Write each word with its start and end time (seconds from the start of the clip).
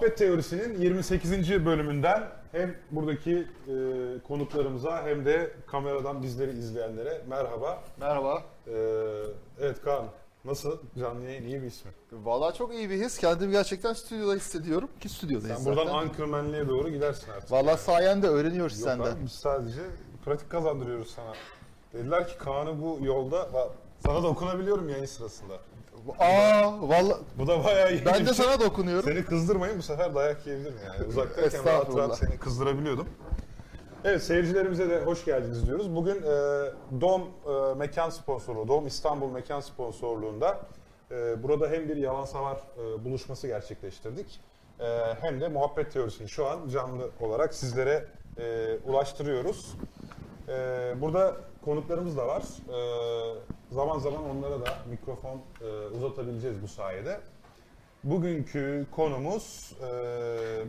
Muhabbet 0.00 0.18
Teorisi'nin 0.18 0.80
28. 0.80 1.64
bölümünden 1.66 2.28
hem 2.52 2.74
buradaki 2.90 3.32
e, 3.68 3.74
konuklarımıza 4.28 5.02
hem 5.04 5.24
de 5.24 5.52
kameradan 5.66 6.22
bizleri 6.22 6.50
izleyenlere 6.50 7.22
merhaba. 7.28 7.82
Merhaba. 8.00 8.42
E, 8.66 8.72
evet 9.60 9.82
Kaan, 9.84 10.04
nasıl? 10.44 10.78
Canlı 10.98 11.24
yayın 11.24 11.44
iyi 11.44 11.62
bir 11.62 11.66
ismi. 11.66 11.90
Vallahi 12.12 12.58
çok 12.58 12.74
iyi 12.74 12.90
bir 12.90 12.96
his. 13.04 13.18
Kendimi 13.18 13.52
gerçekten 13.52 13.92
stüdyoda 13.92 14.34
hissediyorum 14.34 14.88
ki 15.00 15.08
stüdyodayız 15.08 15.56
Sen 15.56 15.64
zaten. 15.64 15.76
buradan 15.76 15.94
Anchorman'liğe 15.98 16.68
doğru 16.68 16.88
gidersin 16.88 17.30
artık. 17.30 17.52
Vallahi 17.52 17.80
sayende 17.80 18.28
öğreniyoruz 18.28 18.80
Yok 18.80 18.88
senden. 18.88 19.12
abi, 19.12 19.22
biz 19.24 19.32
sadece 19.32 19.80
pratik 20.24 20.50
kazandırıyoruz 20.50 21.10
sana. 21.10 21.32
Dediler 21.92 22.28
ki 22.28 22.38
Kaan'ı 22.38 22.82
bu 22.82 22.98
yolda, 23.02 23.48
sana 24.06 24.22
dokunabiliyorum 24.22 24.88
yayın 24.88 25.04
sırasında. 25.04 25.54
Aa 26.18 26.88
vallahi 26.88 27.20
Bu 27.38 27.46
da 27.46 27.64
bayağı 27.64 27.92
iyi. 27.92 28.04
ben 28.06 28.26
de 28.26 28.34
sana 28.34 28.60
dokunuyorum. 28.60 29.10
Seni 29.10 29.24
kızdırmayın 29.24 29.78
bu 29.78 29.82
sefer 29.82 30.14
dayak 30.14 30.46
yiyebilirim 30.46 30.78
yani. 30.86 31.04
Uzaktayken 31.08 31.42
rahat 31.42 31.54
Estağfurullah. 31.54 32.06
rahat 32.08 32.18
seni 32.18 32.38
kızdırabiliyordum. 32.38 33.08
Evet 34.04 34.22
seyircilerimize 34.22 34.90
de 34.90 35.00
hoş 35.04 35.24
geldiniz 35.24 35.66
diyoruz. 35.66 35.96
Bugün 35.96 36.16
e, 36.22 36.26
Dom 37.00 37.22
e, 37.22 37.74
mekan 37.74 38.10
sponsoru, 38.10 38.68
Dom 38.68 38.86
İstanbul 38.86 39.30
mekan 39.30 39.60
sponsorluğunda 39.60 40.60
e, 41.10 41.42
burada 41.42 41.68
hem 41.68 41.88
bir 41.88 41.96
yalansavar 41.96 42.56
e, 42.56 43.04
buluşması 43.04 43.46
gerçekleştirdik. 43.46 44.40
E, 44.80 44.84
hem 45.20 45.40
de 45.40 45.48
muhabbet 45.48 45.92
teorisini 45.92 46.28
şu 46.28 46.46
an 46.46 46.68
canlı 46.68 47.10
olarak 47.20 47.54
sizlere 47.54 48.04
e, 48.38 48.76
ulaştırıyoruz. 48.84 49.74
E, 50.48 50.52
burada 51.00 51.36
konuklarımız 51.64 52.16
da 52.16 52.26
var. 52.26 52.42
E, 52.42 53.74
zaman 53.74 53.98
zaman 53.98 54.30
onlara 54.30 54.60
da 54.66 54.74
mikrofon 54.90 55.40
e, 55.60 55.66
uzatabileceğiz 55.96 56.62
bu 56.62 56.68
sayede. 56.68 57.20
Bugünkü 58.04 58.86
konumuz 58.96 59.72
e, 59.82 59.86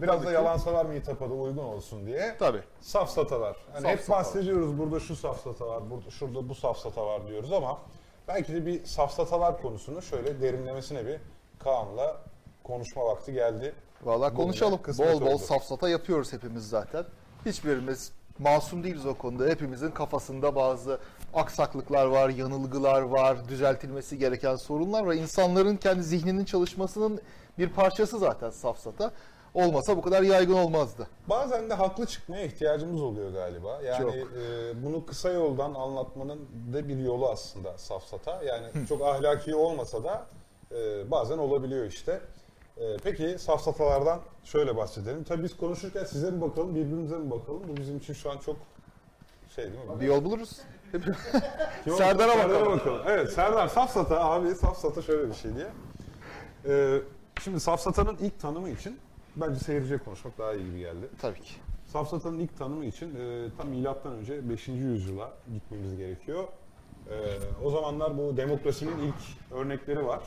biraz 0.02 0.16
Tabii 0.16 0.26
da 0.26 0.30
ki. 0.30 0.34
yalansavar 0.36 0.86
mitapa 0.86 1.30
da 1.30 1.34
uygun 1.34 1.64
olsun 1.64 2.06
diye 2.06 2.36
Tabii. 2.40 2.62
safsatalar. 2.82 3.58
Hani 3.74 3.88
hep 3.88 4.00
Safsatalar. 4.00 4.20
bahsediyoruz 4.26 4.78
burada 4.80 5.00
şu 5.00 5.16
safsata 5.16 5.68
var, 5.68 5.90
burada 5.90 6.10
şurada 6.10 6.50
bu 6.50 6.56
safsata 6.56 7.06
var 7.06 7.28
diyoruz 7.28 7.52
ama 7.54 7.80
belki 8.28 8.54
de 8.54 8.66
bir 8.66 8.86
safsatalar 8.86 9.62
konusunu 9.62 10.02
şöyle 10.02 10.42
derinlemesine 10.42 11.06
bir 11.06 11.20
Kaan'la 11.60 12.18
konuşma 12.64 13.06
vakti 13.06 13.34
geldi. 13.34 13.74
Vallahi 14.04 14.32
Bugüne 14.34 14.44
konuşalım. 14.44 14.80
Bol 15.00 15.22
bol 15.22 15.28
oldu. 15.32 15.38
safsata 15.38 15.90
yapıyoruz 15.90 16.34
hepimiz 16.34 16.70
zaten. 16.70 17.06
Hiçbirimiz 17.46 18.12
masum 18.40 18.84
değiliz 18.84 19.06
o 19.06 19.14
konuda. 19.14 19.46
Hepimizin 19.46 19.92
kafasında 19.92 20.56
bazı 20.56 21.00
aksaklıklar 21.34 22.06
var, 22.06 22.30
yanılgılar 22.30 23.02
var, 23.02 23.50
düzeltilmesi 23.50 24.18
gereken 24.18 24.56
sorunlar 24.56 25.04
var. 25.04 25.14
İnsanların 25.14 25.78
kendi 25.78 26.04
zihninin 26.04 26.46
çalışmasının 26.46 27.22
bir 27.58 27.70
parçası 27.70 28.20
zaten 28.20 28.50
safsata. 28.50 29.12
Olmasa 29.54 29.98
bu 29.98 30.02
kadar 30.02 30.22
yaygın 30.22 30.54
olmazdı. 30.54 31.08
Bazen 31.28 31.70
de 31.70 31.74
haklı 31.74 32.06
çıkmaya 32.06 32.46
ihtiyacımız 32.46 33.02
oluyor 33.02 33.34
galiba. 33.34 33.82
Yani 33.82 33.98
Çok. 34.02 34.16
e, 34.16 34.84
bunu 34.84 35.06
kısa 35.06 35.30
yoldan 35.30 35.74
anlatmanın 35.74 36.40
da 36.74 36.88
bir 36.88 36.98
yolu 36.98 37.30
aslında 37.30 37.78
safsata. 37.78 38.44
Yani 38.44 38.68
çok 38.90 39.02
ahlaki 39.02 39.56
olmasa 39.56 40.04
da 40.04 40.26
e, 40.72 41.12
bazen 41.12 41.38
olabiliyor 41.38 41.86
işte. 41.86 42.22
E, 42.82 42.98
peki 43.04 43.36
safsatalardan 43.40 44.20
şöyle 44.44 44.78
bahsedelim. 44.78 45.24
Tabii 45.24 45.44
biz 45.44 45.58
konuşurken 45.58 46.04
size 46.04 46.32
mi 46.32 46.42
bakalım, 46.42 46.76
birbirimize 46.76 47.18
mi 47.18 47.32
bakalım? 47.32 47.62
Bu 47.68 47.78
bizim 47.78 47.98
için 47.98 48.14
şu 48.14 48.32
an 48.32 48.38
çok 48.38 48.58
şey 49.56 49.66
değil 49.66 49.76
mi? 49.76 50.00
Bir 50.00 50.06
yol 50.06 50.24
buluruz. 50.26 50.62
Serdar'a 51.98 52.50
bakalım. 52.66 53.02
Evet 53.08 53.32
Serdar 53.32 53.68
safsata 53.68 54.26
abi 54.26 54.56
safsata 54.56 55.02
şöyle 55.02 55.30
bir 55.30 55.34
şey 55.34 55.52
diye. 55.56 55.68
E, 56.66 57.02
şimdi 57.42 57.60
safsatanın 57.60 58.18
ilk 58.18 58.40
tanımı 58.40 58.70
için 58.70 59.00
bence 59.36 59.60
seyirciye 59.60 60.00
konuşmak 60.00 60.38
daha 60.38 60.54
iyi 60.54 60.66
gibi 60.66 60.80
geldi. 60.80 61.10
Tabii 61.22 61.42
ki. 61.42 61.54
Safsatanın 61.86 62.40
ilk 62.40 62.58
tanımı 62.58 62.86
için 62.86 63.16
e, 63.16 63.48
tam 63.58 63.68
milattan 63.68 64.14
önce 64.14 64.50
5. 64.50 64.68
yüzyıla 64.68 65.34
gitmemiz 65.54 65.98
gerekiyor. 65.98 66.44
E, 67.10 67.16
o 67.64 67.70
zamanlar 67.70 68.18
bu 68.18 68.38
demokrasinin 68.38 68.98
ilk 68.98 69.52
örnekleri 69.52 70.06
var. 70.06 70.22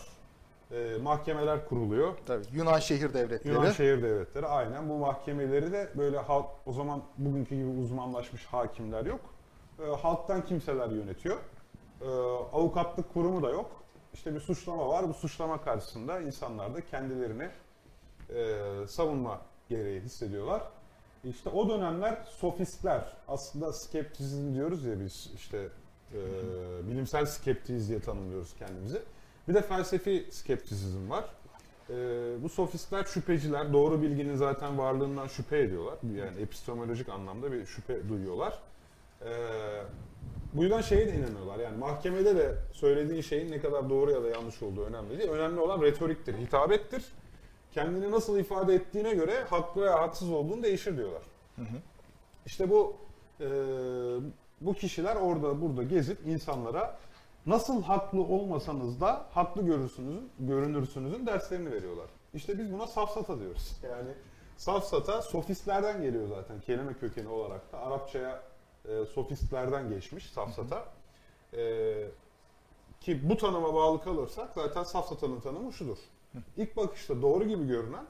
E, 0.75 0.99
mahkemeler 1.03 1.69
kuruluyor. 1.69 2.15
Tabii. 2.27 2.45
Yunan 2.53 2.79
şehir 2.79 3.15
devletleri. 3.15 3.55
Yunan 3.55 3.71
şehir 3.71 4.03
devletleri 4.03 4.47
aynen 4.47 4.89
bu 4.89 4.99
mahkemeleri 4.99 5.73
de 5.73 5.91
böyle 5.97 6.19
halk 6.19 6.47
o 6.67 6.73
zaman 6.73 7.03
bugünkü 7.19 7.55
gibi 7.55 7.81
uzmanlaşmış 7.81 8.45
hakimler 8.45 9.07
yok. 9.07 9.21
E, 9.79 9.83
halktan 9.85 10.45
kimseler 10.45 10.89
yönetiyor. 10.89 11.37
E, 12.01 12.09
avukatlık 12.53 13.13
kurumu 13.13 13.43
da 13.43 13.51
yok. 13.51 13.71
İşte 14.15 14.35
bir 14.35 14.41
suçlama 14.41 14.89
var. 14.89 15.09
Bu 15.09 15.15
suçlama 15.15 15.63
karşısında 15.63 16.21
insanlar 16.21 16.75
da 16.75 16.81
kendilerini 16.81 17.49
e, 18.35 18.59
savunma 18.89 19.41
gereği 19.69 20.01
hissediyorlar. 20.01 20.63
İşte 21.25 21.51
o 21.51 21.69
dönemler 21.69 22.25
sofistler 22.25 23.17
aslında 23.29 23.73
skeptizm 23.73 24.55
diyoruz 24.55 24.85
ya 24.85 25.01
biz 25.01 25.31
işte 25.35 25.69
e, 26.13 26.19
bilimsel 26.89 27.27
skeptiyiz 27.27 27.89
diye 27.89 28.01
tanımlıyoruz 28.01 28.55
kendimizi. 28.59 29.03
Bir 29.49 29.55
de 29.55 29.63
felsefi 29.63 30.27
skeptizm 30.31 31.11
var. 31.11 31.25
E, 31.91 31.95
bu 32.43 32.49
sofistler 32.49 33.05
şüpheciler, 33.05 33.73
doğru 33.73 34.03
bilginin 34.03 34.37
zaten 34.37 34.79
varlığından 34.79 35.27
şüphe 35.27 35.59
ediyorlar. 35.59 35.99
Yani 36.17 36.41
epistemolojik 36.41 37.09
anlamda 37.09 37.53
bir 37.53 37.67
şüphe 37.67 38.09
duyuyorlar. 38.09 38.59
E, 39.25 39.31
bu 40.53 40.63
yüzden 40.63 40.81
şeye 40.81 41.07
de 41.07 41.15
inanıyorlar. 41.15 41.59
Yani 41.59 41.77
mahkemede 41.77 42.37
de 42.37 42.55
söylediğin 42.73 43.21
şeyin 43.21 43.51
ne 43.51 43.61
kadar 43.61 43.91
doğru 43.91 44.11
ya 44.11 44.23
da 44.23 44.29
yanlış 44.29 44.63
olduğu 44.63 44.85
önemli 44.85 45.19
değil. 45.19 45.31
Önemli 45.31 45.61
olan 45.61 45.83
retoriktir, 45.83 46.35
hitabettir. 46.35 47.05
Kendini 47.73 48.11
nasıl 48.11 48.39
ifade 48.39 48.75
ettiğine 48.75 49.15
göre 49.15 49.45
haklı 49.51 49.83
veya 49.83 50.01
haksız 50.01 50.31
olduğunu 50.31 50.63
değişir 50.63 50.97
diyorlar. 50.97 51.23
İşte 52.47 52.71
bu 52.71 52.97
e, 53.41 53.47
bu 54.61 54.75
kişiler 54.75 55.17
orada 55.17 55.61
burada 55.61 55.83
gezip 55.83 56.27
insanlara 56.27 56.99
nasıl 57.47 57.83
haklı 57.83 58.21
olmasanız 58.21 59.01
da 59.01 59.27
haklı 59.33 59.63
görürsünüz, 59.63 60.25
görünürsünüzün 60.39 61.27
derslerini 61.27 61.73
veriyorlar. 61.73 62.07
İşte 62.35 62.59
biz 62.59 62.73
buna 62.73 62.87
safsata 62.87 63.41
diyoruz. 63.41 63.73
Yani 63.83 64.11
safsata 64.57 65.23
sofistlerden 65.23 66.03
geliyor 66.03 66.29
zaten 66.29 66.61
kelime 66.61 66.95
kökeni 66.95 67.29
olarak 67.29 67.73
da 67.73 67.79
Arapçaya 67.79 68.43
e, 68.89 69.05
sofistlerden 69.05 69.89
geçmiş 69.89 70.31
safsata. 70.31 70.85
E, 71.57 72.07
ki 73.01 73.29
bu 73.29 73.37
tanıma 73.37 73.75
bağlı 73.75 74.01
kalırsak 74.01 74.51
zaten 74.55 74.83
safsatanın 74.83 75.41
tanımı 75.41 75.73
şudur. 75.73 75.99
İlk 76.57 76.77
bakışta 76.77 77.23
doğru 77.23 77.45
gibi 77.45 77.67
görünen 77.67 78.07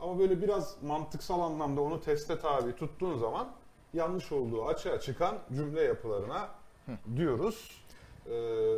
ama 0.00 0.18
böyle 0.18 0.42
biraz 0.42 0.82
mantıksal 0.82 1.40
anlamda 1.40 1.80
onu 1.80 2.00
teste 2.00 2.38
tabi 2.38 2.76
tuttuğun 2.76 3.18
zaman 3.18 3.48
yanlış 3.94 4.32
olduğu 4.32 4.64
açığa 4.66 5.00
çıkan 5.00 5.38
cümle 5.52 5.80
yapılarına 5.82 6.48
diyoruz. 7.16 7.84
Ee, 8.26 8.34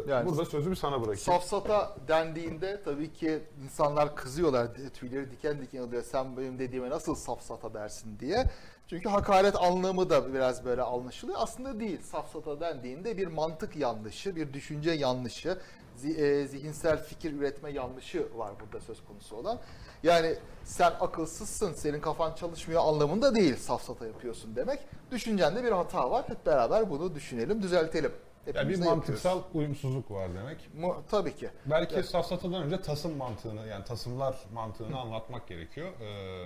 Yani 0.09 0.29
burada 0.29 0.45
sözü 0.45 0.71
bir 0.71 0.77
sana 0.77 0.95
bırakayım. 0.97 1.19
Safsata 1.19 1.97
dendiğinde 2.09 2.83
tabii 2.85 3.13
ki 3.13 3.43
insanlar 3.65 4.17
kızıyorlar, 4.17 4.69
tüyleri 4.95 5.31
diken 5.31 5.61
diken 5.63 5.81
oluyor. 5.81 6.03
Sen 6.03 6.37
benim 6.37 6.59
dediğime 6.59 6.91
nasıl 6.91 7.15
safsata 7.15 7.75
dersin 7.75 8.19
diye. 8.21 8.45
Çünkü 8.91 9.09
hakaret 9.09 9.57
anlamı 9.57 10.11
da 10.11 10.35
biraz 10.35 10.65
böyle 10.65 10.83
anlaşılıyor. 10.83 11.39
Aslında 11.41 11.81
değil. 11.81 12.01
Safsata 12.03 12.61
dendiğinde 12.61 13.17
bir 13.17 13.27
mantık 13.27 13.77
yanlışı, 13.77 14.37
bir 14.37 14.53
düşünce 14.53 14.91
yanlışı, 14.91 15.59
e, 16.05 16.47
zihinsel 16.47 17.05
fikir 17.05 17.33
üretme 17.33 17.71
yanlışı 17.71 18.27
var 18.39 18.51
burada 18.61 18.81
söz 18.85 19.05
konusu 19.05 19.37
olan. 19.37 19.59
Yani 20.03 20.35
sen 20.65 20.93
akılsızsın, 21.01 21.73
senin 21.73 22.01
kafan 22.01 22.35
çalışmıyor 22.35 22.83
anlamında 22.85 23.35
değil 23.35 23.57
safsata 23.57 24.07
yapıyorsun 24.07 24.57
demek. 24.57 24.81
Düşüncende 25.11 25.65
bir 25.65 25.73
hata 25.73 26.11
var. 26.11 26.25
Hep 26.29 26.47
beraber 26.47 26.91
bunu 26.91 27.15
düşünelim, 27.15 27.63
düzeltelim. 27.63 28.13
Yani 28.55 28.69
bir 28.69 28.85
mantıksal 28.85 29.43
uyumsuzluk 29.55 30.11
var 30.11 30.29
demek. 30.35 30.65
yapıyoruz. 30.65 30.97
Mu- 30.99 31.05
tabii 31.11 31.37
ki. 31.37 31.51
Belki 31.67 32.03
safsatadan 32.03 32.63
önce 32.63 32.81
tasım 32.83 33.17
mantığını 33.17 33.67
yani 33.67 33.85
tasımlar 33.85 34.37
mantığını 34.53 34.99
anlatmak 34.99 35.49
gerekiyor. 35.49 35.89
Ee, 36.01 36.45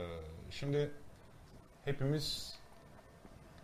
şimdi 0.50 0.90
hepimiz 1.84 2.58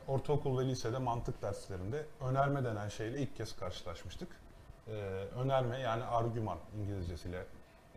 ortaokul 0.09 0.59
ve 0.59 0.67
lisede 0.69 0.99
mantık 0.99 1.43
derslerinde 1.43 2.07
önerme 2.21 2.65
denen 2.65 2.89
şeyle 2.89 3.19
ilk 3.21 3.37
kez 3.37 3.57
karşılaşmıştık. 3.57 4.29
Ee, 4.89 4.93
önerme 5.37 5.79
yani 5.81 6.05
argüman 6.05 6.59
İngilizcesiyle 6.81 7.45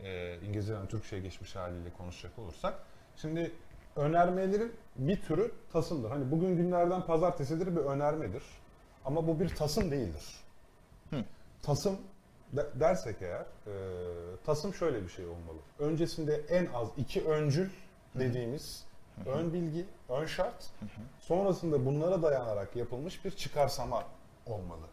e, 0.03 0.35
İngilizceden 0.47 0.87
Türkçe'ye 0.87 1.21
geçmiş 1.21 1.55
haliyle 1.55 1.89
konuşacak 1.97 2.39
olursak. 2.39 2.73
Şimdi 3.15 3.51
önermelerin 3.95 4.73
bir 4.95 5.21
türü 5.21 5.51
tasımdır. 5.73 6.09
Hani 6.09 6.31
bugün 6.31 6.57
günlerden 6.57 7.01
pazartesidir 7.01 7.67
bir 7.75 7.81
önermedir. 7.81 8.43
Ama 9.09 9.27
bu 9.27 9.39
bir 9.39 9.49
tasım 9.55 9.91
değildir. 9.91 10.25
Tasım 11.61 11.97
de- 12.53 12.67
dersek 12.79 13.15
eğer, 13.21 13.41
e, 13.41 13.73
tasım 14.45 14.73
şöyle 14.73 15.03
bir 15.03 15.09
şey 15.09 15.25
olmalı. 15.25 15.57
Öncesinde 15.79 16.41
en 16.49 16.65
az 16.65 16.87
iki 16.97 17.25
öncül 17.25 17.69
dediğimiz 18.15 18.83
ön 19.25 19.53
bilgi, 19.53 19.85
ön 20.09 20.25
şart, 20.25 20.65
sonrasında 21.19 21.85
bunlara 21.85 22.21
dayanarak 22.21 22.75
yapılmış 22.75 23.25
bir 23.25 23.31
çıkarsama 23.31 24.03
olmalı. 24.45 24.85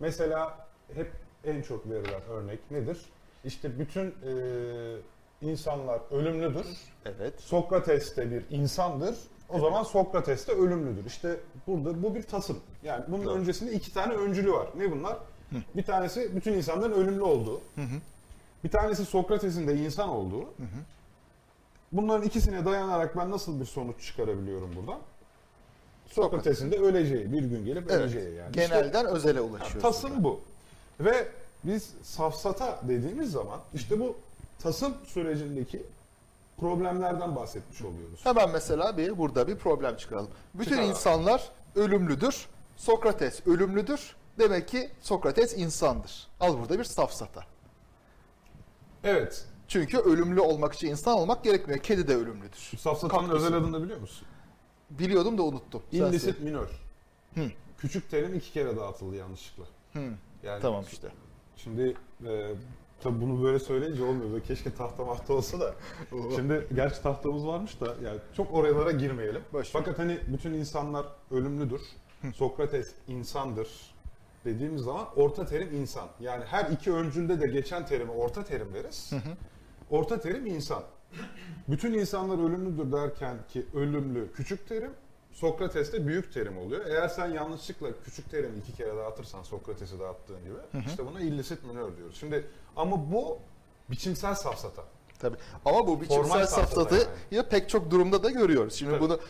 Mesela 0.00 0.66
hep 0.94 1.12
en 1.44 1.62
çok 1.62 1.90
verilen 1.90 2.22
örnek 2.30 2.70
nedir? 2.70 2.98
İşte 3.44 3.78
bütün 3.78 4.06
e, 4.06 4.32
insanlar 5.42 6.00
ölümlüdür. 6.10 6.66
Evet. 7.04 7.40
Sokrates 7.40 8.16
de 8.16 8.30
bir 8.30 8.44
insandır. 8.50 9.16
O 9.48 9.58
zaman 9.58 9.82
Sokrates 9.82 10.48
de 10.48 10.52
ölümlüdür. 10.52 11.06
İşte 11.06 11.36
burada 11.66 12.02
bu 12.02 12.14
bir 12.14 12.22
tasım. 12.22 12.58
Yani 12.82 13.04
bunun 13.08 13.24
Doğru. 13.24 13.34
öncesinde 13.34 13.72
iki 13.72 13.94
tane 13.94 14.14
öncülü 14.14 14.52
var. 14.52 14.68
Ne 14.76 14.90
bunlar? 14.90 15.16
Bir 15.76 15.82
tanesi 15.82 16.36
bütün 16.36 16.52
insanların 16.52 16.92
ölümlü 16.92 17.22
olduğu. 17.22 17.60
Bir 18.64 18.70
tanesi 18.70 19.04
Sokrates'in 19.04 19.68
de 19.68 19.76
insan 19.76 20.08
olduğu. 20.08 20.44
Bunların 21.92 22.26
ikisine 22.26 22.64
dayanarak 22.64 23.16
ben 23.16 23.30
nasıl 23.30 23.60
bir 23.60 23.64
sonuç 23.64 24.06
çıkarabiliyorum 24.06 24.76
buradan? 24.76 24.98
Sokrates'in 26.06 26.70
de 26.72 26.76
öleceği, 26.78 27.32
bir 27.32 27.42
gün 27.42 27.64
gelip 27.64 27.90
Evet. 27.90 28.00
öleceği 28.00 28.34
yani. 28.34 28.48
İşte- 28.50 28.66
Genelden 28.66 29.06
özele 29.06 29.40
ulaşıyoruz. 29.40 29.82
Tasım 29.82 30.24
bu. 30.24 30.40
Ve 31.00 31.28
biz 31.64 31.90
safsata 32.02 32.80
dediğimiz 32.88 33.30
zaman 33.32 33.60
işte 33.74 34.00
bu 34.00 34.16
tasım 34.58 34.94
sürecindeki 35.04 35.82
problemlerden 36.58 37.36
bahsetmiş 37.36 37.82
oluyoruz. 37.82 38.20
Hemen 38.24 38.50
mesela 38.50 38.96
bir 38.96 39.18
burada 39.18 39.48
bir 39.48 39.56
problem 39.56 39.96
çıkaralım. 39.96 40.30
Bütün 40.54 40.64
Çıkaralım. 40.64 40.90
insanlar 40.90 41.50
ölümlüdür. 41.74 42.46
Sokrates 42.76 43.46
ölümlüdür. 43.46 44.16
Demek 44.38 44.68
ki 44.68 44.90
Sokrates 45.00 45.58
insandır. 45.58 46.28
Al 46.40 46.58
burada 46.58 46.78
bir 46.78 46.84
safsata. 46.84 47.44
Evet. 49.04 49.44
Çünkü 49.68 49.98
ölümlü 49.98 50.40
olmak 50.40 50.74
için 50.74 50.88
insan 50.88 51.14
olmak 51.14 51.44
gerekmiyor. 51.44 51.80
Kedi 51.80 52.08
de 52.08 52.16
ölümlüdür. 52.16 52.78
Safsatanın 52.78 53.30
özel 53.30 53.54
adını 53.54 53.82
biliyor 53.82 54.00
musun? 54.00 54.28
Biliyordum 54.90 55.38
da 55.38 55.42
unuttum. 55.42 55.82
Söyle. 55.90 56.34
minör. 56.40 56.68
Hı. 57.34 57.50
Küçük 57.78 58.10
terim 58.10 58.34
iki 58.34 58.52
kere 58.52 58.76
dağıtıldı 58.76 59.16
yanlışlıkla. 59.16 59.64
Hı. 59.92 60.12
Yani 60.42 60.62
Tamam 60.62 60.84
işte. 60.92 61.08
Şimdi 61.56 61.96
e, 62.26 62.54
tabii 63.00 63.20
bunu 63.20 63.42
böyle 63.44 63.58
söyleyince 63.58 64.04
olmuyor. 64.04 64.30
Böyle 64.30 64.44
keşke 64.44 64.74
tahta 64.74 65.04
mahta 65.04 65.34
olsa 65.34 65.60
da. 65.60 65.74
Şimdi 66.36 66.66
gerçi 66.74 67.02
tahtamız 67.02 67.46
varmış 67.46 67.80
da 67.80 67.94
yani 68.04 68.20
çok 68.36 68.54
oralara 68.54 68.90
girmeyelim. 68.90 69.42
Boş 69.52 69.66
ver. 69.66 69.70
Fakat 69.72 69.98
hani 69.98 70.18
bütün 70.26 70.52
insanlar 70.52 71.06
ölümlüdür. 71.30 71.80
Sokrates 72.34 72.92
insandır 73.08 73.68
dediğimiz 74.44 74.82
zaman 74.82 75.06
orta 75.16 75.46
terim 75.46 75.74
insan. 75.74 76.08
Yani 76.20 76.44
her 76.44 76.70
iki 76.70 76.92
öncülde 76.92 77.40
de 77.40 77.46
geçen 77.46 77.86
terime 77.86 78.12
orta 78.12 78.44
terim 78.44 78.74
deriz. 78.74 79.12
Orta 79.90 80.20
terim 80.20 80.46
insan. 80.46 80.82
Bütün 81.68 81.92
insanlar 81.92 82.48
ölümlüdür 82.48 82.92
derken 82.92 83.36
ki 83.48 83.66
ölümlü 83.74 84.32
küçük 84.32 84.68
terim, 84.68 84.90
Sokrates'te 85.40 86.06
büyük 86.06 86.32
terim 86.34 86.58
oluyor. 86.58 86.86
Eğer 86.86 87.08
sen 87.08 87.26
yanlışlıkla 87.26 87.88
küçük 88.04 88.30
terimi 88.30 88.58
iki 88.58 88.72
kere 88.72 88.96
dağıtırsan 88.96 89.42
Sokrates'i 89.42 90.00
dağıttığın 90.00 90.40
gibi 90.44 90.84
işte 90.86 91.06
buna 91.06 91.20
illicit 91.20 91.64
minör 91.64 91.96
diyoruz. 91.96 92.16
Şimdi 92.20 92.46
ama 92.76 93.12
bu 93.12 93.38
biçimsel 93.90 94.34
safsata. 94.34 94.82
Tabii. 95.18 95.36
Ama 95.64 95.86
bu 95.86 96.00
biçimsel 96.00 96.22
Formal 96.22 96.46
safsata 96.46 96.66
safsatayı 96.66 97.00
yani. 97.00 97.10
ya 97.30 97.48
pek 97.48 97.68
çok 97.68 97.90
durumda 97.90 98.22
da 98.22 98.30
görüyoruz. 98.30 98.74
Şimdi 98.74 98.92
Tabii. 98.98 99.00
bunu 99.00 99.20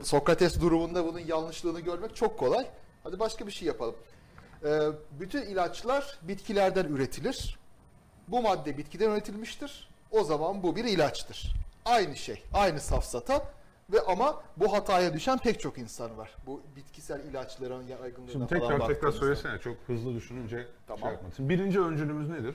e, 0.00 0.04
Sokrates 0.04 0.60
durumunda 0.60 1.06
bunun 1.06 1.18
yanlışlığını 1.18 1.80
görmek 1.80 2.16
çok 2.16 2.38
kolay. 2.38 2.66
Hadi 3.04 3.18
başka 3.18 3.46
bir 3.46 3.52
şey 3.52 3.68
yapalım. 3.68 3.94
E, 4.64 4.80
bütün 5.20 5.42
ilaçlar 5.42 6.18
bitkilerden 6.22 6.84
üretilir. 6.84 7.58
Bu 8.28 8.42
madde 8.42 8.78
bitkiden 8.78 9.10
üretilmiştir. 9.10 9.88
O 10.10 10.24
zaman 10.24 10.62
bu 10.62 10.76
bir 10.76 10.84
ilaçtır. 10.84 11.54
Aynı 11.84 12.16
şey, 12.16 12.42
aynı 12.54 12.80
safsata 12.80 13.52
ve 13.92 14.00
ama 14.00 14.42
bu 14.56 14.72
hataya 14.72 15.14
düşen 15.14 15.38
pek 15.38 15.60
çok 15.60 15.78
insan 15.78 16.18
var. 16.18 16.30
Bu 16.46 16.62
bitkisel 16.76 17.20
ilaçların 17.20 17.82
yaygınlığına 17.86 18.32
Şimdi 18.32 18.46
falan 18.46 18.60
tekrar 18.60 18.68
tekrar 18.78 18.80
baktığımızda. 18.90 19.20
söylesene 19.20 19.58
çok 19.58 19.76
hızlı 19.86 20.14
düşününce 20.14 20.66
Tamam. 20.86 21.00
şey 21.02 21.10
yapma. 21.10 21.28
Şimdi 21.36 21.48
birinci 21.48 21.80
öncülümüz 21.80 22.28
nedir? 22.28 22.54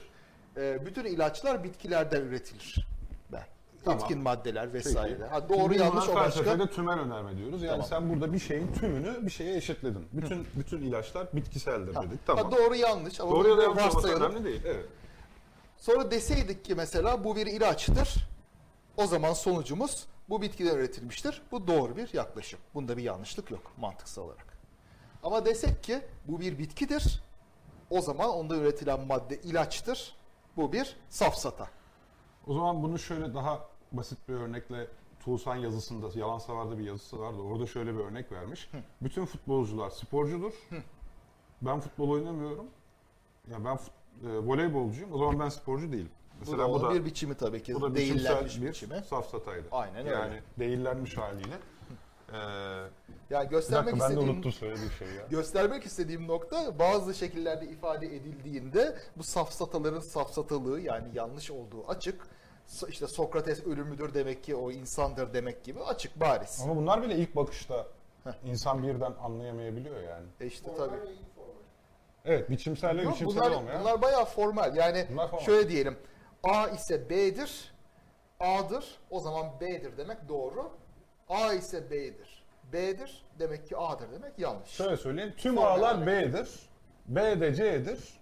E, 0.58 0.86
bütün 0.86 1.06
ilaçlar 1.06 1.64
bitkilerden 1.64 2.22
üretilir. 2.22 2.88
Ben. 3.32 3.44
Tamam. 3.86 4.00
Etkin 4.00 4.20
maddeler 4.20 4.64
Peki. 4.72 4.76
vesaire. 4.76 5.28
Ha, 5.28 5.50
doğru 5.50 5.60
Şimdi 5.74 5.78
yanlış 5.78 6.10
o 6.10 6.16
başka. 6.16 6.24
felsefede 6.44 6.68
tümen 6.72 7.00
önerme 7.00 7.38
diyoruz. 7.38 7.62
Yani 7.62 7.72
Tamam. 7.72 7.86
sen 7.90 8.10
burada 8.10 8.34
bir 8.34 8.40
şeyin 8.40 8.74
tümünü 8.74 9.26
bir 9.26 9.32
şeye 9.32 9.56
eşitledin. 9.58 10.08
Bütün 10.14 10.48
bütün 10.56 10.82
ilaçlar 10.82 11.28
bitkiseldir 11.34 11.96
Ha, 11.96 12.04
dedik. 12.04 12.26
Tamam. 12.28 12.52
ha, 12.52 12.58
doğru 12.58 12.76
yanlış 12.76 13.20
ama 13.20 13.32
Doğru 13.32 13.50
ya 13.50 13.54
da 13.54 13.58
bunu 13.58 13.64
yanlış 13.64 13.82
olması 13.82 13.98
varsayalım. 13.98 14.24
önemli 14.32 14.46
değil. 14.46 14.62
Evet. 14.66 14.86
Sonra 15.78 16.12
deseydik 16.12 16.66
ki 16.66 16.76
mesela 16.76 17.24
bu 17.24 17.36
bir 17.36 17.48
ilaçtır. 17.48 18.28
O 18.98 19.06
zaman 19.08 19.34
sonucumuz 19.34 20.06
bu 20.32 20.42
bitkiden 20.42 20.76
üretilmiştir. 20.76 21.42
Bu 21.52 21.68
doğru 21.68 21.98
bir 21.98 22.14
yaklaşım. 22.14 22.60
Bunda 22.74 22.98
bir 22.98 23.04
yanlışlık 23.04 23.52
yok 23.52 23.72
mantıksal 23.78 24.22
olarak. 24.24 24.58
Ama 25.24 25.46
desek 25.46 25.84
ki 25.84 26.02
bu 26.28 26.40
bir 26.40 26.58
bitkidir. 26.58 27.24
O 27.90 28.02
zaman 28.02 28.30
onda 28.30 28.56
üretilen 28.56 29.08
madde 29.08 29.42
ilaçtır. 29.42 30.16
Bu 30.58 30.74
bir 30.74 30.96
safsata. 31.10 31.70
O 32.48 32.54
zaman 32.54 32.84
bunu 32.84 33.00
şöyle 33.00 33.34
daha 33.34 33.70
basit 33.92 34.30
bir 34.30 34.34
örnekle 34.34 34.88
Tuğsan 35.20 35.56
yazısında, 35.56 36.20
Yalan 36.20 36.38
Savar'da 36.38 36.78
bir 36.78 36.84
yazısı 36.84 37.20
vardı. 37.20 37.38
Orada 37.42 37.68
şöyle 37.68 37.94
bir 37.94 38.00
örnek 38.00 38.32
vermiş. 38.32 38.70
Bütün 39.02 39.26
futbolcular 39.26 39.90
sporcudur. 39.90 40.54
Ben 41.62 41.80
futbol 41.80 42.10
oynamıyorum. 42.10 42.66
Ya 43.52 43.66
ben 43.66 43.78
fut- 43.78 43.92
e, 44.28 44.48
voleybolcuyum. 44.48 45.14
O 45.14 45.18
zaman 45.18 45.40
ben 45.40 45.50
sporcu 45.50 45.92
değilim. 45.92 46.12
Bu 46.48 46.52
Mesela 46.52 46.70
da, 46.70 46.74
bu 46.74 46.82
da, 46.82 46.94
bir 46.94 47.06
biçimi 47.06 47.36
tabii 47.36 47.64
ki. 47.64 47.76
bu 47.76 47.82
da 47.82 47.96
değillenmiş 47.96 48.62
bir 48.62 48.68
biçimi. 48.70 49.04
safsataydı. 49.10 49.68
Aynen 49.72 50.00
öyle. 50.00 50.10
Yani 50.10 50.42
değillenmiş 50.60 51.18
haliyle. 51.18 51.56
Ee, 52.34 52.38
Yani 53.30 53.50
göstermek 53.50 53.88
dakika 53.88 54.00
ben 54.06 54.10
de 54.10 54.14
istediğim 54.14 54.36
unuttum 54.36 54.52
söylediğim 54.52 54.92
şeyi 55.00 55.16
ya. 55.16 55.26
göstermek 55.30 55.86
istediğim 55.86 56.28
nokta 56.28 56.80
bazı 56.80 57.14
şekillerde 57.14 57.66
ifade 57.66 58.06
edildiğinde 58.16 58.98
bu 59.18 59.24
safsataların 59.24 60.00
safsatalığı 60.00 60.80
yani 60.80 61.08
yanlış 61.14 61.52
olduğu 61.52 61.88
açık. 61.88 62.22
İşte 62.88 63.08
Sokrates 63.08 63.64
ölümlüdür 63.66 64.14
demek 64.14 64.44
ki 64.44 64.56
o 64.56 64.72
insandır 64.72 65.34
demek 65.34 65.64
gibi 65.64 65.80
açık 65.84 66.20
bariz. 66.20 66.62
Ama 66.64 66.76
bunlar 66.76 67.02
bile 67.04 67.16
ilk 67.16 67.36
bakışta 67.36 67.88
insan 68.46 68.84
birden 68.84 69.14
anlayamayabiliyor 69.24 70.02
yani. 70.02 70.26
E 70.42 70.46
işte 70.46 70.72
tabii. 70.78 70.96
Evet, 72.26 72.50
biçimsel 72.50 72.98
ve 72.98 73.02
Yok, 73.02 73.14
biçimsel 73.14 73.42
bunlar, 73.42 73.52
olmayan. 73.52 73.82
bunlar 73.82 74.02
bayağı 74.02 74.26
formal. 74.26 74.76
Yani 74.76 75.08
Bunlar 75.12 75.28
formal. 75.30 75.44
şöyle 75.46 75.70
diyelim. 75.70 75.98
A 76.44 76.68
ise 76.68 77.10
B'dir. 77.10 77.74
A'dır. 78.40 79.00
O 79.10 79.20
zaman 79.20 79.46
B'dir 79.62 79.98
demek 79.98 80.30
doğru. 80.30 80.72
A 81.30 81.54
ise 81.54 81.92
B'dir. 81.92 82.44
B'dir. 82.74 83.26
Demek 83.40 83.68
ki 83.68 83.78
A'dır 83.78 84.12
demek 84.12 84.40
yanlış. 84.40 84.70
Şöyle 84.70 84.98
söyleyeyim, 84.98 85.34
tüm 85.38 85.56
Formal 85.56 85.84
A'lar. 85.84 86.08
B'dir, 86.08 86.60
B 87.08 87.40
de 87.40 87.56
C'dir. 87.56 88.22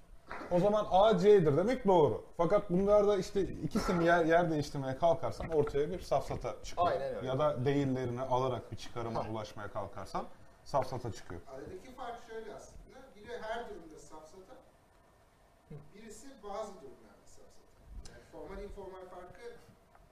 O 0.51 0.59
zaman 0.59 0.87
A 0.91 1.17
C'dir 1.17 1.57
demek 1.57 1.87
doğru. 1.87 2.25
Fakat 2.37 2.69
bunlarda 2.69 3.17
işte 3.17 3.41
ikisini 3.41 4.05
yer, 4.05 4.25
yer 4.25 4.51
değiştirmeye 4.51 4.97
kalkarsan 4.97 5.49
ortaya 5.49 5.91
bir 5.91 5.99
safsata 5.99 6.55
çıkıyor. 6.63 6.87
Aynen 6.87 7.15
öyle. 7.15 7.27
Ya 7.27 7.39
da 7.39 7.65
değillerini 7.65 8.21
alarak 8.21 8.71
bir 8.71 8.77
çıkarıma 8.77 9.25
ulaşmaya 9.31 9.71
kalkarsan 9.71 10.25
safsata 10.65 11.11
çıkıyor. 11.11 11.41
Aradaki 11.47 11.91
fark 11.95 12.15
şöyle 12.29 12.55
aslında. 12.55 12.79
Biri 13.15 13.41
her 13.41 13.69
durumda 13.69 13.99
safsata, 13.99 14.55
birisi 15.95 16.27
bazı. 16.43 16.71
Yani 16.71 17.08
formal 18.39 18.63
informal 18.63 19.05
farkı 19.09 19.39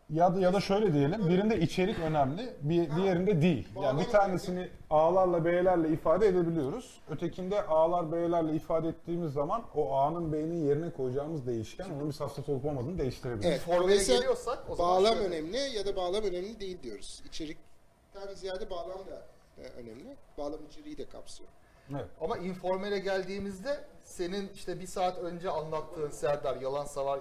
Ya 0.10 0.36
da 0.36 0.40
ya 0.40 0.54
da 0.54 0.60
şöyle 0.62 0.94
diyelim, 0.94 1.30
birinde 1.30 1.60
içerik 1.60 2.00
önemli, 2.00 2.54
bir 2.62 2.96
diğerinde 2.96 3.42
değil. 3.42 3.68
Yani 3.84 4.02
bir 4.02 4.06
tanesini 4.06 4.70
A'larla 4.90 5.46
B'lerle 5.46 5.90
ifade 5.90 6.28
edebiliyoruz. 6.28 7.02
Ötekinde 7.10 7.62
A'lar 7.62 8.12
B'lerle 8.12 8.56
ifade 8.56 8.88
ettiğimiz 8.88 9.34
zaman 9.34 9.64
o 9.76 9.96
A'nın 9.96 10.34
B'nin 10.34 10.68
yerine 10.68 10.90
koyacağımız 10.92 11.48
değişken 11.48 11.90
onun 11.90 12.08
bir 12.08 12.14
safsata 12.14 12.52
olup 12.52 12.66
olmadığını 12.66 12.98
değiştirebilir. 12.98 13.48
Evet. 13.48 13.62
Dolayısıyla 13.68 14.20
geliyorsak 14.20 14.60
o 14.70 14.76
zaman 14.76 14.92
bağlam 14.92 15.14
şöyle. 15.14 15.28
önemli 15.28 15.58
ya 15.58 15.86
da 15.86 15.96
bağlam 15.96 16.24
önemli 16.24 16.60
değil 16.60 16.78
diyoruz. 16.84 17.24
İçerikten 17.26 18.34
ziyade 18.36 18.70
bağlam 18.70 19.00
da 19.00 19.22
e, 19.58 19.64
önemli. 19.64 20.16
Bağlam 20.38 20.60
içeriği 20.72 20.98
de 20.98 21.06
kapsıyor. 21.06 21.50
Evet. 21.92 22.06
Ama 22.22 22.38
informele 22.38 23.00
geldiğimizde 23.00 23.80
senin 24.08 24.50
işte 24.54 24.80
bir 24.80 24.88
saat 24.88 25.18
önce 25.18 25.50
anlattığın 25.50 26.10
Serdar 26.10 26.56
Yalan 26.56 26.86
Savar 26.86 27.20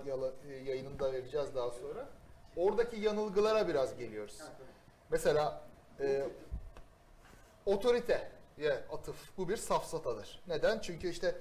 e, 0.48 0.54
yayınında 0.54 1.12
vereceğiz 1.12 1.54
daha 1.54 1.70
sonra. 1.70 2.08
Oradaki 2.56 3.00
yanılgılara 3.00 3.68
biraz 3.68 3.96
geliyoruz. 3.96 4.38
Mesela 5.10 5.62
e, 6.00 6.26
otoriteye 7.66 8.30
atıf 8.92 9.16
bu 9.38 9.48
bir 9.48 9.56
safsatadır. 9.56 10.42
Neden? 10.48 10.78
Çünkü 10.78 11.08
işte 11.08 11.34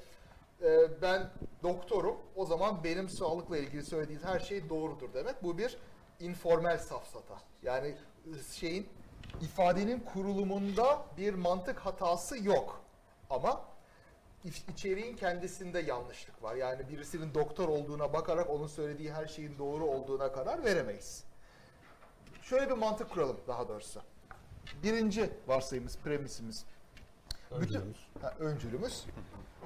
e, 0.62 1.02
ben 1.02 1.30
doktorum 1.64 2.18
o 2.36 2.46
zaman 2.46 2.84
benim 2.84 3.10
sağlıkla 3.10 3.58
ilgili 3.58 3.84
söylediğim 3.84 4.22
her 4.24 4.40
şey 4.40 4.70
doğrudur 4.70 5.14
demek. 5.14 5.44
Bu 5.44 5.58
bir 5.58 5.78
informal 6.20 6.78
safsata. 6.78 7.36
Yani 7.64 7.88
e, 7.88 8.54
şeyin 8.54 8.90
ifadenin 9.42 10.00
kurulumunda 10.00 11.06
bir 11.18 11.34
mantık 11.34 11.80
hatası 11.80 12.44
yok. 12.44 12.82
Ama 13.30 13.75
içeriğin 14.46 15.16
kendisinde 15.16 15.80
yanlışlık 15.80 16.44
var. 16.44 16.56
Yani 16.56 16.90
birisinin 16.90 17.34
doktor 17.34 17.70
olduğuna 17.70 18.14
bakarak 18.14 18.50
onun 18.50 18.68
söylediği 18.68 19.14
her 19.14 19.28
şeyin 19.28 19.58
doğru 19.58 19.86
olduğuna 19.86 20.32
karar 20.32 20.64
veremeyiz. 20.64 21.24
Şöyle 22.42 22.70
bir 22.70 22.76
mantık 22.76 23.10
kuralım 23.10 23.38
daha 23.48 23.68
doğrusu. 23.68 24.02
Birinci 24.84 25.30
varsayımız, 25.48 25.98
premisimiz, 25.98 26.66
Öncülümüz. 27.52 27.98
ha, 28.22 28.34
öncülümüz. 28.40 29.06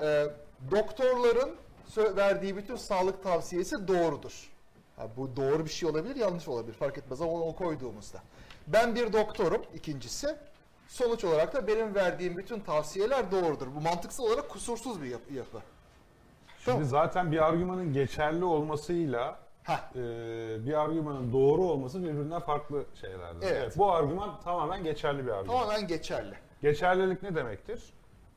Ee, 0.01 0.25
doktorların 0.71 1.55
verdiği 1.97 2.57
bütün 2.57 2.75
sağlık 2.75 3.23
tavsiyesi 3.23 3.87
doğrudur. 3.87 4.49
Ha, 4.95 5.07
bu 5.17 5.35
doğru 5.35 5.65
bir 5.65 5.69
şey 5.69 5.89
olabilir, 5.89 6.15
yanlış 6.15 6.47
olabilir. 6.47 6.73
Fark 6.73 6.97
etmez 6.97 7.21
ama 7.21 7.31
onu 7.31 7.55
koyduğumuzda. 7.55 8.21
Ben 8.67 8.95
bir 8.95 9.13
doktorum 9.13 9.61
ikincisi. 9.73 10.35
Sonuç 10.89 11.23
olarak 11.23 11.53
da 11.53 11.67
benim 11.67 11.95
verdiğim 11.95 12.37
bütün 12.37 12.59
tavsiyeler 12.59 13.31
doğrudur. 13.31 13.67
Bu 13.75 13.81
mantıksal 13.81 14.23
olarak 14.23 14.49
kusursuz 14.49 15.01
bir 15.01 15.07
yapı. 15.07 15.33
yapı. 15.33 15.59
Şimdi 16.47 16.65
Tamam. 16.65 16.83
zaten 16.83 17.31
bir 17.31 17.45
argümanın 17.45 17.93
geçerli 17.93 18.45
olmasıyla 18.45 19.39
Heh. 19.63 19.77
e, 19.95 19.99
bir 20.65 20.73
argümanın 20.73 21.33
doğru 21.33 21.61
olması 21.61 22.03
birbirinden 22.03 22.39
farklı 22.39 22.85
şeylerdir. 23.01 23.47
Evet. 23.47 23.77
bu 23.77 23.91
argüman 23.91 24.39
tamamen 24.41 24.83
geçerli 24.83 25.25
bir 25.25 25.31
argüman. 25.31 25.57
Tamamen 25.59 25.87
geçerli. 25.87 26.35
Geçerlilik 26.61 27.23
ne 27.23 27.35
demektir? 27.35 27.83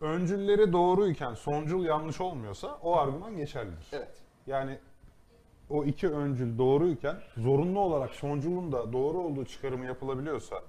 Öncülleri 0.01 0.73
doğruyken 0.73 1.35
sonucul 1.35 1.85
yanlış 1.85 2.21
olmuyorsa 2.21 2.79
o 2.83 2.97
argüman 2.97 3.37
geçerlidir. 3.37 3.87
Evet. 3.93 4.15
Yani 4.47 4.79
o 5.71 5.85
iki 5.85 6.09
öncül 6.09 6.59
doğruyken 6.59 7.17
zorunlu 7.37 7.81
olarak 7.81 8.11
sonucunun 8.11 8.73
da 8.73 8.93
doğru 8.93 9.19
olduğu 9.19 9.45
çıkarımı 9.45 9.87
yapılabiliyorsa 9.87 10.63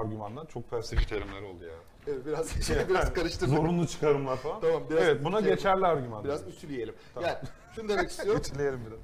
argümandan 0.00 0.46
çok 0.46 0.70
felsefi 0.70 1.08
terimler 1.08 1.42
oldu 1.42 1.64
ya. 1.64 1.74
Evet, 2.06 2.26
biraz 2.26 2.62
şey, 2.66 2.88
biraz 2.88 3.12
karıştırdım. 3.12 3.56
Zorunlu 3.56 3.86
çıkarımlar 3.86 4.36
falan. 4.36 4.60
Tamam, 4.60 4.82
biraz 4.90 5.02
evet 5.02 5.24
buna 5.24 5.40
şey- 5.40 5.48
geçerli 5.50 5.86
argüman. 5.86 6.24
Biraz 6.24 6.48
ütüleyelim. 6.48 6.94
Yani 7.22 7.36
şunu 7.74 7.88
demek 7.88 8.10
istiyorum. 8.10 8.40
Ütüleyelim 8.40 8.80
biraz. 8.86 8.98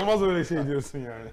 Olmaz 0.00 0.22
öyle 0.22 0.44
şey 0.44 0.66
diyorsun 0.66 0.98
yani. 0.98 1.30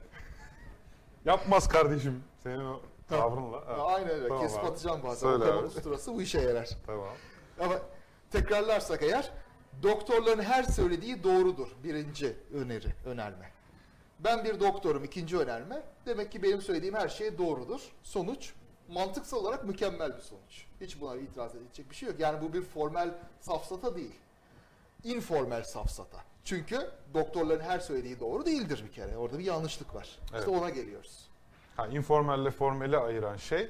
Yapmaz 1.26 1.68
kardeşim. 1.68 2.24
Senin 2.44 2.66
o 2.66 2.82
tavrınla. 3.10 3.58
Ya 3.58 3.78
Aynen 3.78 4.10
öyle. 4.10 4.28
Tamam 4.28 4.44
Kesip 4.44 4.60
abi. 4.60 4.68
atacağım 4.68 5.02
bazen. 5.04 5.30
Söyle 5.30 5.44
abi. 5.52 5.66
usturası 5.66 6.14
bu 6.14 6.22
işe 6.22 6.42
yarar. 6.42 6.70
Tamam. 6.86 7.08
Ama 7.60 7.76
tekrarlarsak 8.32 9.04
eğer 9.04 9.32
doktorların 9.84 10.42
her 10.44 10.64
söylediği 10.64 11.24
doğrudur. 11.24 11.68
Birinci 11.84 12.34
öneri, 12.54 12.88
önerme. 13.06 13.52
Ben 14.20 14.46
bir 14.46 14.60
doktorum 14.60 15.04
ikinci 15.04 15.38
önerme. 15.38 15.82
Demek 16.06 16.32
ki 16.32 16.44
benim 16.44 16.62
söylediğim 16.62 16.96
her 16.96 17.08
şey 17.10 17.38
doğrudur. 17.38 17.82
Sonuç 18.04 18.54
mantıksal 18.90 19.38
olarak 19.38 19.64
mükemmel 19.66 20.16
bir 20.18 20.22
sonuç. 20.22 20.66
Hiç 20.82 21.02
buna 21.02 21.16
itiraz 21.16 21.56
edilecek 21.56 21.90
bir 21.90 21.96
şey 21.96 22.10
yok. 22.10 22.20
Yani 22.20 22.42
bu 22.42 22.54
bir 22.54 22.62
formel 22.62 23.12
safsata 23.40 23.96
değil. 23.96 24.16
Informel 25.04 25.64
safsata. 25.64 26.18
Çünkü 26.44 26.90
doktorların 27.14 27.64
her 27.64 27.80
söylediği 27.80 28.20
doğru 28.20 28.46
değildir 28.46 28.84
bir 28.88 28.92
kere. 28.92 29.18
Orada 29.18 29.40
bir 29.40 29.44
yanlışlık 29.44 29.96
var. 29.96 30.20
Evet. 30.32 30.40
İşte 30.40 30.52
ona 30.52 30.70
geliyoruz. 30.70 31.28
Ha, 31.76 31.88
informelle 31.88 32.52
formeli 32.52 32.98
ayıran 32.98 33.38
şey 33.38 33.70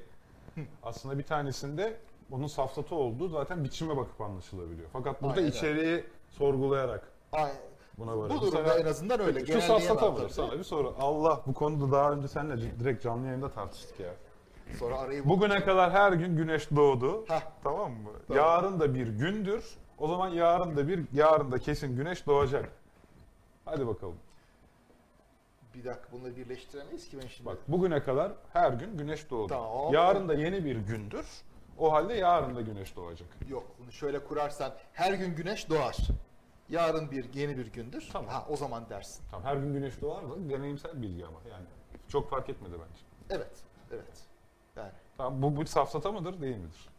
aslında 0.84 1.18
bir 1.18 1.24
tanesinde 1.24 1.98
onun 2.32 2.48
safsatı 2.48 2.96
olduğu 2.96 3.28
zaten 3.30 3.64
biçime 3.64 3.98
bakıp 3.98 4.22
anlaşılabiliyor. 4.22 4.90
Fakat 4.94 5.22
burada 5.24 5.40
Aynen 5.40 5.50
içeriği 5.52 6.04
sorgulayarak 6.30 7.12
Ay, 7.32 7.52
buna 7.98 8.18
varıyor. 8.18 8.38
bu 8.38 8.42
durumda 8.42 8.62
Mesela- 8.62 8.80
en 8.80 8.86
azından 8.86 9.20
öyle. 9.20 9.46
Şu 9.46 9.62
safsata 9.62 10.12
mı? 10.12 10.30
Sana 10.30 10.52
bir 10.60 10.64
soru. 10.64 10.96
Allah 11.00 11.42
bu 11.48 11.54
konuda 11.54 11.92
daha 11.92 12.12
önce 12.12 12.28
seninle 12.28 12.80
direkt 12.80 13.04
canlı 13.04 13.26
yayında 13.28 13.52
tartıştık 13.52 14.00
ya. 14.00 14.14
Sonra 14.80 14.98
arayı 14.98 15.30
Bugüne 15.30 15.64
kadar 15.64 15.92
her 15.92 16.14
gün 16.14 16.38
güneş 16.38 16.72
doğdu. 16.76 17.26
Heh. 17.28 17.42
Tamam 17.64 17.92
mı? 17.92 18.10
Tamam. 18.28 18.44
Yarın 18.44 18.80
da 18.80 18.94
bir 18.94 19.08
gündür. 19.08 19.78
O 19.98 20.08
zaman 20.08 20.30
yarın 20.30 20.78
da 20.78 20.88
bir, 20.88 21.04
yarın 21.14 21.52
da 21.52 21.60
kesin 21.60 21.96
güneş 21.96 22.26
doğacak. 22.26 22.72
Hadi 23.66 23.88
bakalım. 23.88 24.16
Bir 25.74 25.86
dakika 25.86 26.12
bunları 26.12 26.36
birleştiremeyiz 26.36 27.10
ki 27.10 27.18
ben 27.24 27.28
şimdi. 27.28 27.50
Bak 27.50 27.58
bugüne 27.68 28.04
kadar 28.04 28.32
her 28.54 28.72
gün 28.72 28.98
güneş 28.98 29.30
doğdu. 29.30 29.48
Tamam. 29.48 29.94
Yarın 29.94 30.30
da 30.30 30.34
yeni 30.34 30.66
bir 30.66 30.76
gündür. 30.76 31.26
O 31.78 31.92
halde 31.92 32.14
yarın 32.14 32.56
da 32.56 32.62
güneş 32.62 32.96
doğacak. 32.96 33.28
Yok 33.50 33.64
bunu 33.80 33.92
şöyle 33.92 34.24
kurarsan 34.24 34.74
her 34.94 35.14
gün 35.14 35.36
güneş 35.36 35.70
doğar. 35.70 35.98
Yarın 36.70 37.12
bir 37.12 37.34
yeni 37.34 37.58
bir 37.58 37.74
gündür. 37.74 38.10
Tamam. 38.14 38.30
Ha 38.30 38.46
o 38.50 38.56
zaman 38.56 38.90
dersin. 38.90 39.24
Tamam 39.32 39.46
her 39.46 39.56
gün 39.56 39.74
güneş 39.74 40.02
doğar 40.02 40.30
da 40.30 40.50
deneyimsel 40.50 41.02
bilgi 41.02 41.26
ama 41.26 41.40
yani. 41.52 41.66
Çok 42.08 42.30
fark 42.30 42.50
etmedi 42.50 42.74
bence. 42.74 43.02
Evet. 43.30 43.64
Evet. 43.92 44.33
Tamam 45.18 45.42
bu 45.42 45.62
bir 45.62 45.66
safsata 45.66 46.12
mıdır 46.12 46.42
değil 46.42 46.58
midir? 46.58 46.90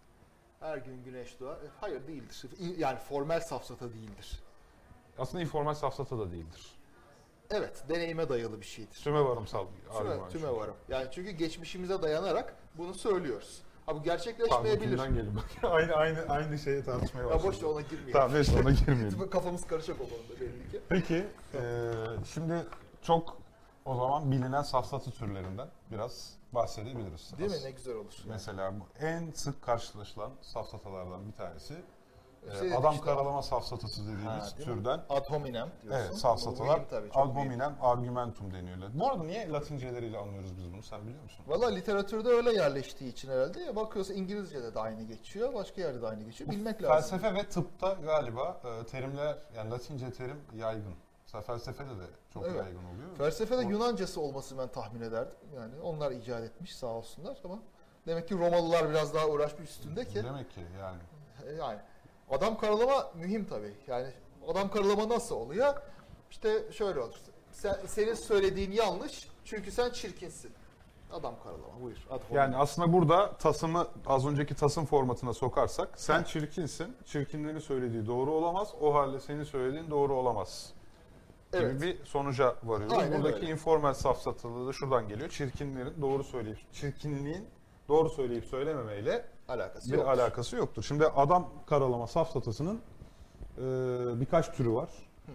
her 0.60 0.76
gün 0.78 1.04
güneş 1.04 1.40
doğar. 1.40 1.56
E, 1.56 1.66
Hayır 1.80 2.06
değildir. 2.06 2.44
Yani 2.78 2.98
formel 2.98 3.40
safsata 3.40 3.92
değildir. 3.92 4.40
Aslında 5.18 5.42
informal 5.42 5.74
safsata 5.74 6.18
da 6.18 6.30
değildir. 6.32 6.72
Evet, 7.50 7.84
deneyime 7.88 8.28
dayalı 8.28 8.60
bir 8.60 8.66
şeydir. 8.66 8.94
Tüme 9.04 9.20
varımsal 9.24 9.66
Tüme, 9.98 9.98
argüman. 10.10 10.28
tüme 10.30 10.46
çünkü. 10.46 10.56
varım. 10.60 10.74
Yani 10.88 11.08
çünkü 11.10 11.30
geçmişimize 11.30 12.02
dayanarak 12.02 12.56
bunu 12.74 12.94
söylüyoruz. 12.94 13.62
Ha 13.86 13.94
bu 13.94 14.02
gerçekleşmeyebilir. 14.02 14.88
kimden 14.88 15.14
gelin 15.14 15.36
bak. 15.36 15.70
aynı 15.72 15.92
aynı 15.92 16.20
aynı 16.28 16.58
şeye 16.58 16.84
tartışmaya 16.84 17.20
Ya 17.22 17.26
başladık. 17.30 17.46
boş 17.46 17.62
ver, 17.62 17.68
ona 17.68 17.80
girmeyelim. 17.80 18.12
Tamam 18.12 18.30
neyse 18.34 18.60
ona 18.62 18.70
girmeyelim. 18.70 19.30
Kafamız 19.30 19.66
karışık 19.66 19.96
o 20.00 20.04
konuda 20.04 20.40
belli 20.40 20.70
ki. 20.70 20.80
Peki 20.88 21.26
eee, 21.54 21.60
şimdi 22.34 22.66
çok 23.02 23.36
o 23.84 23.96
zaman 23.96 24.30
bilinen 24.30 24.62
safsata 24.62 25.10
türlerinden 25.10 25.68
biraz 25.92 26.32
bahsedebiliriz. 26.54 27.32
Değil 27.38 27.50
mi? 27.50 27.56
Ne 27.64 27.70
güzel 27.70 27.94
olur. 27.94 28.14
Mesela 28.26 28.72
bu 28.80 28.84
en 29.06 29.30
sık 29.30 29.62
karşılaşılan 29.62 30.30
safsatalardan 30.42 31.26
bir 31.26 31.32
tanesi 31.32 31.74
eee, 32.46 32.58
Şey 32.58 32.74
adam 32.76 32.92
işte- 32.94 33.04
karalama 33.04 33.42
safsatası 33.42 34.02
dediğimiz 34.02 34.26
Ha, 34.26 34.48
türden 34.64 35.00
Ad 35.08 35.30
hominem 35.30 35.68
diyorsun. 35.82 36.00
Evet, 36.00 36.10
Bu 36.12 36.16
safsatalar 36.16 36.80
ad 37.14 37.28
hominem 37.34 37.76
argumentum 37.80 38.54
deniyor. 38.54 38.76
Bu 38.94 39.06
arada 39.08 39.22
niye 39.24 39.48
latinceleriyle 39.50 40.18
anlıyoruz 40.18 40.56
biz 40.58 40.72
bunu 40.72 40.82
sen 40.82 41.06
biliyor 41.06 41.22
musun? 41.22 41.44
Valla 41.48 41.68
literatürde 41.68 42.28
öyle 42.28 42.52
yerleştiği 42.52 43.10
için 43.12 43.30
herhalde. 43.30 43.60
Ya 43.60 43.76
bakıyorsa 43.76 44.14
İngilizce'de 44.14 44.74
de 44.74 44.80
aynı 44.80 45.02
geçiyor, 45.02 45.54
başka 45.54 45.80
yerde 45.80 46.02
de 46.02 46.06
aynı 46.06 46.22
geçiyor. 46.24 46.50
Bilmek 46.50 46.82
lazım. 46.82 47.18
Felsefe 47.18 47.34
ve 47.34 47.48
tıpta 47.48 47.92
galiba 47.92 48.60
e, 48.64 48.86
terimler 48.86 49.38
yani 49.56 49.70
latince 49.70 50.12
terim 50.12 50.40
yaygın. 50.54 50.94
Mesela 51.34 51.42
felsefede 51.58 51.88
de 51.98 52.06
çok 52.34 52.44
Evet. 52.44 52.56
yaygın 52.56 52.78
oluyor. 52.84 53.16
Felsefede 53.18 53.66
O- 53.66 53.70
Yunancası 53.70 54.20
olması 54.20 54.58
ben 54.58 54.68
tahmin 54.68 55.00
ederdim. 55.00 55.34
Yani 55.56 55.72
onlar 55.82 56.10
icat 56.12 56.42
etmiş 56.44 56.76
sağ 56.76 56.86
olsunlar 56.86 57.38
ama 57.44 57.58
demek 58.06 58.28
ki 58.28 58.34
Romalılar 58.38 58.90
biraz 58.90 59.14
daha 59.14 59.26
uğraşmış 59.28 59.70
üstünde 59.70 60.04
ki. 60.04 60.24
Demek 60.24 60.50
ki 60.50 60.60
yani. 60.80 60.98
Yani 61.58 61.78
adam 62.30 62.58
karalama 62.58 63.10
mühim 63.14 63.44
tabii. 63.44 63.74
Yani 63.86 64.06
adam 64.48 64.70
karalama 64.70 65.08
nasıl 65.08 65.34
oluyor? 65.36 65.74
İşte 66.30 66.72
şöyle 66.72 67.00
olur. 67.00 67.14
Sen, 67.52 67.76
senin 67.86 68.14
söylediğin 68.14 68.72
yanlış 68.72 69.28
çünkü 69.44 69.70
sen 69.72 69.90
çirkinsin. 69.90 70.52
Adam 71.12 71.34
karalama 71.42 71.82
buyur. 71.82 72.06
Ad. 72.10 72.20
Yani 72.32 72.56
aslında 72.56 72.92
burada 72.92 73.36
tasımı 73.36 73.86
az 74.06 74.26
önceki 74.26 74.54
tasım 74.54 74.86
formatına 74.86 75.32
sokarsak 75.32 75.88
sen 75.96 76.22
çirkinsin. 76.22 76.96
Çirkinlerin 77.04 77.58
söylediği 77.58 78.06
doğru 78.06 78.30
olamaz. 78.32 78.74
O 78.80 78.94
halde 78.94 79.20
senin 79.20 79.44
söylediğin 79.44 79.90
doğru 79.90 80.14
olamaz. 80.14 80.72
Gibi 81.58 81.64
Evet. 81.70 81.82
bir 81.82 82.04
sonuca 82.04 82.54
varıyoruz. 82.64 82.98
Aynen 82.98 83.18
Buradaki 83.22 83.36
öyle. 83.36 83.50
informal 83.50 83.94
safsatalığı 83.94 84.68
da 84.68 84.72
şuradan 84.72 85.08
geliyor. 85.08 85.28
Çirkinlerin 85.30 86.02
doğru 86.02 86.24
söyleyip 86.24 86.58
çirkinliğin 86.72 87.48
doğru 87.88 88.08
söyleyip 88.10 88.44
söylememeyle 88.44 89.24
alakası 89.48 89.92
bir 89.92 89.96
yok. 89.98 90.08
alakası 90.08 90.56
yoktur. 90.56 90.82
Şimdi 90.82 91.06
adam 91.06 91.50
karalama 91.66 92.06
safsatasının 92.06 92.80
e, 93.58 93.60
birkaç 94.20 94.52
türü 94.56 94.72
var. 94.72 94.88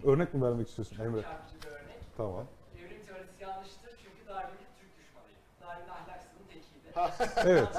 Örnek 0.04 0.34
mi 0.34 0.42
vermek 0.42 0.68
istiyorsun 0.68 1.04
Emre? 1.04 1.22
Çarpıcı 1.22 1.56
bir 1.62 1.66
örnek. 1.68 1.98
Tamam. 2.16 2.44
Evrim 2.78 3.06
teorisi 3.06 3.42
yanlıştır 3.42 3.90
çünkü 4.04 4.28
Darwin 4.28 4.56
Türk 4.80 4.90
düşmanıydı. 4.98 5.38
Darwin 5.60 5.88
ahlaksızın 5.88 6.44
tekiydi. 6.48 7.48
Evet. 7.50 7.76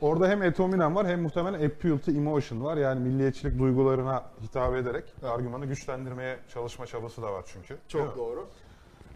Orada 0.00 0.28
hem 0.28 0.42
etominem 0.42 0.94
var 0.94 1.06
hem 1.06 1.22
muhtemelen 1.22 1.66
appeal 1.66 1.98
to 1.98 2.10
emotion 2.10 2.64
var. 2.64 2.76
Yani 2.76 3.00
milliyetçilik 3.00 3.58
duygularına 3.58 4.24
hitap 4.42 4.74
ederek 4.74 5.04
argümanı 5.22 5.66
güçlendirmeye 5.66 6.38
çalışma 6.48 6.86
çabası 6.86 7.22
da 7.22 7.32
var 7.32 7.44
çünkü. 7.52 7.78
Çok 7.88 8.16
doğru. 8.16 8.46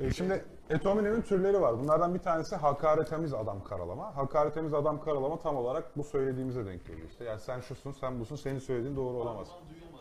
E, 0.01 0.11
şimdi 0.11 0.45
etominemin 0.71 1.23
türleri 1.23 1.61
var. 1.61 1.79
Bunlardan 1.79 2.15
bir 2.15 2.19
tanesi 2.19 2.57
hakaretemiz 2.57 3.35
adam 3.35 3.65
karalama. 3.65 4.17
Hakaretemiz 4.17 4.75
adam 4.75 5.05
karalama 5.05 5.39
tam 5.39 5.57
olarak 5.57 5.97
bu 5.97 6.05
söylediğimize 6.05 6.67
denk 6.67 6.87
geliyor 6.87 7.09
işte. 7.09 7.25
Yani 7.25 7.41
sen 7.41 7.61
şusun, 7.61 7.93
sen 7.93 8.21
busun, 8.21 8.37
senin 8.37 8.59
söylediğin 8.59 8.97
doğru 8.97 9.17
olamaz 9.17 9.49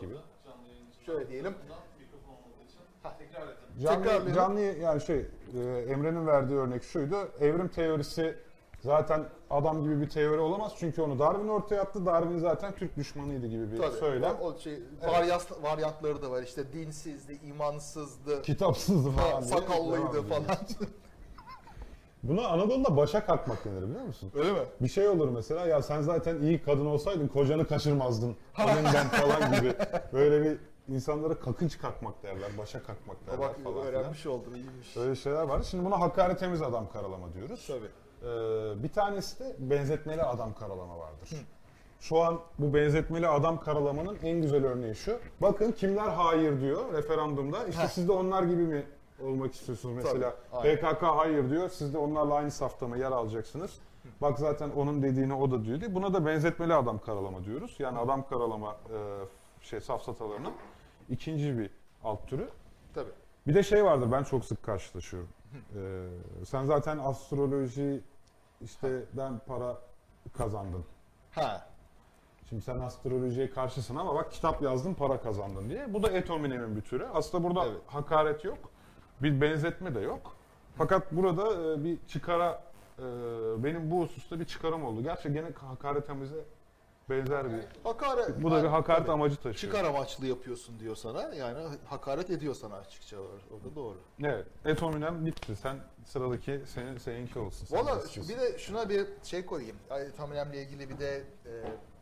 gibi. 0.00 0.14
Şöyle 1.06 1.28
diyelim. 1.28 1.54
Canlı, 3.82 4.34
canlı 4.34 4.60
yani 4.60 5.00
şey 5.00 5.26
e, 5.54 5.60
Emre'nin 5.88 6.26
verdiği 6.26 6.58
örnek 6.58 6.82
şuydu. 6.82 7.16
Evrim 7.40 7.68
teorisi 7.68 8.36
zaten 8.82 9.24
adam 9.50 9.82
gibi 9.82 10.00
bir 10.00 10.08
teori 10.08 10.40
olamaz. 10.40 10.72
Çünkü 10.78 11.02
onu 11.02 11.18
Darwin 11.18 11.48
ortaya 11.48 11.82
attı. 11.82 12.06
Darwin 12.06 12.38
zaten 12.38 12.74
Türk 12.74 12.96
düşmanıydı 12.96 13.46
gibi 13.46 13.72
bir 13.72 13.78
Tabii. 13.78 13.96
söylem. 13.96 14.36
O, 14.40 14.44
o 14.46 14.58
şey, 14.58 14.82
varyas, 15.06 15.46
varyantları 15.62 16.22
da 16.22 16.30
var. 16.30 16.42
İşte 16.42 16.72
dinsizdi, 16.72 17.38
imansızdı, 17.44 18.42
Kitapsızdı 18.42 19.10
falan. 19.10 19.32
ha, 19.32 19.42
sakallıydı 19.42 20.22
falan. 20.22 20.42
Buna 22.22 22.48
Anadolu'da 22.48 22.96
başa 22.96 23.26
kalkmak 23.26 23.64
denir 23.64 23.82
biliyor 23.88 24.04
musun? 24.04 24.32
Öyle 24.34 24.52
mi? 24.52 24.58
Bir 24.80 24.88
şey 24.88 25.08
olur 25.08 25.28
mesela 25.28 25.66
ya 25.66 25.82
sen 25.82 26.00
zaten 26.00 26.40
iyi 26.40 26.62
kadın 26.62 26.86
olsaydın 26.86 27.28
kocanı 27.28 27.66
kaçırmazdın. 27.66 28.36
Elinden 28.58 29.08
falan 29.08 29.52
gibi. 29.60 29.74
Böyle 30.12 30.44
bir 30.44 30.58
insanlara 30.94 31.34
kakınç 31.40 31.78
kalkmak 31.78 32.22
derler, 32.22 32.50
başa 32.58 32.82
kalkmak 32.82 33.26
derler 33.26 33.38
Bak 33.40 33.56
falan 33.64 33.86
öğrenmiş 33.86 34.26
oldum 34.26 34.54
iyiymiş. 34.54 34.96
Öyle 34.96 35.16
şeyler 35.16 35.42
var. 35.42 35.62
Şimdi 35.62 35.84
buna 35.84 36.00
hakaretemiz 36.00 36.62
adam 36.62 36.92
karalama 36.92 37.34
diyoruz. 37.34 37.64
Tabii. 37.66 37.88
Ee, 38.22 38.82
bir 38.82 38.88
tanesi 38.88 39.40
de 39.40 39.56
benzetmeli 39.58 40.22
adam 40.22 40.54
karalama 40.54 40.98
vardır. 40.98 41.28
Şu 42.00 42.22
an 42.22 42.40
bu 42.58 42.74
benzetmeli 42.74 43.28
adam 43.28 43.60
karalamanın 43.60 44.18
en 44.22 44.42
güzel 44.42 44.64
örneği 44.64 44.94
şu. 44.94 45.18
Bakın 45.40 45.72
kimler 45.72 46.08
hayır 46.08 46.60
diyor 46.60 46.92
referandumda. 46.92 47.66
İşte 47.66 47.88
siz 47.88 48.08
de 48.08 48.12
onlar 48.12 48.42
gibi 48.42 48.62
mi 48.62 48.84
olmak 49.24 49.54
istiyorsunuz 49.54 49.94
mesela. 49.96 50.34
Tabii. 50.50 50.76
PKK 50.76 51.02
hayır 51.02 51.50
diyor. 51.50 51.68
Siz 51.68 51.94
de 51.94 51.98
onlarla 51.98 52.34
aynı 52.34 52.50
safta 52.50 52.96
yer 52.96 53.12
alacaksınız? 53.12 53.70
Bak 54.20 54.38
zaten 54.38 54.70
onun 54.70 55.02
dediğini 55.02 55.34
o 55.34 55.50
da 55.50 55.64
diyor 55.64 55.80
diye. 55.80 55.94
Buna 55.94 56.14
da 56.14 56.26
benzetmeli 56.26 56.74
adam 56.74 56.98
karalama 56.98 57.44
diyoruz. 57.44 57.76
Yani 57.78 57.98
adam 57.98 58.28
karalama 58.28 58.70
e, 58.70 58.98
şey 59.60 59.80
safsatalarının 59.80 60.52
ikinci 61.10 61.58
bir 61.58 61.70
alt 62.04 62.28
türü. 62.28 62.48
Tabii. 62.94 63.10
Bir 63.46 63.54
de 63.54 63.62
şey 63.62 63.84
vardır 63.84 64.12
ben 64.12 64.22
çok 64.22 64.44
sık 64.44 64.62
karşılaşıyorum. 64.62 65.28
Ee, 65.76 66.06
sen 66.44 66.64
zaten 66.64 66.98
astroloji 66.98 68.00
işte 68.60 69.04
ben 69.12 69.38
para 69.46 69.78
kazandın. 70.38 70.84
Ha. 71.30 71.66
Şimdi 72.48 72.62
sen 72.62 72.78
astrolojiye 72.78 73.50
karşısın 73.50 73.96
ama 73.96 74.14
bak 74.14 74.32
kitap 74.32 74.62
yazdın 74.62 74.94
para 74.94 75.20
kazandın 75.20 75.68
diye. 75.68 75.94
Bu 75.94 76.02
da 76.02 76.10
et 76.10 76.30
hominemin 76.30 76.76
bir 76.76 76.80
türü. 76.80 77.06
Aslında 77.14 77.44
burada 77.44 77.66
Evet. 77.66 77.80
hakaret 77.86 78.44
yok. 78.44 78.58
Bir 79.22 79.40
benzetme 79.40 79.94
de 79.94 80.00
yok. 80.00 80.36
Fakat 80.76 81.12
burada 81.12 81.72
e, 81.72 81.84
bir 81.84 81.98
çıkara 82.08 82.62
e, 82.98 83.02
benim 83.64 83.90
bu 83.90 84.02
hususta 84.02 84.40
bir 84.40 84.44
çıkarım 84.44 84.84
oldu. 84.84 85.02
Gerçi 85.02 85.32
gene 85.32 85.46
hakaretimize 85.70 86.44
benzer 87.10 87.52
bir. 87.52 87.60
Hakaret. 87.84 88.42
Bu 88.42 88.50
da 88.50 88.62
bir 88.62 88.68
Ha, 88.68 88.72
hakaret 88.72 89.00
tabii. 89.00 89.12
amacı 89.12 89.36
taşıyor. 89.36 89.54
Çıkar 89.54 89.84
amaçlı 89.84 90.26
yapıyorsun 90.26 90.80
diyor 90.80 90.96
sana. 90.96 91.34
Yani 91.34 91.58
hakaret 91.84 92.30
ediyor 92.30 92.54
sana 92.54 92.74
açıkça. 92.76 93.16
O 93.20 93.64
da 93.70 93.74
doğru. 93.76 93.98
Evet. 94.24 94.46
Et 94.64 94.82
hominem 94.82 95.26
bitti. 95.26 95.56
Sen 95.56 95.76
sıradaki 96.04 96.60
senin 96.74 96.98
seninki 96.98 97.38
olsun. 97.38 97.66
Sen 97.66 97.78
Valla 97.78 98.00
bir 98.28 98.38
de 98.38 98.58
şuna 98.58 98.88
bir 98.88 99.06
şey 99.22 99.46
koyayım. 99.46 99.76
Ay, 99.90 100.12
Tamilemle 100.12 100.62
ilgili 100.62 100.90
bir 100.90 100.98
de 100.98 101.16
e, 101.46 101.52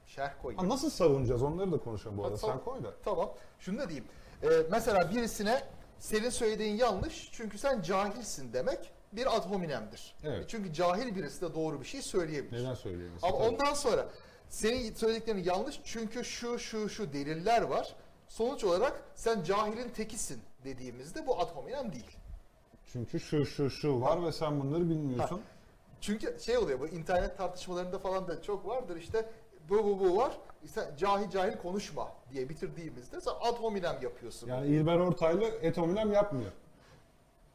şerh 0.07 0.33
koyayım. 0.43 0.63
Ha, 0.63 0.69
nasıl 0.75 0.91
savunacağız 0.91 1.43
onları 1.43 1.73
da 1.73 1.79
konuşalım 1.79 2.19
bu 2.19 2.23
Ha, 2.23 2.27
arada. 2.27 2.39
tamam. 2.39 2.57
Sen 2.57 2.65
koy 2.65 2.85
da. 2.85 2.95
Tamam. 3.05 3.31
Şunu 3.59 3.79
da 3.79 3.89
diyeyim. 3.89 4.09
Ee, 4.43 4.49
mesela 4.71 5.11
birisine 5.15 5.63
senin 5.99 6.31
söylediğin 6.31 6.77
yanlış 6.77 7.31
çünkü 7.33 7.59
sen 7.59 7.83
cahilsin 7.83 8.53
demek 8.53 8.93
bir 9.13 9.37
ad 9.37 9.45
hominemdir. 9.51 10.15
Evet. 10.25 10.45
Çünkü 10.49 10.73
cahil 10.73 11.15
birisi 11.17 11.41
de 11.41 11.55
doğru 11.55 11.81
bir 11.81 11.87
şey 11.87 12.03
söyleyebilir. 12.03 12.63
Neden 12.63 12.75
söyleyeyim? 12.75 13.13
Ama 13.23 13.37
ondan 13.37 13.75
sonra 13.75 14.09
senin 14.51 14.95
söylediklerin 14.95 15.45
yanlış 15.45 15.81
çünkü 15.85 16.25
şu 16.25 16.59
şu 16.59 16.89
şu 16.89 17.13
deliller 17.13 17.63
var. 17.63 17.95
Sonuç 18.29 18.65
olarak 18.65 19.03
sen 19.15 19.43
cahilin 19.43 19.89
tekisin 19.89 20.41
dediğimizde 20.65 21.27
bu 21.27 21.41
ad 21.41 21.57
hominem 21.57 21.93
değil. 21.93 22.17
Çünkü 22.93 23.21
şu 23.21 23.47
şu 23.47 23.71
şu 23.71 24.01
var 24.01 24.25
ve 24.27 24.33
sen 24.33 24.61
bunları 24.61 24.91
bilmiyorsun. 24.91 25.41
Çünkü 26.01 26.37
şey 26.41 26.59
oluyor 26.59 26.81
bu 26.81 26.87
internet 26.89 27.39
tartışmalarında 27.39 27.99
falan 27.99 28.29
da 28.29 28.43
çok 28.43 28.67
vardır 28.67 28.97
işte 28.97 29.31
bu 29.69 29.85
bu 29.85 30.01
bu 30.01 30.17
var. 30.17 30.33
İşte 30.65 30.91
cahil 30.99 31.31
cahil 31.31 31.57
konuşma 31.57 32.13
diye 32.33 32.49
bitirdiğimizde 32.49 33.21
sen 33.21 33.33
ad 33.41 33.57
hominem 33.57 33.99
yapıyorsun. 34.03 34.49
Yani 34.49 34.67
İlber 34.67 34.99
Ortaylı 34.99 35.45
et 35.45 35.79
hominem 35.79 36.13
yapmıyor. 36.13 36.51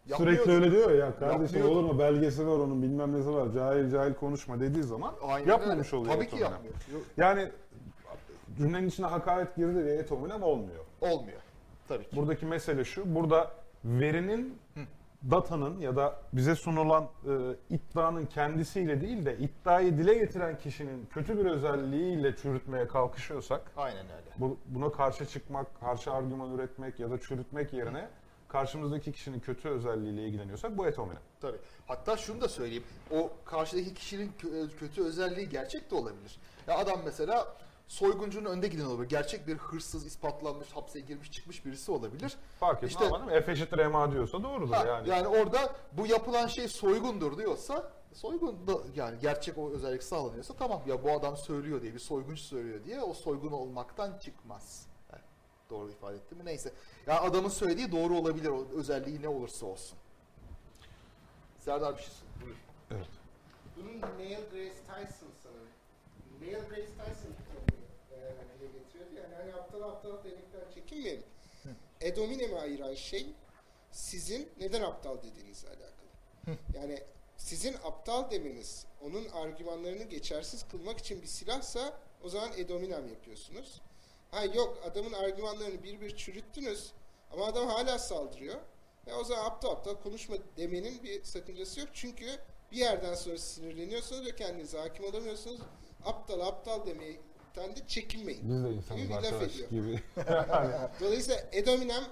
Yapmıyor. 0.10 0.34
Sürekli 0.34 0.52
öyle 0.52 0.72
diyor 0.72 0.92
ya 0.92 1.20
kardeşim 1.20 1.58
Yapmıyor. 1.60 1.68
olur 1.82 1.94
mu 1.94 2.00
belgesi 2.00 2.48
var 2.48 2.52
onun 2.58 2.82
bilmem 2.82 3.14
nesi 3.14 3.34
var 3.34 3.52
cahil 3.54 3.92
cahil 3.92 4.14
konuşma 4.14 4.60
dediği 4.60 4.84
zaman 4.84 5.14
Aynen 5.28 5.48
yapmamış 5.48 5.88
öyle. 5.94 5.98
oluyor 6.02 6.16
Tabii 6.16 6.28
ki 6.30 6.38
yapmıyor. 6.38 6.74
Yani 7.18 7.52
cümlenin 8.58 8.88
içine 8.88 9.06
hakaret 9.06 9.56
girdi 9.56 9.84
diye 9.86 9.96
et 9.96 10.12
hominem 10.12 10.44
olmuyor. 10.44 10.86
Olmuyor. 11.02 11.40
Tabii 11.88 12.04
ki. 12.10 12.16
Buradaki 12.16 12.46
mesele 12.46 12.84
şu. 12.84 13.16
Burada 13.16 13.52
verinin 13.86 14.58
datanın 15.32 15.80
ya 15.80 15.96
da 15.96 16.16
bize 16.34 16.56
sunulan 16.56 17.04
e, 17.04 17.30
iddianın 17.76 18.26
kendisiyle 18.26 19.02
değil 19.02 19.26
de 19.26 19.38
iddiayı 19.38 19.98
dile 19.98 20.14
getiren 20.14 20.58
kişinin 20.58 21.06
kötü 21.14 21.38
bir 21.38 21.46
özelliğiyle 21.46 22.36
çürütmeye 22.36 22.88
kalkışıyorsak 22.88 23.62
Aynen 23.78 24.06
öyle. 24.06 24.30
bu, 24.38 24.58
buna 24.66 24.92
karşı 24.92 25.26
çıkmak, 25.26 25.80
karşı 25.80 26.12
argüman 26.14 26.52
üretmek 26.54 27.00
ya 27.00 27.12
da 27.12 27.20
çürütmek 27.20 27.74
yerine 27.74 28.08
karşımızdaki 28.60 29.12
kişinin 29.12 29.40
kötü 29.40 29.70
özelliğiyle 29.70 30.24
ilgileniyorsak 30.28 30.78
bu 30.78 30.88
et 30.88 30.98
hominem. 30.98 31.22
Tabii. 31.42 31.58
Hatta 31.88 32.18
şunu 32.18 32.42
da 32.42 32.50
söyleyeyim. 32.50 32.84
O 33.12 33.32
karşıdaki 33.46 33.94
kişinin 33.94 34.32
kö- 34.42 34.76
kötü 34.78 35.04
özelliği 35.04 35.50
gerçek 35.50 35.92
de 35.92 35.96
olabilir. 35.96 36.40
Ya 36.68 36.78
adam 36.78 37.00
mesela 37.06 37.54
soyguncunun 37.88 38.50
önde 38.50 38.68
giden 38.68 38.86
olabilir. 38.86 39.10
Gerçek 39.10 39.48
bir 39.48 39.58
hırsız, 39.58 40.06
ispatlanmış, 40.06 40.70
hapse 40.72 41.00
girmiş, 41.00 41.32
çıkmış 41.32 41.66
birisi 41.66 41.92
olabilir. 41.92 42.38
Fark 42.60 42.78
etmez 42.78 42.92
İşte- 42.92 43.06
ama? 43.06 43.42
F 43.42 43.52
eşittir 43.52 43.86
MA 43.86 44.12
diyorsa 44.12 44.44
doğrudur 44.44 44.74
Ha, 44.74 44.86
yani. 44.88 45.10
yani. 45.10 45.28
orada 45.28 45.76
bu 45.92 46.08
yapılan 46.08 46.48
şey 46.48 46.68
soygundur 46.68 47.38
diyorsa 47.38 47.92
soygun 48.14 48.68
da 48.68 48.74
yani 48.96 49.20
gerçek 49.22 49.58
o 49.58 49.72
özellik 49.72 50.04
sağlanıyorsa 50.04 50.54
tamam 50.54 50.82
ya 50.88 51.04
bu 51.04 51.12
adam 51.12 51.38
söylüyor 51.38 51.82
diye 51.82 51.94
bir 51.94 52.00
soyguncu 52.00 52.42
söylüyor 52.44 52.84
diye 52.84 53.02
o 53.02 53.14
soygun 53.14 53.52
olmaktan 53.52 54.18
çıkmaz. 54.18 54.88
Yani 55.66 55.70
doğru 55.70 55.92
ifade 55.92 56.18
ettim 56.18 56.38
mi? 56.38 56.46
Neyse. 56.46 56.72
Ya 57.08 57.22
adamın 57.22 57.50
söylediği 57.50 57.92
doğru 57.92 58.18
olabilir 58.18 58.50
o 58.50 58.68
özelliği 58.76 59.22
ne 59.22 59.28
olursa 59.28 59.66
olsun. 59.66 59.98
Serdar 61.60 61.98
bir 61.98 62.02
şey 62.02 62.12
söyle. 62.14 62.46
Buyur. 62.46 62.56
Evet. 62.92 63.08
Bunun 63.76 64.18
Neil 64.18 64.50
Grace 64.52 64.80
Tyson 64.88 65.30
sanırım. 65.44 65.70
Neil 66.42 66.70
Grace 66.70 66.88
Tyson 66.88 67.32
e, 68.12 68.18
dile 68.60 68.68
getiriyordu. 68.80 69.16
Yani 69.16 69.36
hani 69.36 69.54
aptal 69.54 69.82
aptal 69.82 70.24
demekten 70.24 70.72
çekinmeyelim. 70.74 71.24
Edominem'i 72.02 72.60
ayıran 72.60 72.94
şey 72.94 73.28
sizin 73.92 74.50
neden 74.60 74.82
aptal 74.82 75.18
dediğinizle 75.18 75.68
alakalı. 75.70 76.58
Yani 76.74 77.04
sizin 77.38 77.74
aptal 77.74 78.32
demeniz 78.32 78.86
onun 79.02 79.30
argümanlarını 79.30 80.04
geçersiz 80.04 80.68
kılmak 80.68 81.00
için 81.00 81.22
bir 81.22 81.28
silahsa 81.28 81.94
o 82.24 82.30
zaman 82.30 82.52
edominem 82.58 83.08
yapıyorsunuz. 83.08 83.82
Ha 84.36 84.46
yok 84.46 84.78
adamın 84.92 85.14
argümanlarını 85.14 85.84
bir 85.84 86.02
bir 86.02 86.16
çürüttünüz 86.16 86.92
ama 87.32 87.46
adam 87.46 87.68
hala 87.68 88.00
saldırıyor. 88.00 88.56
Ve 89.08 89.14
o 89.14 89.24
zaman 89.24 89.46
aptal 89.46 89.70
aptal 89.72 89.96
konuşma 89.96 90.36
demenin 90.58 91.04
bir 91.04 91.24
sakıncası 91.24 91.80
yok. 91.80 91.90
Çünkü 91.94 92.26
bir 92.72 92.78
yerden 92.78 93.14
sonra 93.14 93.38
sinirleniyorsunuz 93.38 94.26
ve 94.26 94.36
kendinize 94.36 94.78
hakim 94.78 95.06
olamıyorsunuz. 95.06 95.60
Aptal 96.06 96.40
aptal 96.40 96.86
demekten 96.86 97.76
de 97.76 97.88
çekinmeyin. 97.88 98.50
Biz 98.50 98.64
de 98.64 98.68
Gibi 98.68 98.78
insanız 98.78 99.10
laf 99.10 99.34
arkadaş 99.34 99.56
ediyor. 99.56 99.70
gibi. 99.70 100.00
Dolayısıyla 101.02 101.42
edominem 101.52 102.04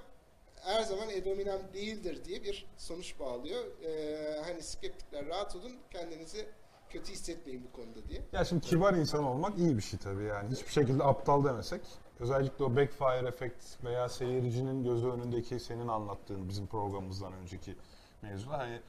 her 0.55 0.81
zaman 0.81 1.09
edominem 1.09 1.59
değildir 1.73 2.25
diye 2.25 2.43
bir 2.43 2.65
sonuç 2.77 3.19
bağlıyor. 3.19 3.63
Ee, 3.85 4.39
hani 4.45 4.61
skeptikler 4.61 5.27
rahat 5.27 5.55
olun 5.55 5.73
kendinizi 5.91 6.45
kötü 6.89 7.11
hissetmeyin 7.11 7.63
bu 7.63 7.75
konuda 7.75 8.09
diye. 8.09 8.21
Ya 8.31 8.45
şimdi 8.45 8.61
kibar 8.65 8.93
insan 8.93 9.23
olmak 9.23 9.57
iyi 9.57 9.77
bir 9.77 9.81
şey 9.81 9.99
tabii 9.99 10.23
yani. 10.23 10.51
Hiçbir 10.51 10.71
şekilde 10.71 11.03
aptal 11.03 11.45
demesek. 11.45 11.81
Özellikle 12.19 12.63
o 12.63 12.75
backfire 12.75 13.27
efekt 13.27 13.65
veya 13.83 14.09
seyircinin 14.09 14.83
gözü 14.83 15.07
önündeki 15.07 15.59
senin 15.59 15.87
anlattığın 15.87 16.49
bizim 16.49 16.67
programımızdan 16.67 17.33
önceki 17.33 17.75
mevzular. 18.21 18.59
Hani 18.59 18.79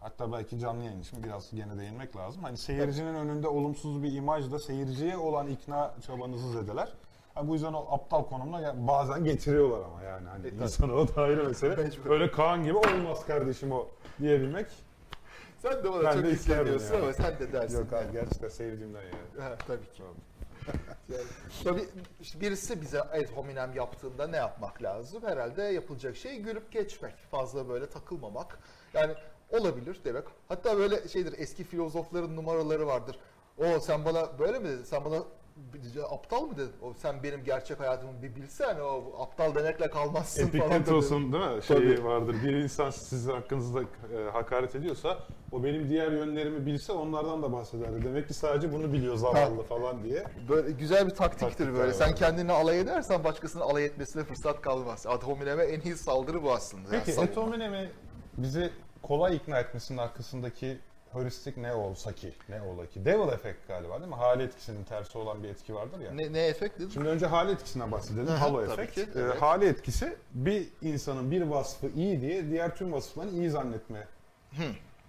hatta 0.00 0.32
belki 0.32 0.58
canlı 0.58 0.84
yayın 0.84 1.00
için 1.00 1.22
biraz 1.22 1.50
gene 1.54 1.78
değinmek 1.78 2.16
lazım. 2.16 2.42
Hani 2.42 2.56
seyircinin 2.56 3.14
önünde 3.14 3.48
olumsuz 3.48 4.02
bir 4.02 4.12
imajla 4.12 4.58
seyirciye 4.58 5.16
olan 5.16 5.46
ikna 5.46 5.94
çabanızı 6.06 6.50
zedeler. 6.52 6.92
Ha, 7.34 7.48
bu 7.48 7.52
yüzden 7.54 7.72
o 7.72 7.86
aptal 7.94 8.24
konumuna 8.24 8.60
ya- 8.60 8.86
bazen 8.88 9.24
getiriyorlar 9.24 9.80
ama 9.84 10.02
yani 10.02 10.28
hani 10.28 10.48
insana 10.48 10.92
o 10.92 11.08
da 11.08 11.22
ayrı 11.22 11.44
mesele. 11.44 11.90
Öyle 12.08 12.30
Kaan 12.30 12.64
gibi 12.64 12.76
olmaz 12.76 13.26
kardeşim 13.26 13.72
o 13.72 13.86
diyebilmek. 14.20 14.66
Sen 15.58 15.72
de 15.84 15.92
bana 15.92 16.02
Ben 16.04 16.12
çok 16.12 16.24
hissediyorsun 16.24 16.94
yani. 16.94 17.04
ama 17.04 17.12
sen 17.12 17.38
de 17.38 17.52
dersin. 17.52 17.78
Yok 17.78 17.92
abi 17.92 18.12
gerçekten 18.12 18.48
seyircimden 18.48 19.00
yani. 19.02 19.42
Ha, 19.48 19.56
tabii 19.66 19.90
ki. 19.92 20.02
Tabii 21.64 21.84
işte 22.20 22.40
birisi 22.40 22.80
bize 22.80 23.02
ad 23.02 23.26
hominem 23.34 23.74
yaptığında 23.74 24.26
ne 24.26 24.36
yapmak 24.36 24.82
lazım? 24.82 25.22
Herhalde 25.26 25.62
yapılacak 25.62 26.16
şey 26.16 26.40
gülüp 26.40 26.72
geçmek. 26.72 27.14
Fazla 27.30 27.68
böyle 27.68 27.90
takılmamak. 27.90 28.58
Yani 28.94 29.14
olabilir 29.50 30.00
demek. 30.04 30.24
Hatta 30.48 30.78
böyle 30.78 31.08
şeydir 31.08 31.34
eski 31.38 31.64
filozofların 31.64 32.36
numaraları 32.36 32.86
vardır. 32.86 33.18
O 33.58 33.80
sen 33.80 34.04
bana 34.04 34.38
böyle 34.38 34.58
mi 34.58 34.68
dedin? 34.68 34.84
Sen 34.84 35.04
bana 35.04 35.22
aptal 36.10 36.42
mı 36.42 36.56
dedin? 36.56 36.72
O 36.82 36.94
sen 36.94 37.22
benim 37.22 37.44
gerçek 37.44 37.80
hayatımı 37.80 38.22
bir 38.22 38.36
bilsen 38.36 38.76
o 38.80 39.22
aptal 39.22 39.54
demekle 39.54 39.90
kalmazsın 39.90 40.46
falan. 40.48 40.52
dedi. 40.52 40.74
Epiktetos'un 40.74 41.32
değil 41.32 41.44
mi? 41.44 41.62
Şeyi 41.62 41.96
Tabii. 41.96 42.04
vardır. 42.04 42.36
Bir 42.44 42.52
insan 42.52 42.90
sizin 42.90 43.32
hakkınızda 43.32 43.80
e, 43.80 44.30
hakaret 44.32 44.74
ediyorsa 44.74 45.18
o 45.52 45.64
benim 45.64 45.88
diğer 45.88 46.12
yönlerimi 46.12 46.66
bilse 46.66 46.92
onlardan 46.92 47.42
da 47.42 47.52
bahsederdi. 47.52 48.04
Demek 48.04 48.28
ki 48.28 48.34
sadece 48.34 48.72
bunu 48.72 48.92
biliyor 48.92 49.16
zavallı 49.16 49.62
falan 49.62 50.04
diye. 50.04 50.24
Böyle 50.48 50.70
güzel 50.70 51.06
bir 51.06 51.14
taktiktir 51.14 51.46
Taktikler 51.46 51.74
böyle. 51.74 51.92
Sen 51.94 52.14
kendini 52.14 52.52
alay 52.52 52.80
edersen 52.80 53.24
başkasının 53.24 53.62
alay 53.62 53.84
etmesine 53.84 54.24
fırsat 54.24 54.60
kalmaz. 54.60 55.06
Ad 55.06 55.22
hominem'e 55.22 55.62
en 55.62 55.80
iyi 55.80 55.96
saldırı 55.96 56.42
bu 56.42 56.52
aslında. 56.52 56.82
Yani 56.94 57.02
Peki 57.04 57.12
savunma. 57.12 57.30
Etominem'i 57.32 57.90
bizi 58.36 58.70
kolay 59.02 59.36
ikna 59.36 59.60
etmesinin 59.60 59.98
arkasındaki 59.98 60.78
heuristik 61.12 61.56
ne 61.56 61.72
olsa 61.74 62.12
ki, 62.12 62.32
ne 62.48 62.62
ola 62.62 62.86
ki? 62.86 63.04
Devil 63.04 63.28
effect 63.32 63.68
galiba 63.68 63.98
değil 64.00 64.08
mi? 64.10 64.14
Hale 64.16 64.42
etkisinin 64.42 64.84
tersi 64.84 65.18
olan 65.18 65.42
bir 65.42 65.48
etki 65.48 65.74
vardır 65.74 66.00
ya. 66.00 66.12
Ne, 66.12 66.32
ne 66.32 66.46
efekt 66.46 66.78
dedin? 66.78 66.90
Şimdi 66.90 67.08
önce 67.08 67.26
hale 67.26 67.52
etkisinden 67.52 67.92
bahsedelim. 67.92 68.26
Hı 68.26 68.30
hı, 68.32 68.36
Halo 68.36 68.62
efekt. 68.62 68.94
ki, 68.94 69.00
Ee, 69.00 69.20
evet. 69.20 69.42
hale 69.42 69.66
etkisi 69.68 70.16
bir 70.34 70.68
insanın 70.82 71.30
bir 71.30 71.42
vasfı 71.42 71.86
iyi 71.96 72.20
diye 72.20 72.50
diğer 72.50 72.76
tüm 72.76 72.92
vasıflarını 72.92 73.30
iyi 73.30 73.50
zannetme. 73.50 74.06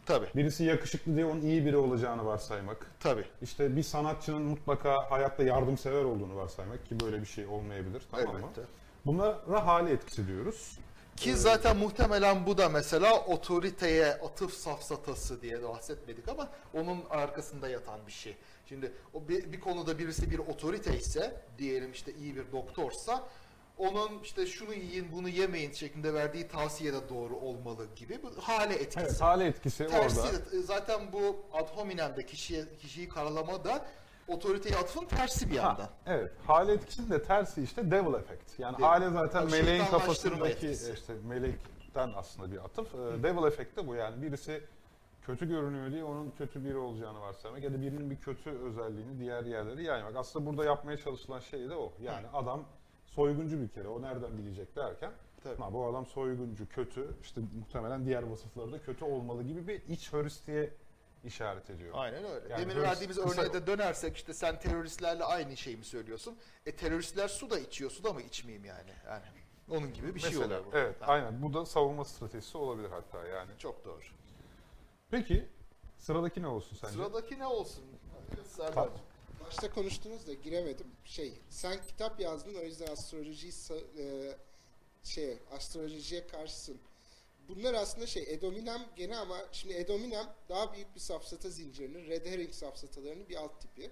Tabii, 0.05 0.25
Birisi 0.35 0.63
yakışıklı 0.63 1.15
diye 1.15 1.25
onun 1.25 1.41
iyi 1.41 1.65
biri 1.65 1.77
olacağını 1.77 2.25
varsaymak. 2.25 2.91
tabii. 2.99 3.25
İşte 3.41 3.75
bir 3.75 3.83
sanatçının 3.83 4.41
mutlaka 4.41 5.11
hayatta 5.11 5.43
yardımsever 5.43 6.03
olduğunu 6.03 6.35
varsaymak 6.35 6.85
ki 6.85 6.99
böyle 6.99 7.21
bir 7.21 7.25
şey 7.25 7.45
olmayabilir 7.47 8.01
tamam 8.11 8.25
mı? 8.33 8.39
Elbette. 8.39 8.61
Bunlara 9.05 9.65
hale 9.67 9.91
etkisi 9.91 10.27
diyoruz. 10.27 10.79
Ki 11.21 11.35
zaten 11.35 11.77
muhtemelen 11.77 12.45
bu 12.45 12.57
da 12.57 12.69
mesela 12.69 13.19
otoriteye 13.25 14.05
atıf 14.13 14.53
safsatası 14.53 15.41
diye 15.41 15.63
bahsetmedik 15.63 16.27
ama 16.27 16.49
onun 16.73 16.99
arkasında 17.09 17.69
yatan 17.69 17.99
bir 18.07 18.11
şey. 18.11 18.37
Şimdi 18.69 18.91
o 19.13 19.27
bir, 19.27 19.51
bir 19.53 19.59
konuda 19.59 19.99
birisi 19.99 20.31
bir 20.31 20.39
otorite 20.39 20.97
ise 20.97 21.41
diyelim 21.57 21.91
işte 21.91 22.13
iyi 22.13 22.35
bir 22.35 22.51
doktorsa 22.51 23.23
onun 23.77 24.19
işte 24.23 24.45
şunu 24.47 24.73
yiyin 24.73 25.11
bunu 25.11 25.29
yemeyin 25.29 25.71
şeklinde 25.71 26.13
verdiği 26.13 26.47
tavsiye 26.47 26.93
de 26.93 27.09
doğru 27.09 27.35
olmalı 27.35 27.87
gibi 27.95 28.19
bu 28.23 28.41
hale 28.41 28.73
etkisi. 28.73 28.99
Evet, 29.05 29.21
hale 29.21 29.45
etkisi 29.45 29.87
Tersi 29.87 30.19
orada. 30.21 30.33
de- 30.51 30.61
zaten 30.61 31.13
bu 31.13 31.45
ad 31.53 31.67
hominem'de 31.77 32.25
kişiye, 32.25 32.65
kişiyi 32.81 33.09
karalama 33.09 33.63
da 33.63 33.85
otoriteye 34.35 34.75
atıfın 34.77 35.05
tersi 35.05 35.49
bir 35.49 35.55
yandan. 35.55 35.83
Ha, 35.83 35.89
evet. 36.05 36.31
Hale 36.47 36.73
etkisi 36.73 37.09
de 37.09 37.23
tersi 37.23 37.63
işte 37.63 37.91
devil 37.91 38.13
effect. 38.13 38.59
Yani 38.59 38.73
Devil. 38.73 38.83
hale 38.83 39.09
zaten 39.09 39.39
Ha, 39.39 39.45
meleğin 39.51 39.85
kafasındaki 39.85 40.67
etkisi. 40.67 40.93
işte 40.93 41.13
melekten 41.27 42.11
aslında 42.15 42.51
bir 42.51 42.57
atıf. 42.65 42.95
Ee, 42.95 43.23
devil 43.23 43.47
effect 43.47 43.77
de 43.77 43.87
bu 43.87 43.95
yani 43.95 44.21
birisi 44.21 44.63
kötü 45.21 45.47
görünüyor 45.47 45.91
diye 45.91 46.03
onun 46.03 46.31
kötü 46.37 46.63
biri 46.65 46.77
olacağını 46.77 47.19
varsaymak 47.21 47.63
ya 47.63 47.73
da 47.73 47.81
birinin 47.81 48.09
bir 48.09 48.15
kötü 48.15 48.49
özelliğini 48.49 49.19
diğer 49.19 49.43
yerlere 49.45 49.83
yaymak. 49.83 50.15
Aslında 50.15 50.45
burada 50.45 50.65
yapmaya 50.65 50.97
çalışılan 50.97 51.39
şey 51.39 51.69
de 51.69 51.75
o. 51.75 51.93
Yani 52.01 52.27
adam 52.33 52.63
soyguncu 53.05 53.61
bir 53.61 53.67
kere 53.67 53.87
o 53.87 54.01
nereden 54.01 54.37
bilecek 54.37 54.75
derken 54.75 55.11
Tabii. 55.43 55.61
ha, 55.61 55.73
bu 55.73 55.85
adam 55.85 56.05
soyguncu, 56.05 56.69
kötü, 56.69 57.07
işte 57.21 57.41
muhtemelen 57.59 58.05
diğer 58.05 58.23
vasıfları 58.23 58.71
da 58.71 58.81
kötü 58.81 59.05
olmalı 59.05 59.43
gibi 59.43 59.67
bir 59.67 59.81
iç 59.87 60.13
hörüstiye 60.13 60.69
işaret 61.23 61.69
ediyor. 61.69 61.91
Aynen 61.97 62.23
öyle. 62.25 62.49
Yani 62.49 62.61
Demin 62.61 62.81
verdiğimiz 62.81 63.17
kısa- 63.17 63.41
örneğe 63.41 63.53
de 63.53 63.67
dönersek 63.67 64.17
işte 64.17 64.33
sen 64.33 64.59
teröristlerle 64.59 65.23
aynı 65.23 65.57
şeyi 65.57 65.77
mi 65.77 65.85
söylüyorsun? 65.85 66.37
E 66.65 66.75
teröristler 66.75 67.27
su 67.27 67.49
da 67.49 67.59
içiyor, 67.59 67.91
su 67.91 68.03
da 68.03 68.13
mı 68.13 68.21
içmeyeyim 68.21 68.65
yani? 68.65 68.91
Yani 69.07 69.25
onun 69.69 69.93
gibi 69.93 70.15
bir 70.15 70.19
şey 70.19 70.29
Mesela, 70.29 70.45
oluyor 70.45 70.65
bu. 70.65 70.77
Evet, 70.77 71.01
Ha, 71.01 71.05
aynen. 71.05 71.41
Bu 71.41 71.53
da 71.53 71.65
savunma 71.65 72.05
stratejisi 72.05 72.57
olabilir 72.57 72.89
hatta 72.89 73.27
yani. 73.27 73.51
Çok 73.57 73.85
doğru. 73.85 74.01
Peki 75.11 75.45
sıradaki 75.97 76.41
ne 76.41 76.47
olsun 76.47 76.77
sence? 76.81 76.93
Sıradaki 76.93 77.39
ne 77.39 77.45
olsun? 77.47 77.83
Serdar. 78.47 78.89
Başta 79.45 79.73
konuştunuz 79.73 80.27
da 80.27 80.33
giremedim. 80.33 80.87
Şey, 81.05 81.33
sen 81.49 81.81
kitap 81.87 82.19
yazdın 82.19 82.55
o 82.55 82.61
yüzden 82.61 82.87
astrolojiyi 82.87 83.53
e, 83.99 84.35
şey, 85.03 85.37
astrolojiye 85.51 86.27
karşısın. 86.27 86.77
Bunlar 87.47 87.73
aslında 87.73 88.07
şey, 88.07 88.23
Edominem 88.33 88.81
gene 88.95 89.17
ama 89.17 89.37
şimdi 89.51 89.73
Edominem 89.73 90.25
daha 90.49 90.73
büyük 90.73 90.95
bir 90.95 90.99
safsata 90.99 91.49
zincirinin, 91.49 92.07
Red 92.09 92.25
Herring 92.25 92.53
safsatalarının 92.53 93.29
bir 93.29 93.35
alt 93.35 93.61
tipi. 93.61 93.91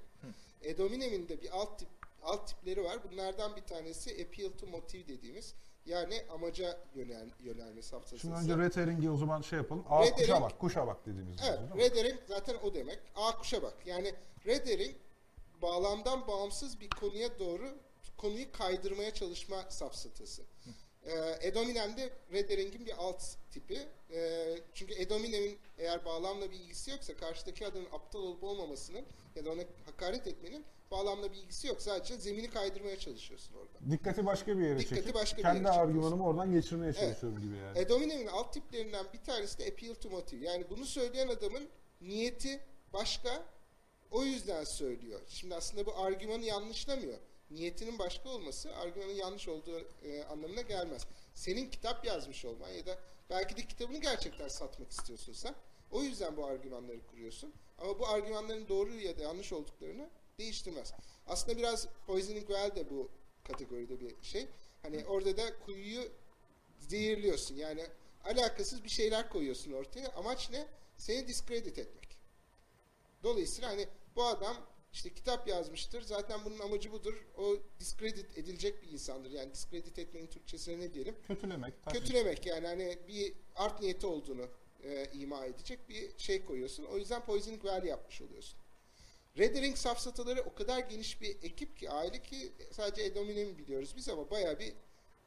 Edominem'in 0.61 1.29
de 1.29 1.41
bir 1.41 1.57
alt 1.57 1.79
tip 1.79 1.87
alt 2.23 2.47
tipleri 2.47 2.83
var. 2.83 2.97
Bunlardan 3.11 3.55
bir 3.55 3.61
tanesi 3.61 4.25
appeal 4.25 4.49
to 4.51 4.67
motive 4.67 5.07
dediğimiz 5.07 5.53
yani 5.85 6.21
amaca 6.29 6.79
yönel, 6.95 7.29
yönelme 7.39 7.81
safsatası. 7.81 8.19
Şimdi 8.21 8.35
önce 8.35 8.57
red 8.57 8.75
herring'i 8.75 9.09
o 9.11 9.17
zaman 9.17 9.41
şey 9.41 9.57
yapalım. 9.57 9.85
Aa, 9.89 10.05
Red 10.05 10.13
kuşa 10.13 10.33
herring- 10.33 10.41
bak, 10.41 10.59
kuşa 10.59 10.87
bak 10.87 11.05
dediğimiz 11.05 11.37
Evet, 11.47 11.75
mi? 11.75 11.81
red 11.81 11.95
herring 11.95 12.19
zaten 12.27 12.55
o 12.63 12.73
demek. 12.73 12.99
A 13.15 13.37
kuşa 13.37 13.61
bak. 13.61 13.73
Yani 13.85 14.13
red 14.45 14.67
herring 14.67 14.95
bağlamdan 15.61 16.27
bağımsız 16.27 16.79
bir 16.79 16.89
konuya 16.89 17.39
doğru 17.39 17.77
konuyu 18.17 18.51
kaydırmaya 18.51 19.13
çalışma 19.13 19.61
safsatası. 19.69 20.43
Ee, 21.05 21.47
Edominem'de 21.47 22.09
red 22.33 22.49
herring'in 22.49 22.85
bir 22.85 22.93
alt 22.97 23.23
tipi. 23.51 23.79
Ee, 24.11 24.59
çünkü 24.73 24.93
Edominem'in 24.93 25.57
eğer 25.77 26.05
bağlamla 26.05 26.51
bir 26.51 26.55
ilgisi 26.55 26.91
yoksa 26.91 27.15
karşıdaki 27.15 27.67
adamın 27.67 27.87
aptal 27.91 28.19
olup 28.19 28.43
olmamasının 28.43 29.05
ya 29.35 29.45
da 29.45 29.51
ona 29.51 29.61
hakaret 29.85 30.27
etmenin 30.27 30.65
bağlamla 30.91 31.31
bir 31.31 31.37
ilgisi 31.37 31.67
yok. 31.67 31.81
Sadece 31.81 32.17
zemini 32.17 32.49
kaydırmaya 32.49 32.99
çalışıyorsun 32.99 33.53
orada. 33.55 33.91
Dikkati 33.91 34.25
başka 34.25 34.57
bir 34.57 34.63
yere 34.63 34.79
Dikkati 34.79 34.95
çekip 35.01 35.15
başka 35.15 35.37
bir 35.37 35.41
kendi 35.43 35.57
yere 35.57 35.67
çekiyorsun. 35.67 35.89
argümanımı 35.89 36.27
oradan 36.27 36.51
geçirmeye 36.51 36.93
çalışıyorum 36.93 37.41
gibi 37.41 37.57
yani. 37.57 37.79
Edominem'in 37.79 38.27
alt 38.27 38.53
tiplerinden 38.53 39.05
bir 39.13 39.23
tanesi 39.23 39.59
de 39.59 39.65
appeal 39.71 39.93
to 39.93 40.09
motive. 40.09 40.45
Yani 40.45 40.65
bunu 40.69 40.85
söyleyen 40.85 41.27
adamın 41.27 41.69
niyeti 42.01 42.59
başka, 42.93 43.43
o 44.11 44.23
yüzden 44.23 44.63
söylüyor. 44.63 45.21
Şimdi 45.27 45.55
aslında 45.55 45.85
bu 45.85 45.97
argümanı 45.97 46.45
yanlışlamıyor. 46.45 47.17
Niyetinin 47.51 47.99
başka 47.99 48.29
olması 48.29 48.75
argümanın 48.75 49.13
yanlış 49.13 49.47
olduğu 49.47 49.79
e, 50.03 50.23
anlamına 50.23 50.61
gelmez. 50.61 51.07
Senin 51.33 51.69
kitap 51.69 52.05
yazmış 52.05 52.45
olman 52.45 52.69
ya 52.69 52.85
da 52.85 52.99
belki 53.29 53.57
de 53.57 53.67
kitabını 53.67 53.97
gerçekten 53.97 54.47
satmak 54.47 54.91
istiyorsun 54.91 55.33
sen. 55.33 55.55
O 55.91 56.03
yüzden 56.03 56.37
bu 56.37 56.45
argümanları 56.45 57.07
kuruyorsun. 57.07 57.53
Ama 57.77 57.99
bu 57.99 58.07
argümanların 58.07 58.67
doğru 58.67 58.95
ya 58.95 59.17
da 59.17 59.21
yanlış 59.21 59.53
olduklarını 59.53 60.09
değiştirmez. 60.37 60.93
Aslında 61.27 61.57
biraz 61.57 61.87
Poisoning 62.07 62.47
Well 62.47 62.75
de 62.75 62.89
bu 62.89 63.09
kategoride 63.43 63.99
bir 63.99 64.15
şey. 64.21 64.47
Hani 64.81 65.05
orada 65.05 65.37
da 65.37 65.59
kuyuyu 65.59 66.11
zehirliyorsun. 66.79 67.55
Yani 67.55 67.85
alakasız 68.25 68.83
bir 68.83 68.89
şeyler 68.89 69.29
koyuyorsun 69.29 69.71
ortaya. 69.71 70.09
Amaç 70.09 70.51
ne? 70.51 70.67
Seni 70.97 71.27
diskredit 71.27 71.77
etmek. 71.79 72.17
Dolayısıyla 73.23 73.69
hani 73.69 73.87
bu 74.15 74.23
adam 74.23 74.57
işte 74.93 75.13
kitap 75.13 75.47
yazmıştır. 75.47 76.01
Zaten 76.01 76.39
bunun 76.45 76.59
amacı 76.59 76.91
budur. 76.91 77.25
O 77.37 77.55
diskredit 77.79 78.37
edilecek 78.37 78.83
bir 78.83 78.91
insandır. 78.91 79.31
Yani 79.31 79.53
diskredit 79.53 79.99
etmenin 79.99 80.27
Türkçesine 80.27 80.79
ne 80.79 80.93
diyelim? 80.93 81.15
Kötülemek. 81.27 81.73
tabii. 81.85 81.99
Kötülemek 81.99 82.45
yani 82.45 82.67
hani 82.67 82.97
bir 83.07 83.33
art 83.55 83.81
niyeti 83.81 84.07
olduğunu 84.07 84.45
e, 84.83 85.05
ima 85.13 85.45
edecek 85.45 85.89
bir 85.89 86.17
şey 86.17 86.45
koyuyorsun. 86.45 86.83
O 86.83 86.97
yüzden 86.97 87.25
Poisoning 87.25 87.61
Well 87.61 87.83
yapmış 87.83 88.21
oluyorsun. 88.21 88.59
Red 89.37 89.55
Herring 89.55 89.77
safsataları 89.77 90.41
o 90.41 90.53
kadar 90.53 90.79
geniş 90.79 91.21
bir 91.21 91.29
ekip 91.43 91.77
ki 91.77 91.89
aile 91.89 92.21
ki 92.21 92.53
sadece 92.71 93.03
Edomine'mi 93.03 93.57
biliyoruz 93.57 93.93
biz 93.97 94.09
ama 94.09 94.31
bayağı 94.31 94.59
bir 94.59 94.73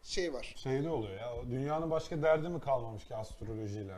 şey 0.02 0.32
var. 0.32 0.54
Şeyde 0.56 0.90
oluyor 0.90 1.14
ya, 1.20 1.50
dünyanın 1.50 1.90
başka 1.90 2.22
derdi 2.22 2.48
mi 2.48 2.60
kalmamış 2.60 3.04
ki 3.04 3.16
astrolojiyle 3.16 3.94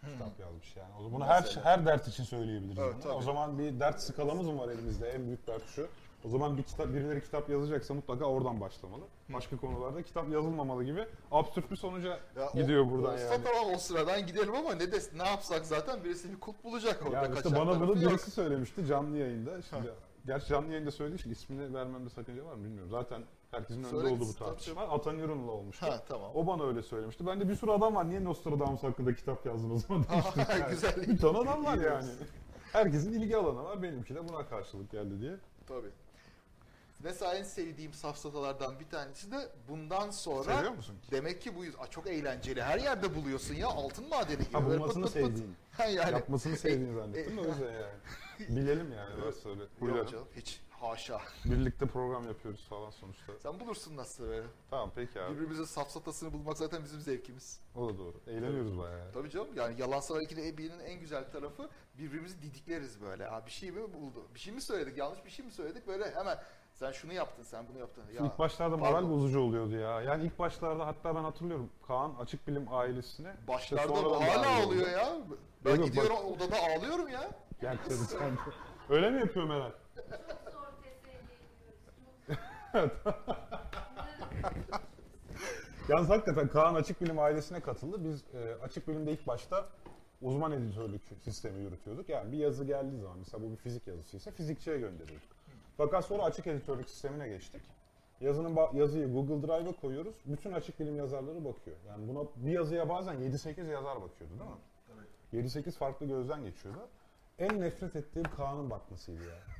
kitap 0.00 0.40
yazmış 0.40 0.76
yani. 0.76 0.88
O 0.98 1.02
zaman 1.02 1.12
bunu 1.20 1.24
her 1.26 1.42
Mesela. 1.42 1.64
her 1.64 1.86
dert 1.86 2.08
için 2.08 2.24
söyleyebiliriz 2.24 2.78
Evet, 2.78 2.94
bunu. 2.94 3.02
tabii. 3.02 3.12
O 3.12 3.22
zaman 3.22 3.58
bir 3.58 3.80
dert 3.80 4.00
skalamız 4.00 4.46
mı 4.46 4.58
var 4.58 4.68
elimizde? 4.68 5.08
En 5.10 5.26
büyük 5.26 5.46
dert 5.46 5.66
şu. 5.66 5.86
O 6.24 6.28
zaman 6.28 6.56
bir 6.56 6.62
kitap 6.62 6.88
birileri 6.88 7.20
kitap 7.22 7.50
yazacaksa 7.50 7.94
mutlaka 7.94 8.24
oradan 8.24 8.60
başlamalı. 8.60 9.02
Başka 9.28 9.56
konularda 9.56 10.02
kitap 10.02 10.28
yazılmamalı 10.32 10.84
gibi 10.84 11.06
absürt 11.32 11.70
bir 11.70 11.76
sonuca 11.76 12.08
Ya 12.36 12.48
o- 12.54 12.56
gidiyor 12.58 12.90
buradan 12.90 13.14
olsa 13.14 13.24
yani. 13.24 13.44
tamam 13.44 13.74
o 13.74 13.78
sıradan 13.78 14.26
gidelim 14.26 14.54
ama 14.54 14.74
ne 14.74 14.92
des 14.92 15.12
ne 15.14 15.26
yapsak 15.28 15.66
zaten 15.66 16.04
birisi 16.04 16.32
bir 16.32 16.40
kulp 16.40 16.64
bulacak 16.64 17.02
orada 17.02 17.16
Yani 17.16 17.34
işte 17.34 17.48
kaçan 17.50 17.66
bana 17.66 17.80
bunu 17.80 18.02
yok. 18.02 18.12
birisi 18.12 18.30
söylemişti 18.30 18.86
canlı 18.86 19.16
yayında. 19.18 19.62
Şimdi, 19.62 19.90
gerçi 20.26 20.46
canlı 20.48 20.72
yayında 20.72 20.90
söylediği 20.90 21.18
için 21.20 21.30
ismini 21.30 21.74
vermemde 21.74 22.08
sakınca 22.10 22.44
var 22.44 22.54
mı 22.54 22.64
bilmiyorum. 22.64 22.90
Zaten 22.90 23.22
herkesin 23.50 23.84
önünde 23.84 23.90
Söyle, 24.00 24.14
olduğu 24.14 24.28
bu 24.28 24.34
tartışma. 24.34 24.82
Atan 24.82 25.14
Yurun'la 25.14 25.50
olmuştu. 25.52 25.86
Ha 25.86 26.02
tamam. 26.08 26.30
O 26.34 26.46
bana 26.46 26.64
öyle 26.64 26.82
söylemişti. 26.82 27.26
Ben 27.26 27.40
de 27.40 27.48
bir 27.48 27.54
sürü 27.54 27.70
adam 27.70 27.94
var. 27.94 28.08
Niye 28.08 28.24
Nostradamus 28.24 28.82
hakkında 28.82 29.14
kitap 29.14 29.46
yazdın 29.46 29.70
o 29.70 29.78
zaman 29.78 30.04
demiştim. 30.10 30.42
yani. 30.50 30.70
Güzel. 30.70 30.96
Bir 30.96 31.18
ton 31.18 31.34
adam 31.34 31.64
var 31.64 31.78
yani. 31.78 32.10
Herkesin 32.72 33.12
ilgi 33.12 33.36
alanı 33.36 33.64
var. 33.64 33.82
Benimki 33.82 34.14
de 34.14 34.28
buna 34.28 34.46
karşılık 34.48 34.90
geldi 34.90 35.20
diye. 35.20 35.36
Tabii. 35.66 35.90
Mesela 37.04 37.34
en 37.34 37.42
sevdiğim 37.42 37.92
safsatalardan 37.92 38.80
bir 38.80 38.88
tanesi 38.88 39.32
de 39.32 39.48
bundan 39.68 40.10
sonra 40.10 40.56
Seviyor 40.56 40.72
musun? 40.72 40.96
demek 41.10 41.42
ki 41.42 41.56
bu 41.56 41.82
Aa, 41.82 41.86
çok 41.86 42.06
eğlenceli. 42.06 42.62
Her 42.62 42.78
yerde 42.78 43.14
buluyorsun 43.14 43.54
ya 43.54 43.68
altın 43.68 44.08
madeni 44.08 44.38
gibi. 44.38 44.52
Ha 44.52 44.66
Böyle 44.68 44.80
bulmasını 44.80 45.04
pıt 45.04 45.12
pıt 45.14 45.22
pıt. 45.22 45.28
sevdiğin. 45.32 45.54
Ha, 45.72 45.84
yani. 45.84 46.12
Yapmasını 46.12 46.56
sevdiğini 46.56 46.94
zannettim 46.94 47.36
de 47.36 47.40
o 47.40 47.44
yüzden 47.44 47.72
yani. 47.72 47.86
Bilelim 48.56 48.92
yani. 48.92 49.24
Varsa 49.26 49.48
öyle. 49.48 49.62
Yok 49.98 50.08
canım 50.10 50.26
hiç 50.36 50.60
haşa. 50.80 51.20
Birlikte 51.44 51.86
program 51.86 52.26
yapıyoruz 52.28 52.66
falan 52.68 52.90
sonuçta. 52.90 53.32
Sen 53.42 53.60
bulursun 53.60 53.96
nasıl. 53.96 54.24
Tamam 54.70 54.90
peki 54.94 55.20
abi. 55.20 55.34
Birbirimizin 55.34 55.64
safsatasını 55.64 56.32
bulmak 56.32 56.58
zaten 56.58 56.84
bizim 56.84 57.00
zevkimiz. 57.00 57.60
O 57.76 57.88
da 57.88 57.98
doğru. 57.98 58.14
Eğleniyoruz 58.26 58.78
bayağı. 58.78 58.98
yani. 58.98 59.12
Tabii 59.12 59.30
canım 59.30 59.48
yani 59.56 59.80
yalan 59.80 60.00
sana 60.00 60.22
ikilinin 60.22 60.78
en 60.80 61.00
güzel 61.00 61.30
tarafı 61.32 61.68
birbirimizi 61.98 62.42
didikleriz 62.42 63.00
böyle. 63.02 63.24
Ha 63.26 63.46
bir 63.46 63.50
şey 63.50 63.70
mi 63.70 63.94
buldu? 63.94 64.22
Bir 64.34 64.40
şey 64.40 64.54
mi 64.54 64.60
söyledik? 64.60 64.98
Yanlış 64.98 65.24
bir 65.24 65.30
şey 65.30 65.44
mi 65.44 65.50
söyledik? 65.52 65.86
Böyle 65.86 66.14
hemen 66.14 66.38
sen 66.74 66.92
şunu 66.92 67.12
yaptın, 67.12 67.42
sen 67.42 67.68
bunu 67.68 67.78
yaptın. 67.78 68.04
Ya, 68.14 68.26
ilk 68.26 68.38
başlarda 68.38 68.76
moral 68.76 68.92
pardon. 68.92 69.10
bozucu 69.10 69.40
oluyordu 69.40 69.76
ya. 69.76 70.00
Yani 70.02 70.24
ilk 70.24 70.38
başlarda 70.38 70.86
hatta 70.86 71.14
ben 71.16 71.22
hatırlıyorum 71.22 71.70
Kaan 71.86 72.14
Açık 72.20 72.46
Bilim 72.48 72.72
ailesine. 72.72 73.28
işte 73.30 73.48
Başlarda 73.48 73.94
bu 73.94 74.20
hala 74.20 74.66
oluyor 74.66 74.90
ya. 74.90 75.16
Ben 75.64 75.76
Yok, 75.76 75.84
gidiyorum 75.86 76.16
odada 76.16 76.56
ağlıyorum 76.56 77.08
ya. 77.08 77.30
Gerçekten. 77.60 78.38
Öyle 78.88 79.10
mi 79.10 79.20
yapıyor 79.20 79.46
Meral? 79.46 79.70
Çok 82.72 82.90
Yalnız 85.88 86.08
hakikaten 86.08 86.48
Kaan 86.48 86.74
Açık 86.74 87.00
Bilim 87.00 87.18
ailesine 87.18 87.60
katıldı. 87.60 88.04
Biz 88.04 88.24
e, 88.34 88.54
Açık 88.62 88.88
Bilim'de 88.88 89.12
ilk 89.12 89.26
başta 89.26 89.66
uzman 90.22 90.52
editörlük 90.52 91.02
sistemi 91.22 91.62
yürütüyorduk. 91.62 92.08
Yani 92.08 92.32
bir 92.32 92.38
yazı 92.38 92.64
geldiği 92.64 93.00
zaman 93.00 93.18
mesela 93.18 93.44
bu 93.44 93.50
bir 93.50 93.56
fizik 93.56 93.86
yazısıysa 93.86 94.30
fizikçiye 94.30 94.78
gönderiyorduk. 94.78 95.28
Fakat 95.76 96.04
sonra 96.04 96.22
açık 96.22 96.46
editörlük 96.46 96.90
sistemine 96.90 97.28
geçtik. 97.28 97.62
Yazının 98.20 98.58
yazıyı 98.74 99.12
Google 99.12 99.48
Drive'a 99.48 99.72
koyuyoruz. 99.72 100.14
Bütün 100.26 100.52
açık 100.52 100.80
bilim 100.80 100.96
yazarları 100.96 101.44
bakıyor. 101.44 101.76
Yani 101.88 102.08
buna 102.08 102.24
bir 102.36 102.52
yazıya 102.52 102.88
bazen 102.88 103.14
7-8 103.14 103.70
yazar 103.70 104.02
bakıyordu 104.02 104.34
değil 104.38 104.50
mi? 104.50 105.48
7-8 105.48 105.70
farklı 105.70 106.06
gözden 106.06 106.44
geçiyordu. 106.44 106.88
En 107.38 107.60
nefret 107.60 107.96
ettiğim 107.96 108.30
Kaan'ın 108.36 108.70
bakmasıydı 108.70 109.24
ya. 109.24 109.57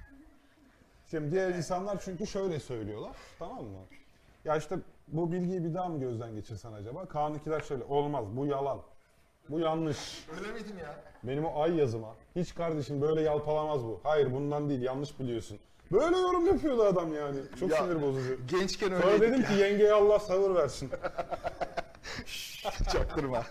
Şimdi 1.10 1.32
diğer 1.32 1.48
insanlar 1.54 2.00
çünkü 2.04 2.26
şöyle 2.26 2.60
söylüyorlar. 2.60 3.16
Tamam 3.38 3.64
mı? 3.64 3.78
Ya 4.44 4.56
işte 4.56 4.78
bu 5.08 5.32
bilgiyi 5.32 5.64
bir 5.64 5.74
daha 5.74 5.88
mı 5.88 6.00
gözden 6.00 6.34
geçirsen 6.34 6.72
acaba? 6.72 7.04
Kaan'ınkiler 7.06 7.60
şöyle 7.60 7.84
olmaz 7.84 8.24
bu 8.32 8.46
yalan. 8.46 8.80
Bu 9.48 9.60
yanlış. 9.60 10.26
Öyle 10.38 10.52
miydim 10.52 10.78
ya? 10.78 10.94
Benim 11.22 11.44
o 11.44 11.60
ay 11.62 11.74
yazıma. 11.76 12.14
Hiç 12.36 12.54
kardeşim 12.54 13.00
böyle 13.00 13.20
yalpalamaz 13.20 13.84
bu. 13.84 14.00
Hayır 14.02 14.34
bundan 14.34 14.68
değil 14.68 14.82
yanlış 14.82 15.18
biliyorsun. 15.20 15.58
Böyle 15.92 16.18
yorum 16.18 16.46
yapıyordu 16.46 16.82
adam 16.82 17.14
yani. 17.14 17.38
Çok 17.60 17.70
Ya, 17.70 17.76
sinir 17.76 18.02
bozucu. 18.02 18.38
Gençken 18.46 18.88
Sonra 18.88 19.06
öyleydik 19.06 19.34
dedim 19.38 19.44
ki 19.46 19.62
yengeye 19.62 19.92
Allah 19.92 20.18
sabır 20.18 20.54
versin. 20.54 20.90
Çaktırma. 22.92 23.42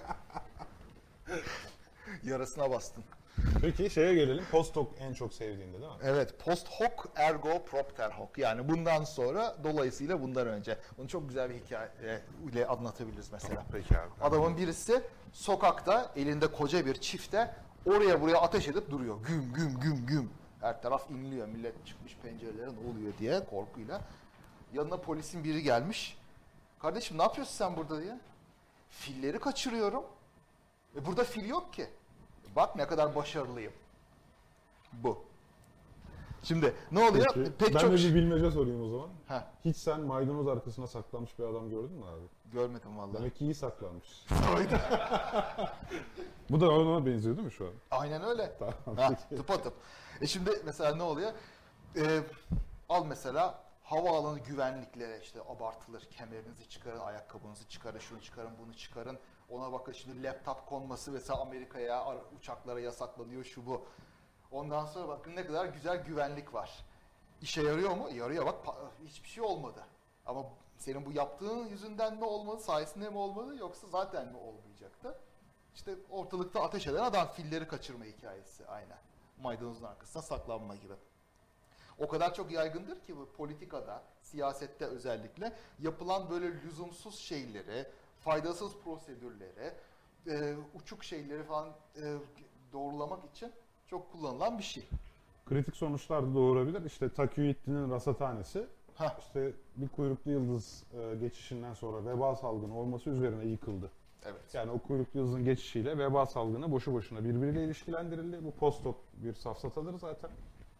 Yarasına 2.23 2.71
bastın. 2.71 3.03
Peki 3.61 3.89
şeye 3.89 4.15
gelelim. 4.15 4.45
Postdoc 4.51 4.87
en 4.99 5.13
çok 5.13 5.33
sevdiğinde 5.33 5.73
değil 5.81 5.91
mi? 5.91 5.97
Evet, 6.03 6.39
post 6.39 6.67
hoc 6.69 6.91
ergo 7.15 7.65
propter 7.65 8.11
hoc. 8.11 8.29
Yani 8.37 8.69
bundan 8.69 9.03
sonra 9.03 9.55
dolayısıyla 9.63 10.21
bundan 10.21 10.47
önce. 10.47 10.77
Bunu 10.97 11.07
çok 11.07 11.27
güzel 11.27 11.49
bir 11.49 11.55
hikaye 11.55 11.89
ile 12.51 12.67
anlatabiliriz 12.67 13.31
mesela. 13.31 13.65
Peki 13.71 13.97
abi. 13.97 14.09
Adamın 14.21 14.57
birisi 14.57 15.01
sokakta 15.33 16.11
elinde 16.15 16.47
koca 16.51 16.85
bir 16.85 16.93
çifte 16.93 17.55
oraya 17.85 18.21
buraya 18.21 18.37
ateş 18.37 18.67
edip 18.67 18.89
duruyor. 18.89 19.17
Güm 19.27 19.53
güm 19.53 19.79
güm 19.79 20.05
güm. 20.05 20.29
Her 20.61 20.81
taraf 20.81 21.09
inliyor. 21.11 21.47
Millet 21.47 21.85
çıkmış 21.85 22.17
pencerelere 22.23 22.65
ne 22.73 22.91
oluyor 22.91 23.13
diye 23.19 23.45
korkuyla. 23.45 24.01
Yanına 24.73 24.97
polisin 24.97 25.43
biri 25.43 25.63
gelmiş. 25.63 26.17
Kardeşim 26.79 27.17
ne 27.17 27.21
yapıyorsun 27.21 27.53
sen 27.53 27.77
burada 27.77 28.01
diye. 28.01 28.19
Filleri 28.89 29.39
kaçırıyorum. 29.39 30.03
E 30.95 31.05
burada 31.05 31.23
fil 31.23 31.49
yok 31.49 31.73
ki. 31.73 31.87
Bak 32.57 32.75
ne 32.75 32.87
kadar 32.87 33.15
başarılıyım. 33.15 33.73
Bu. 34.93 35.23
Şimdi 36.43 36.73
ne 36.91 37.09
oluyor? 37.09 37.25
Peki. 37.33 37.51
Pek 37.51 37.75
ben 37.75 37.79
çok 37.79 37.91
de 37.91 37.95
bir 37.95 38.15
bilmece 38.15 38.51
sorayım 38.51 38.83
o 38.83 38.89
zaman. 38.89 39.09
Heh, 39.27 39.41
Hiç 39.65 39.77
sen 39.77 40.01
maydanoz 40.01 40.47
arkasına 40.47 40.87
saklanmış 40.87 41.39
bir 41.39 41.43
adam 41.43 41.69
gördün 41.69 41.97
mü 41.97 42.05
abi? 42.05 42.23
görmedim 42.53 42.97
vallahi. 42.97 43.13
Demek 43.17 43.35
ki 43.35 43.45
iyi 43.45 43.55
saklanmış. 43.55 44.25
Bu 46.49 46.61
da 46.61 46.69
ona 46.69 47.05
benziyor 47.05 47.35
değil 47.37 47.45
mi 47.45 47.51
şu 47.51 47.65
an? 47.65 47.71
Aynen 47.91 48.23
öyle. 48.23 48.53
Tamam, 48.59 48.97
Ha, 48.97 49.15
tıpatıp. 49.29 49.73
E 50.21 50.27
şimdi 50.27 50.61
mesela 50.65 50.95
ne 50.95 51.03
oluyor? 51.03 51.31
Ee, 51.95 52.19
al 52.89 53.05
mesela 53.05 53.63
havaalanı 53.83 54.39
güvenliklere 54.39 55.19
işte 55.21 55.39
abartılır. 55.41 56.01
Kemerinizi 56.01 56.69
çıkarın, 56.69 56.99
ayakkabınızı 56.99 57.69
çıkarın, 57.69 57.99
şunu 57.99 58.21
çıkarın, 58.21 58.51
bunu 58.65 58.73
çıkarın. 58.73 59.17
Ona 59.49 59.71
bakın 59.71 59.91
şimdi 59.91 60.23
laptop 60.23 60.65
konması 60.67 61.11
mesela 61.11 61.39
Amerika'ya, 61.41 62.05
ar- 62.05 62.17
uçaklara 62.39 62.79
yasaklanıyor 62.79 63.43
şu 63.43 63.65
bu. 63.65 63.85
Ondan 64.51 64.85
sonra 64.85 65.07
bakın 65.07 65.35
ne 65.35 65.45
kadar 65.45 65.65
güzel 65.65 66.03
güvenlik 66.03 66.53
var. 66.53 66.85
İşe 67.41 67.61
yarıyor 67.61 67.91
mu? 67.97 68.09
Yarıyor 68.09 68.45
bak 68.45 68.55
hiçbir 69.05 69.29
şey 69.29 69.43
olmadı. 69.43 69.83
Ama 70.25 70.45
senin 70.77 71.05
bu 71.05 71.11
yaptığın 71.11 71.65
yüzünden 71.67 72.17
mi 72.17 72.23
olmadı, 72.25 72.61
sayesinde 72.61 73.09
mi 73.09 73.17
olmadı 73.17 73.55
yoksa 73.57 73.87
zaten 73.87 74.27
mi 74.27 74.37
olmayacaktı? 74.37 75.19
İşte 75.75 75.95
ortalıkta 76.09 76.61
ateş 76.61 76.87
eden 76.87 77.03
adam 77.03 77.27
filleri 77.27 77.67
kaçırma 77.67 78.05
hikayesi 78.05 78.67
aynen. 78.67 78.97
Maydanozun 79.41 79.85
arkasına 79.85 80.21
saklanma 80.21 80.75
gibi. 80.75 80.93
O 81.99 82.07
kadar 82.07 82.33
çok 82.33 82.51
yaygındır 82.51 83.01
ki 83.01 83.17
bu 83.17 83.31
politikada, 83.31 84.03
siyasette 84.21 84.85
özellikle 84.85 85.53
yapılan 85.79 86.29
böyle 86.29 86.61
lüzumsuz 86.61 87.19
şeyleri, 87.19 87.87
faydasız 88.27 88.77
prosedürleri, 88.83 89.73
e, 90.27 90.55
uçuk 90.73 91.03
şeyleri 91.03 91.43
falan 91.43 91.67
e, 91.95 92.15
doğrulamak 92.73 93.25
için 93.25 93.51
çok 93.87 94.11
kullanılan 94.11 94.57
bir 94.57 94.63
şey. 94.63 94.83
Kritik 95.45 95.75
sonuçlar 95.75 96.23
da 96.23 96.33
doğurabilir. 96.33 96.85
İşte 96.85 97.09
Takiyüddin'in 97.09 97.91
rasathanesi 97.91 98.67
Heh. 98.95 99.19
işte 99.19 99.53
bir 99.75 99.87
kuyruklu 99.87 100.31
yıldız 100.31 100.83
e, 100.93 101.15
geçişinden 101.15 101.73
sonra 101.73 102.05
veba 102.05 102.35
salgını 102.35 102.79
olması 102.79 103.09
üzerine 103.09 103.45
yıkıldı. 103.45 103.91
Evet. 104.25 104.53
Yani 104.53 104.71
o 104.71 104.79
kuyruklu 104.79 105.19
yıldızın 105.19 105.45
geçişiyle 105.45 105.97
veba 105.97 106.25
salgını 106.25 106.71
boşu 106.71 106.93
boşuna 106.93 107.23
birbiriyle 107.23 107.63
ilişkilendirildi. 107.63 108.43
Bu 108.43 108.51
postdoc 108.51 108.95
bir 109.13 109.33
safsatadır 109.33 109.99
zaten. 109.99 110.29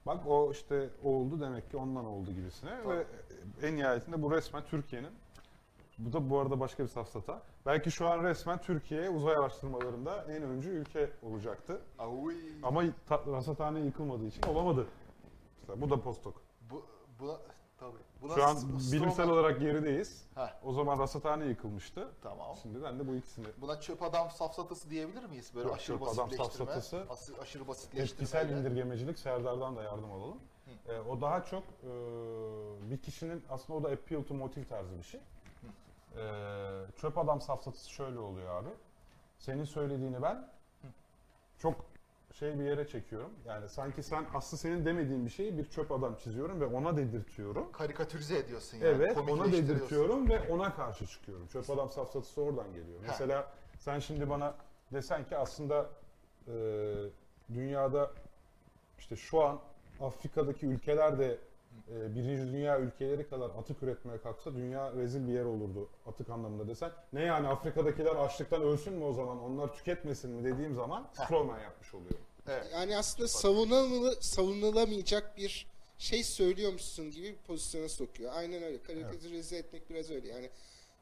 Bak 0.05 0.27
o 0.27 0.51
işte 0.51 0.89
oldu 1.03 1.41
demek 1.41 1.71
ki 1.71 1.77
ondan 1.77 2.05
oldu 2.05 2.31
gibisine 2.31 2.69
Tabii. 2.83 2.95
ve 2.95 3.05
en 3.62 3.75
nihayetinde 3.75 4.21
bu 4.21 4.31
resmen 4.31 4.63
Türkiye'nin 4.65 5.12
bu 5.97 6.13
da 6.13 6.29
bu 6.29 6.39
arada 6.39 6.60
başka 6.60 6.83
bir 6.83 6.88
safsata. 6.88 7.41
Belki 7.65 7.91
şu 7.91 8.07
an 8.07 8.23
resmen 8.23 8.62
Türkiye 8.62 9.10
uzay 9.10 9.33
araştırmalarında 9.36 10.23
en 10.29 10.43
öncü 10.43 10.69
ülke 10.69 11.10
olacaktı. 11.23 11.81
Avuy. 11.99 12.36
Ama 12.63 12.83
ta- 13.07 13.23
rasathane 13.27 13.79
yıkılmadığı 13.79 14.25
için 14.25 14.43
olamadı. 14.43 14.88
Mesela 15.62 15.81
bu 15.81 15.89
da 15.89 16.01
postdoc. 16.01 16.36
Bu, 16.71 16.86
buna, 17.19 17.38
tabii. 17.77 17.97
Buna 18.21 18.33
Şu 18.36 18.43
an 18.43 18.55
Strongman- 18.55 18.91
bilimsel 18.91 19.29
olarak 19.29 19.60
gerideyiz. 19.60 20.25
Heh, 20.36 20.53
O 20.63 20.73
zaman 20.73 20.99
rasathane 20.99 21.45
yıkılmıştı. 21.45 22.07
tamam. 22.23 22.55
Şimdi 22.62 22.83
ben 22.83 22.99
de 22.99 23.07
bu 23.07 23.15
ikisini 23.15 23.47
Buna 23.62 23.79
çöp 23.79 24.03
adam 24.03 24.29
safsatası 24.29 24.89
diyebilir 24.89 25.23
miyiz? 25.25 25.51
Böyle 25.55 25.67
Yok, 25.67 25.75
aşırı 25.77 25.97
çöp 25.97 26.07
adam 26.07 26.17
basitleştirme. 26.29 26.71
safsatası. 26.71 27.05
Aşı- 27.13 27.41
aşırı 27.41 27.67
basitleştirme. 27.67 28.03
etkisel 28.03 28.49
indirgemecilik 28.49 29.19
Serdar'dan 29.19 29.75
da 29.75 29.83
yardım 29.83 30.12
alalım. 30.12 30.38
Ee, 30.88 30.99
o 30.99 31.21
daha 31.21 31.43
çok 31.43 31.63
e, 31.63 31.89
bir 32.91 32.97
kişinin 32.97 33.43
aslında 33.49 33.79
o 33.79 33.83
da 33.83 33.89
appeal 33.89 34.23
to 34.23 34.33
motive 34.33 34.65
tarzı 34.67 34.97
bir 34.97 35.03
şey. 35.03 35.19
Ee, 36.17 36.86
çöp 37.01 37.17
adam 37.17 37.41
safsatası 37.41 37.89
şöyle 37.89 38.19
oluyor 38.19 38.62
abi. 38.62 38.69
Senin 39.39 39.63
söylediğini 39.63 40.21
ben 40.21 40.49
çok 41.58 41.75
şey 42.34 42.60
bir 42.60 42.63
yere 42.63 42.88
çekiyorum. 42.88 43.32
Yani 43.45 43.69
sanki 43.69 44.03
sen 44.03 44.25
aslında 44.34 44.62
senin 44.62 44.86
demediğin 44.86 45.25
bir 45.25 45.32
şeyi 45.32 45.58
bir 45.58 45.65
çöp 45.65 45.91
adam 45.91 46.15
çiziyorum 46.15 46.62
ve 46.62 46.65
ona 46.65 46.97
dedirtiyorum. 46.97 47.71
Karikatürize 47.71 48.38
ediyorsun 48.38 48.77
yani. 48.77 48.88
Evet, 48.89 49.17
ona 49.30 49.51
dedirtiyorum 49.51 50.30
ve 50.30 50.53
ona 50.53 50.75
karşı 50.75 51.08
çıkıyorum. 51.08 51.47
Çöp 51.47 51.69
adam 51.69 51.89
safsatası 51.89 52.41
oradan 52.41 52.73
geliyor. 52.73 52.99
Mesela 53.08 53.51
sen 53.80 53.99
şimdi 53.99 54.30
bana 54.30 54.56
desen 54.93 55.25
ki 55.25 55.38
aslında 55.38 55.89
e, 56.47 56.53
dünyada 57.53 58.12
işte 58.99 59.15
şu 59.15 59.43
an 59.43 59.60
Afrika'daki 60.01 60.65
ülkeler 60.65 61.19
de 61.19 61.38
e, 61.91 62.15
birinci 62.15 62.53
dünya 62.53 62.79
ülkeleri 62.79 63.29
kadar 63.29 63.49
atık 63.49 63.83
üretmeye 63.83 64.21
kalksa 64.21 64.55
dünya 64.55 64.93
rezil 64.93 65.27
bir 65.27 65.33
yer 65.33 65.45
olurdu 65.45 65.89
atık 66.05 66.29
anlamında 66.29 66.67
desen. 66.67 66.91
Ne 67.13 67.21
yani 67.21 67.47
Afrika'dakiler 67.47 68.15
açlıktan 68.15 68.61
ölsün 68.61 68.93
mü 68.93 69.03
o 69.03 69.13
zaman 69.13 69.43
onlar 69.43 69.73
tüketmesin 69.73 70.31
mi 70.31 70.43
dediğim 70.43 70.75
zaman 70.75 71.09
Strawman 71.13 71.59
yapmış 71.59 71.93
oluyorum. 71.93 72.25
Evet. 72.47 72.67
Yani 72.73 72.97
aslında 72.97 73.27
savunul 73.27 74.11
savunulamayacak 74.19 75.37
bir 75.37 75.67
şey 75.97 76.23
söylüyormuşsun 76.23 77.11
gibi 77.11 77.27
bir 77.27 77.37
pozisyona 77.47 77.89
sokuyor. 77.89 78.31
Aynen 78.35 78.63
öyle. 78.63 78.83
Karikatürize 78.83 79.57
etmek 79.57 79.89
biraz 79.89 80.11
öyle. 80.11 80.27
Yani, 80.27 80.49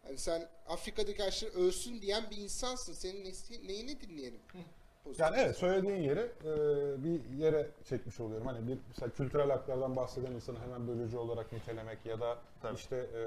yani 0.08 0.18
sen 0.18 0.48
Afrika'daki 0.68 1.24
açlar 1.24 1.50
ölsün 1.50 2.02
diyen 2.02 2.24
bir 2.32 2.38
insansın. 2.38 2.94
Senin 2.94 3.26
nesi- 3.26 3.68
neyini 3.68 4.02
dinleyelim? 4.02 4.40
Yani 5.18 5.38
evet 5.40 5.56
söylediğin 5.56 6.02
yeri 6.02 6.20
e, 6.20 7.04
bir 7.04 7.30
yere 7.30 7.72
çekmiş 7.84 8.20
oluyorum. 8.20 8.48
Hani 8.48 8.68
bir 8.68 8.80
mesela 8.88 9.12
kültürel 9.12 9.50
haklardan 9.50 9.96
bahseden 9.96 10.32
insanı 10.32 10.60
hemen 10.60 10.88
bölücü 10.88 11.18
olarak 11.18 11.52
nitelemek 11.52 12.06
ya 12.06 12.20
da 12.20 12.38
Tabii. 12.62 12.76
işte 12.76 12.96
e, 12.96 13.22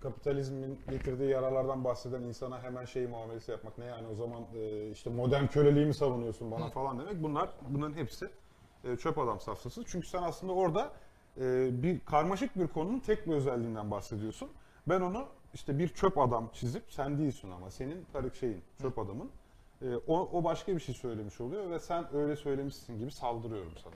kapitalizmin 0.00 0.80
getirdiği 0.90 1.30
yararlardan 1.30 1.84
bahseden 1.84 2.22
insana 2.22 2.62
hemen 2.62 2.84
şey 2.84 3.06
muamelesi 3.06 3.50
yapmak. 3.50 3.78
Ne 3.78 3.84
yani 3.84 4.08
o 4.08 4.14
zaman 4.14 4.42
e, 4.54 4.90
işte 4.90 5.10
modern 5.10 5.46
köleliği 5.46 5.86
mi 5.86 5.94
savunuyorsun 5.94 6.50
bana 6.50 6.70
falan 6.70 6.98
demek. 6.98 7.22
Bunlar 7.22 7.50
bunların 7.68 7.94
hepsi 7.94 8.30
e, 8.84 8.96
çöp 8.96 9.18
adam 9.18 9.40
safsası. 9.40 9.84
Çünkü 9.86 10.08
sen 10.08 10.22
aslında 10.22 10.52
orada 10.52 10.92
e, 11.40 11.68
bir 11.82 12.00
karmaşık 12.00 12.58
bir 12.58 12.68
konunun 12.68 13.00
tek 13.00 13.26
bir 13.26 13.32
özelliğinden 13.32 13.90
bahsediyorsun. 13.90 14.48
Ben 14.88 15.00
onu 15.00 15.26
işte 15.54 15.78
bir 15.78 15.88
çöp 15.88 16.18
adam 16.18 16.50
çizip 16.52 16.84
sen 16.88 17.18
değilsin 17.18 17.50
ama 17.50 17.70
senin 17.70 18.04
karık 18.12 18.34
şeyin 18.34 18.62
çöp 18.82 18.98
adamın. 18.98 19.30
E, 19.82 19.96
o, 20.06 20.18
o 20.32 20.44
başka 20.44 20.74
bir 20.74 20.80
şey 20.80 20.94
söylemiş 20.94 21.40
oluyor 21.40 21.70
ve 21.70 21.80
sen 21.80 22.14
öyle 22.16 22.36
söylemişsin 22.36 22.98
gibi 22.98 23.10
saldırıyorum 23.10 23.72
sana. 23.84 23.94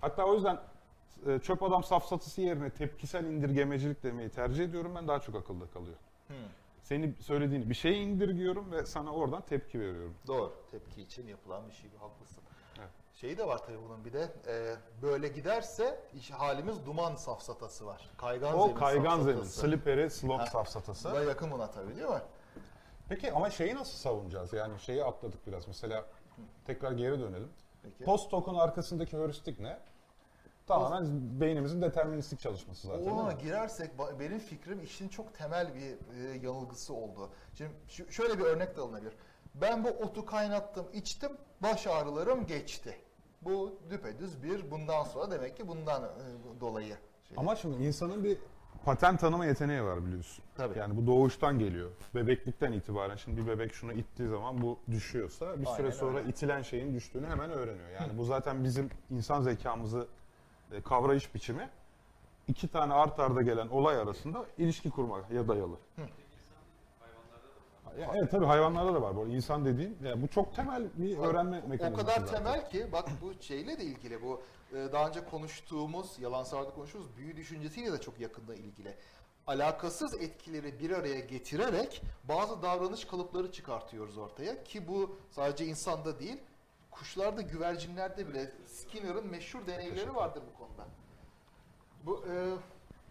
Hatta 0.00 0.24
o 0.24 0.34
yüzden 0.34 0.58
e, 1.26 1.38
çöp 1.38 1.62
adam 1.62 1.84
safsatısı 1.84 2.40
yerine 2.40 2.70
tepkisel 2.70 3.24
indirgemecilik 3.24 4.02
demeyi 4.02 4.28
tercih 4.30 4.64
ediyorum 4.64 4.92
ben 4.94 5.08
daha 5.08 5.20
çok 5.20 5.34
akılda 5.34 5.66
kalıyor. 5.66 5.96
Seni 6.82 7.14
söylediğini 7.20 7.70
bir 7.70 7.74
şeye 7.74 7.96
indirgiyorum 7.96 8.72
ve 8.72 8.86
sana 8.86 9.12
oradan 9.12 9.42
tepki 9.42 9.80
veriyorum. 9.80 10.14
Doğru. 10.26 10.52
Tepki 10.70 11.02
için 11.02 11.26
yapılan 11.28 11.68
bir 11.68 11.72
şey. 11.74 11.90
Haklısın. 12.00 12.42
Evet. 12.78 12.88
Şeyi 13.14 13.38
de 13.38 13.46
var 13.46 13.58
tabii 13.66 13.78
bunun 13.88 14.04
bir 14.04 14.12
de 14.12 14.32
e, 14.46 14.76
böyle 15.02 15.28
giderse 15.28 16.00
iş, 16.14 16.30
halimiz 16.30 16.86
duman 16.86 17.14
safsatası 17.16 17.86
var. 17.86 18.10
Kaygan 18.18 18.58
O 18.58 18.62
zemin 18.66 18.76
kaygan 18.80 19.20
zemin, 19.20 19.32
safsatası. 19.42 19.60
slippery 19.60 20.08
slope 20.10 20.36
Ha. 20.36 20.46
safsatası. 20.46 21.10
Bu 21.10 21.14
da 21.14 21.24
yakın 21.24 21.50
buna 21.50 21.70
tabii 21.70 21.96
değil 21.96 22.08
mi? 22.08 22.22
Peki 23.08 23.32
ama 23.32 23.50
şeyi 23.50 23.74
nasıl 23.74 23.98
savunacağız? 23.98 24.52
Yani 24.52 24.80
şeyi 24.80 25.04
atladık 25.04 25.46
biraz. 25.46 25.66
Mesela 25.66 26.04
tekrar 26.66 26.92
geri 26.92 27.20
dönelim. 27.20 27.48
Peki. 27.82 28.04
Post-hoc 28.04 28.60
arkasındaki 28.60 29.16
heuristik 29.16 29.60
ne? 29.60 29.78
Tamamen 30.66 31.40
beynimizin 31.40 31.82
deterministik 31.82 32.40
çalışması 32.40 32.86
zaten. 32.86 33.10
Ona 33.10 33.32
girersek 33.32 33.90
benim 34.20 34.38
fikrim 34.38 34.82
işin 34.82 35.08
çok 35.08 35.34
temel 35.34 35.74
bir 35.74 35.80
e, 35.80 36.46
yanılgısı 36.46 36.94
oldu. 36.94 37.30
Şimdi 37.54 37.72
şöyle 38.10 38.38
bir 38.38 38.44
örnek 38.44 38.76
de 38.76 38.80
alınabilir. 38.80 39.12
Ben 39.54 39.84
bu 39.84 39.88
otu 39.88 40.24
kaynattım, 40.24 40.86
içtim, 40.92 41.32
baş 41.60 41.86
ağrılarım 41.86 42.46
geçti. 42.46 42.96
Bu 43.42 43.78
düpedüz 43.90 44.42
bir 44.42 44.70
bundan 44.70 45.04
sonra 45.04 45.30
demek 45.30 45.56
ki 45.56 45.68
bundan 45.68 46.02
e, 46.02 46.60
dolayı. 46.60 46.96
Şey. 47.28 47.36
Ama 47.36 47.56
şimdi 47.56 47.84
insanın 47.84 48.24
bir 48.24 48.38
paten 48.84 49.16
tanıma 49.16 49.46
yeteneği 49.46 49.82
var 49.82 50.06
biliyorsun. 50.06 50.44
Tabii. 50.56 50.78
Yani 50.78 50.96
bu 50.96 51.06
doğuştan 51.06 51.58
geliyor. 51.58 51.90
Bebeklikten 52.14 52.72
itibaren 52.72 53.16
şimdi 53.16 53.40
bir 53.42 53.46
bebek 53.46 53.74
şunu 53.74 53.92
ittiği 53.92 54.28
zaman 54.28 54.62
bu 54.62 54.78
düşüyorsa 54.90 55.60
bir 55.60 55.66
süre 55.66 55.76
Aynen 55.76 55.90
sonra 55.90 56.18
öyle. 56.18 56.28
itilen 56.28 56.62
şeyin 56.62 56.94
düştüğünü 56.94 57.26
hemen 57.26 57.50
öğreniyor. 57.50 57.88
Yani 58.00 58.18
bu 58.18 58.24
zaten 58.24 58.64
bizim 58.64 58.90
insan 59.10 59.42
zekamızı 59.42 60.06
e, 60.72 60.80
kavrayış 60.80 61.34
biçimi 61.34 61.70
iki 62.48 62.68
tane 62.68 62.94
art 62.94 63.20
arda 63.20 63.42
gelen 63.42 63.68
olay 63.68 63.96
arasında 63.96 64.44
ilişki 64.58 64.90
kurmaya 64.90 65.48
dayalı. 65.48 65.76
Ya, 68.00 68.10
evet 68.14 68.30
tabii 68.30 68.44
hayvanlarda 68.46 68.94
da 68.94 69.02
var. 69.02 69.16
Bu 69.16 69.20
arada 69.20 69.32
insan 69.32 69.64
dediğin 69.64 69.98
yani 70.04 70.22
bu 70.22 70.28
çok 70.28 70.54
temel 70.56 70.82
bir 70.94 71.18
öğrenme 71.18 71.62
O 71.66 71.68
mekanizması. 71.68 72.06
kadar 72.06 72.26
zaten. 72.26 72.44
temel 72.44 72.70
ki 72.70 72.86
bak 72.92 73.08
bu 73.22 73.42
şeyle 73.42 73.78
de 73.78 73.84
ilgili 73.84 74.22
bu 74.22 74.40
daha 74.74 75.08
önce 75.08 75.24
konuştuğumuz 75.24 76.18
yalan 76.18 76.44
sarda 76.44 76.70
konuştuğumuz 76.70 77.16
büyü 77.16 77.36
düşüncesiyle 77.36 77.92
de 77.92 78.00
çok 78.00 78.20
yakında 78.20 78.54
ilgili. 78.54 78.96
Alakasız 79.46 80.14
etkileri 80.14 80.78
bir 80.78 80.90
araya 80.90 81.20
getirerek 81.20 82.02
bazı 82.24 82.62
davranış 82.62 83.04
kalıpları 83.04 83.52
çıkartıyoruz 83.52 84.18
ortaya 84.18 84.64
ki 84.64 84.88
bu 84.88 85.16
sadece 85.30 85.66
insanda 85.66 86.20
değil 86.20 86.38
kuşlarda 86.90 87.42
güvercinlerde 87.42 88.28
bile 88.28 88.52
Skinner'ın 88.66 89.26
meşhur 89.26 89.66
deneyleri 89.66 90.14
vardır 90.14 90.42
bu 90.52 90.58
konuda. 90.58 90.86
Bu 92.04 92.24
e, 92.26 92.54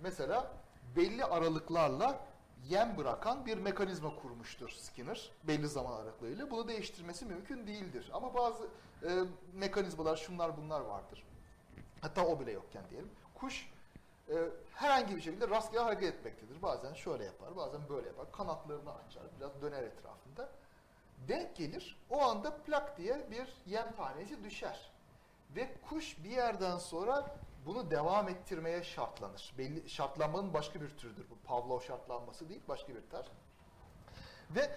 mesela 0.02 0.52
belli 0.95 1.26
aralıklarla 1.26 2.26
yem 2.69 2.97
bırakan 2.97 3.45
bir 3.45 3.58
mekanizma 3.58 4.15
kurmuştur 4.15 4.69
Skinner 4.69 5.32
belli 5.43 5.67
zaman 5.67 5.93
aralıklarıyla. 5.93 6.52
Bunu 6.52 6.67
değiştirmesi 6.67 7.26
mümkün 7.26 7.67
değildir. 7.67 8.10
Ama 8.13 8.34
bazı 8.34 8.67
e, 9.04 9.10
mekanizmalar 9.54 10.15
şunlar 10.15 10.58
bunlar 10.58 10.82
vardır. 10.82 11.23
Hatta 12.03 12.25
o 12.25 12.39
bile 12.39 12.51
yokken 12.51 12.83
diyelim. 12.89 13.11
Kuş 13.35 13.69
e, 14.29 14.35
herhangi 14.75 15.15
bir 15.15 15.21
şekilde 15.21 15.49
rastgele 15.49 15.81
hareket 15.81 16.13
etmektedir. 16.15 16.61
Bazen 16.61 16.93
şöyle 16.93 17.23
yapar, 17.23 17.55
bazen 17.55 17.89
böyle 17.89 18.07
yapar. 18.07 18.31
Kanatlarını 18.31 18.93
açar, 18.93 19.23
biraz 19.39 19.61
döner 19.61 19.83
etrafında. 19.83 20.49
Denk 21.27 21.55
gelir, 21.55 21.97
o 22.09 22.21
anda 22.21 22.57
plak 22.57 22.97
diye 22.97 23.31
bir 23.31 23.53
yem 23.65 23.95
tanesi 23.95 24.43
düşer. 24.43 24.91
Ve 25.55 25.73
kuş 25.89 26.23
bir 26.23 26.29
yerden 26.29 26.77
sonra 26.77 27.35
bunu 27.65 27.91
devam 27.91 28.29
ettirmeye 28.29 28.83
şartlanır. 28.83 29.53
Belli 29.57 29.89
şartlanmanın 29.89 30.53
başka 30.53 30.81
bir 30.81 30.89
türüdür 30.97 31.29
bu. 31.29 31.47
Pavlov 31.47 31.79
şartlanması 31.79 32.49
değil, 32.49 32.61
başka 32.67 32.95
bir 32.95 33.01
tür. 33.01 33.25
Ve 34.49 34.75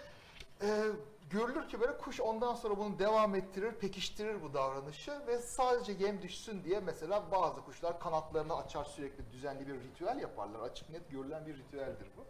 e, 0.62 0.84
görülür 1.30 1.68
ki 1.68 1.80
böyle 1.80 1.98
kuş 1.98 2.20
ondan 2.20 2.54
sonra 2.54 2.78
bunu 2.78 2.98
devam 2.98 3.34
ettirir, 3.34 3.72
pekiştirir 3.72 4.42
bu 4.42 4.54
davranışı 4.54 5.26
ve 5.26 5.38
sadece 5.38 5.92
yem 5.92 6.22
düşsün 6.22 6.64
diye 6.64 6.80
mesela 6.80 7.30
bazı 7.32 7.60
kuşlar 7.60 8.00
kanatlarını 8.00 8.56
açar 8.56 8.84
sürekli 8.84 9.32
düzenli 9.32 9.66
bir 9.66 9.74
ritüel 9.74 10.18
yaparlar. 10.20 10.60
Açık 10.60 10.90
net 10.90 11.10
görülen 11.10 11.46
bir 11.46 11.56
ritüeldir 11.56 12.06
bu. 12.16 12.24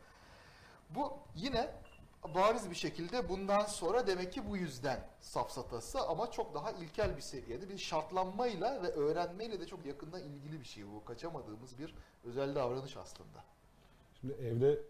Bu 0.90 1.12
yine 1.34 1.70
bariz 2.34 2.70
bir 2.70 2.74
şekilde 2.74 3.28
bundan 3.28 3.64
sonra 3.64 4.06
demek 4.06 4.32
ki 4.32 4.50
bu 4.50 4.56
yüzden 4.56 5.08
safsatası 5.20 6.00
ama 6.00 6.30
çok 6.30 6.54
daha 6.54 6.70
ilkel 6.70 7.16
bir 7.16 7.22
seviyede 7.22 7.68
bir 7.68 7.78
şartlanmayla 7.78 8.82
ve 8.82 8.88
öğrenmeyle 8.88 9.60
de 9.60 9.66
çok 9.66 9.86
yakından 9.86 10.22
ilgili 10.22 10.60
bir 10.60 10.64
şey 10.66 10.84
bu. 10.86 11.04
Kaçamadığımız 11.04 11.78
bir 11.78 11.94
özel 12.24 12.54
davranış 12.54 12.96
aslında. 12.96 13.44
Şimdi 14.20 14.32
evde 14.32 14.82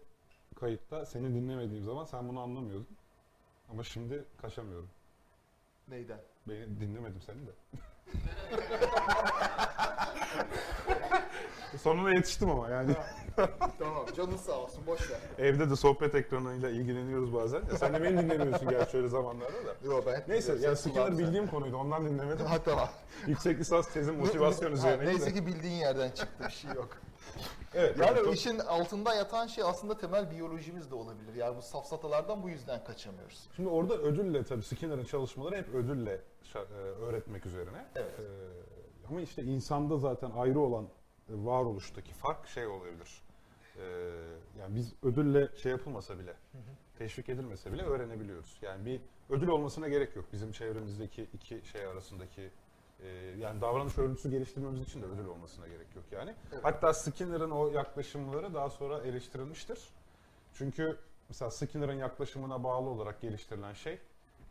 kayıtta 0.55 1.05
seni 1.05 1.35
dinlemediğim 1.35 1.83
zaman 1.83 2.05
sen 2.05 2.29
bunu 2.29 2.39
anlamıyordun. 2.39 2.96
Ama 3.71 3.83
şimdi 3.83 4.25
kaçamıyorum. 4.41 4.89
Neyden? 5.87 6.19
Beni 6.47 6.79
dinlemedim 6.79 7.21
seni 7.21 7.47
de. 7.47 7.51
Sonuna 11.83 12.09
yetiştim 12.13 12.49
ama 12.49 12.69
yani. 12.69 12.95
tamam 13.79 14.05
canın 14.17 14.37
sağ 14.37 14.51
olsun 14.51 14.87
boş 14.87 15.11
ver. 15.11 15.19
Evde 15.37 15.69
de 15.69 15.75
sohbet 15.75 16.15
ekranıyla 16.15 16.69
ilgileniyoruz 16.69 17.33
bazen. 17.33 17.61
Ya 17.71 17.77
sen 17.77 17.93
de 17.93 18.03
beni 18.03 18.17
dinlemiyorsun 18.17 18.69
gerçi 18.69 18.97
öyle 18.97 19.07
zamanlarda 19.07 19.65
da. 19.65 19.75
Yo 19.85 20.01
ben 20.05 20.23
Neyse 20.27 20.55
ya 20.61 20.75
Skinner 20.75 21.17
bildiğim 21.17 21.47
konuydu 21.47 21.77
ondan 21.77 22.05
dinlemedim. 22.05 22.45
Ha 22.45 22.57
tamam. 22.65 22.89
Yüksek 23.27 23.59
lisans 23.59 23.93
tezim 23.93 24.15
motivasyon 24.15 24.69
Ha, 24.69 24.75
üzerineydi. 24.75 25.09
Neyse 25.09 25.33
ki 25.33 25.45
bildiğin 25.45 25.75
yerden 25.75 26.09
çıktı 26.11 26.43
bir 26.47 26.53
şey 26.53 26.71
yok. 26.71 26.89
Evet, 27.73 27.97
Yani 27.99 28.19
o 28.21 28.33
işin 28.33 28.59
altında 28.59 29.15
yatan 29.15 29.47
şey 29.47 29.63
aslında 29.63 29.97
temel 29.97 30.31
biyolojimiz 30.31 30.91
de 30.91 30.95
olabilir. 30.95 31.33
Yani 31.33 31.57
bu 31.57 31.61
safsatalardan 31.61 32.43
bu 32.43 32.49
yüzden 32.49 32.83
kaçamıyoruz. 32.83 33.49
Şimdi 33.55 33.69
orada 33.69 33.97
ödülle 33.97 34.43
tabii 34.43 34.63
Skinner'ın 34.63 35.03
çalışmaları 35.03 35.55
hep 35.55 35.75
ödülle 35.75 36.21
e, 36.55 36.57
öğretmek 36.77 37.45
üzerine. 37.45 37.85
Evet. 37.95 38.19
E, 38.19 38.23
ama 39.09 39.21
işte 39.21 39.43
insanda 39.43 39.97
zaten 39.97 40.31
ayrı 40.31 40.59
olan 40.59 40.83
e, 40.85 40.87
varoluştaki 41.29 42.13
fark 42.13 42.47
şey 42.47 42.67
olabilir. 42.67 43.21
E, 43.77 43.83
yani 44.59 44.75
biz 44.75 44.93
ödülle 45.03 45.49
şey 45.57 45.71
yapılmasa 45.71 46.19
bile, 46.19 46.33
teşvik 46.97 47.29
edilmese 47.29 47.73
bile 47.73 47.83
öğrenebiliyoruz. 47.83 48.57
Yani 48.61 48.85
bir 48.85 49.01
ödül 49.29 49.47
olmasına 49.47 49.87
gerek 49.87 50.15
yok 50.15 50.25
bizim 50.33 50.51
çevremizdeki 50.51 51.27
iki 51.33 51.61
şey 51.71 51.85
arasındaki 51.85 52.49
e, 53.03 53.07
yani 53.37 53.61
davranış 53.61 53.97
örgüsü 53.97 54.31
geliştirmemiz 54.31 54.81
için 54.81 55.01
de 55.01 55.05
ödül 55.05 55.25
olmasına 55.25 55.67
gerek 55.67 55.95
yok 55.95 56.05
yani. 56.11 56.35
Evet. 56.53 56.63
Hatta 56.63 56.93
Skinner'ın 56.93 57.51
o 57.51 57.67
yaklaşımları 57.67 58.53
daha 58.53 58.69
sonra 58.69 58.99
eleştirilmiştir. 58.99 59.79
Çünkü 60.53 60.97
mesela 61.29 61.51
Skinner'ın 61.51 61.93
yaklaşımına 61.93 62.63
bağlı 62.63 62.89
olarak 62.89 63.21
geliştirilen 63.21 63.73
şey 63.73 63.99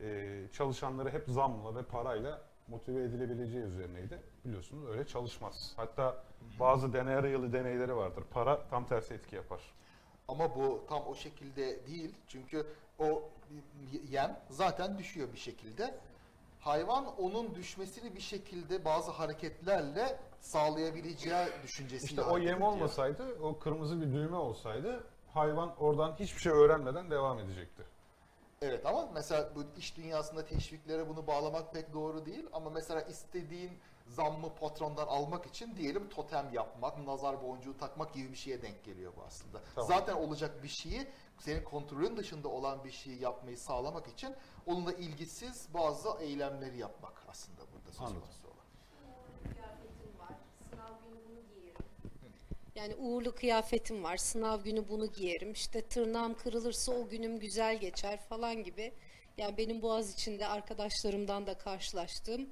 e, 0.00 0.42
çalışanları 0.52 1.10
hep 1.10 1.24
zamla 1.28 1.74
ve 1.74 1.82
parayla 1.82 2.42
motive 2.68 3.02
edilebileceği 3.02 3.64
üzerineydi. 3.64 4.20
Biliyorsunuz 4.44 4.88
öyle 4.88 5.06
çalışmaz. 5.06 5.72
Hatta 5.76 6.24
bazı 6.60 6.92
deney 6.92 7.30
yılı 7.30 7.52
deneyleri 7.52 7.96
vardır. 7.96 8.24
Para 8.30 8.68
tam 8.68 8.86
tersi 8.86 9.14
etki 9.14 9.36
yapar. 9.36 9.60
Ama 10.28 10.56
bu 10.56 10.84
tam 10.88 11.06
o 11.06 11.14
şekilde 11.14 11.86
değil. 11.86 12.14
Çünkü 12.28 12.66
o 12.98 13.30
yem 14.10 14.40
zaten 14.50 14.98
düşüyor 14.98 15.32
bir 15.32 15.38
şekilde. 15.38 15.94
Hayvan 16.66 17.06
onun 17.18 17.54
düşmesini 17.54 18.14
bir 18.14 18.20
şekilde 18.20 18.84
bazı 18.84 19.10
hareketlerle 19.10 20.18
sağlayabileceği 20.40 21.46
düşüncesiyle 21.62 22.10
İşte 22.10 22.22
o 22.22 22.32
hareket 22.32 22.48
yem 22.48 22.56
ediyor. 22.56 22.72
olmasaydı, 22.72 23.38
o 23.42 23.58
kırmızı 23.58 24.00
bir 24.00 24.12
düğme 24.12 24.36
olsaydı 24.36 25.04
hayvan 25.34 25.76
oradan 25.78 26.16
hiçbir 26.20 26.40
şey 26.40 26.52
öğrenmeden 26.52 27.10
devam 27.10 27.38
edecekti. 27.38 27.82
Evet 28.62 28.86
ama 28.86 29.08
mesela 29.14 29.50
bu 29.54 29.64
iş 29.78 29.96
dünyasında 29.96 30.44
teşviklere 30.44 31.08
bunu 31.08 31.26
bağlamak 31.26 31.72
pek 31.72 31.92
doğru 31.92 32.26
değil. 32.26 32.46
Ama 32.52 32.70
mesela 32.70 33.00
istediğin 33.00 33.70
zammı 34.06 34.54
patrondan 34.54 35.06
almak 35.06 35.46
için 35.46 35.76
diyelim 35.76 36.08
totem 36.08 36.52
yapmak, 36.52 36.98
nazar 36.98 37.42
boncuğu 37.42 37.78
takmak 37.78 38.14
gibi 38.14 38.32
bir 38.32 38.36
şeye 38.36 38.62
denk 38.62 38.84
geliyor 38.84 39.12
bu 39.16 39.22
aslında. 39.26 39.62
Tamam. 39.74 39.88
Zaten 39.88 40.14
olacak 40.14 40.62
bir 40.62 40.68
şeyi, 40.68 41.06
senin 41.38 41.64
kontrolün 41.64 42.16
dışında 42.16 42.48
olan 42.48 42.84
bir 42.84 42.90
şeyi 42.90 43.22
yapmayı 43.22 43.58
sağlamak 43.58 44.08
için 44.08 44.34
onunla 44.66 44.92
ilgisiz 44.92 45.68
bazı 45.74 46.08
eylemleri 46.20 46.78
yapmak 46.78 47.22
aslında 47.28 47.60
burada 47.60 47.90
söz 47.92 48.00
Anladım. 48.00 48.20
konusu 48.20 48.46
olan. 48.46 48.56
kıyafetim 49.54 50.18
var. 50.18 50.34
Sınav 50.70 50.92
günü 51.04 51.20
bunu 51.28 51.54
giyerim. 51.54 51.84
Yani 52.74 52.94
uğurlu 52.94 53.34
kıyafetim 53.34 54.04
var. 54.04 54.16
Sınav 54.16 54.60
günü 54.62 54.88
bunu 54.88 55.06
giyerim. 55.12 55.52
İşte 55.52 55.82
tırnağım 55.82 56.34
kırılırsa 56.34 56.92
o 56.92 57.08
günüm 57.08 57.38
güzel 57.38 57.78
geçer 57.80 58.20
falan 58.28 58.64
gibi. 58.64 58.92
Yani 59.38 59.56
benim 59.56 59.82
boğaz 59.82 60.12
içinde 60.12 60.46
arkadaşlarımdan 60.46 61.46
da 61.46 61.58
karşılaştığım 61.58 62.48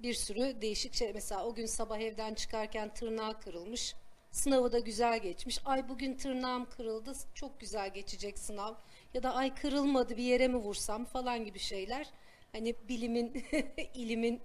bir 0.00 0.14
sürü 0.14 0.60
değişik 0.60 0.94
şey. 0.94 1.12
Mesela 1.12 1.44
o 1.46 1.54
gün 1.54 1.66
sabah 1.66 1.98
evden 1.98 2.34
çıkarken 2.34 2.94
tırnağı 2.94 3.40
kırılmış. 3.40 3.94
Sınavı 4.30 4.72
da 4.72 4.78
güzel 4.78 5.18
geçmiş. 5.18 5.60
Ay 5.64 5.88
bugün 5.88 6.16
tırnağım 6.16 6.70
kırıldı. 6.70 7.12
Çok 7.34 7.60
güzel 7.60 7.94
geçecek 7.94 8.38
sınav. 8.38 8.74
Ya 9.14 9.22
da 9.22 9.34
ay 9.34 9.54
kırılmadı 9.54 10.16
bir 10.16 10.22
yere 10.22 10.48
mi 10.48 10.56
vursam 10.56 11.04
falan 11.04 11.44
gibi 11.44 11.58
şeyler. 11.58 12.10
Hani 12.52 12.74
bilimin, 12.88 13.44
ilimin 13.94 14.40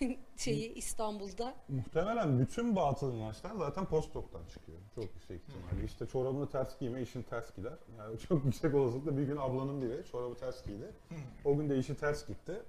şeyi 0.36 0.74
İstanbul'da. 0.74 1.54
Muhtemelen 1.68 2.38
bütün 2.38 2.76
batıl 2.76 3.14
inançlar 3.14 3.54
zaten 3.54 3.84
postdok'tan 3.84 4.42
çıkıyor. 4.46 4.78
Çok 4.94 5.04
yüksek 5.04 5.40
ihtimalle. 5.40 5.84
İşte 5.84 6.06
çorabını 6.06 6.48
ters 6.48 6.78
giyme 6.78 7.02
işin 7.02 7.22
ters 7.22 7.56
gider. 7.56 7.78
Yani 7.98 8.18
çok 8.28 8.44
yüksek 8.44 8.74
olasılıkla 8.74 9.16
bir 9.16 9.22
gün 9.22 9.36
ablanın 9.36 9.82
biri 9.82 10.04
çorabı 10.12 10.34
ters 10.34 10.64
giydi. 10.66 10.90
O 11.44 11.56
gün 11.56 11.70
de 11.70 11.78
işi 11.78 11.94
ters 11.94 12.26
gitti. 12.26 12.62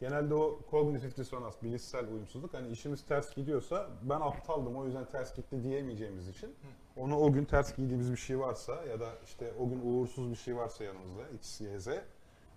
Genelde 0.00 0.34
o 0.34 0.60
kognitif 0.70 1.16
disonans, 1.16 1.54
bilişsel 1.62 2.08
uyumsuzluk 2.08 2.54
hani 2.54 2.68
işimiz 2.68 3.02
ters 3.02 3.34
gidiyorsa 3.34 3.90
ben 4.02 4.20
aptaldım 4.20 4.76
o 4.76 4.84
yüzden 4.84 5.04
ters 5.04 5.36
gitti 5.36 5.62
diyemeyeceğimiz 5.62 6.28
için 6.28 6.54
onu 6.96 7.18
o 7.20 7.32
gün 7.32 7.44
ters 7.44 7.76
giydiğimiz 7.76 8.12
bir 8.12 8.16
şey 8.16 8.38
varsa 8.38 8.84
ya 8.90 9.00
da 9.00 9.08
işte 9.26 9.52
o 9.60 9.68
gün 9.68 9.80
uğursuz 9.84 10.30
bir 10.30 10.36
şey 10.36 10.56
varsa 10.56 10.84
yanımızda 10.84 11.22
X, 11.36 11.60
Y, 11.60 11.80
Z 11.80 11.88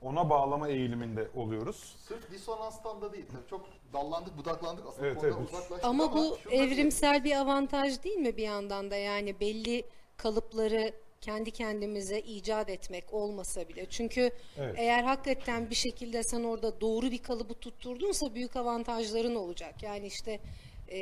ona 0.01 0.29
bağlama 0.29 0.67
eğiliminde 0.69 1.27
oluyoruz. 1.35 1.95
Sırf 2.07 2.31
disonanstan 2.31 3.01
da 3.01 3.13
değil. 3.13 3.25
Tabii 3.31 3.47
çok 3.49 3.65
dallandık, 3.93 4.37
budaklandık 4.37 4.85
aslında 4.87 5.07
Evet, 5.07 5.17
evet. 5.23 5.33
uzaklaştık 5.33 5.83
Ama 5.83 6.13
bu 6.13 6.37
şurada 6.43 6.57
bir- 6.57 6.71
evrimsel 6.71 7.23
bir 7.23 7.35
avantaj 7.35 8.03
değil 8.03 8.17
mi 8.17 8.37
bir 8.37 8.43
yandan 8.43 8.91
da 8.91 8.95
yani 8.95 9.39
belli 9.39 9.83
kalıpları 10.17 10.91
kendi 11.21 11.51
kendimize 11.51 12.19
icat 12.19 12.69
etmek 12.69 13.13
olmasa 13.13 13.67
bile. 13.69 13.85
Çünkü 13.89 14.29
Evet. 14.57 14.75
eğer 14.77 15.03
hakikaten 15.03 15.69
bir 15.69 15.75
şekilde 15.75 16.23
sen 16.23 16.43
orada 16.43 16.81
doğru 16.81 17.11
bir 17.11 17.23
kalıbı 17.23 17.53
tutturdunsa 17.53 18.35
büyük 18.35 18.55
avantajların 18.55 19.35
olacak. 19.35 19.83
Yani 19.83 20.07
işte 20.07 20.39
e, 20.87 20.99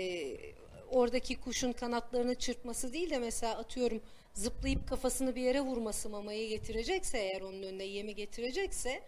oradaki 0.93 1.39
kuşun 1.39 1.71
kanatlarını 1.71 2.35
çırpması 2.35 2.93
değil 2.93 3.09
de 3.09 3.19
mesela 3.19 3.57
atıyorum 3.57 4.01
zıplayıp 4.33 4.87
kafasını 4.89 5.35
bir 5.35 5.41
yere 5.41 5.61
vurması 5.61 6.09
mamayı 6.09 6.49
getirecekse 6.49 7.17
eğer 7.17 7.41
onun 7.41 7.63
önüne 7.63 7.83
yemi 7.83 8.15
getirecekse 8.15 9.03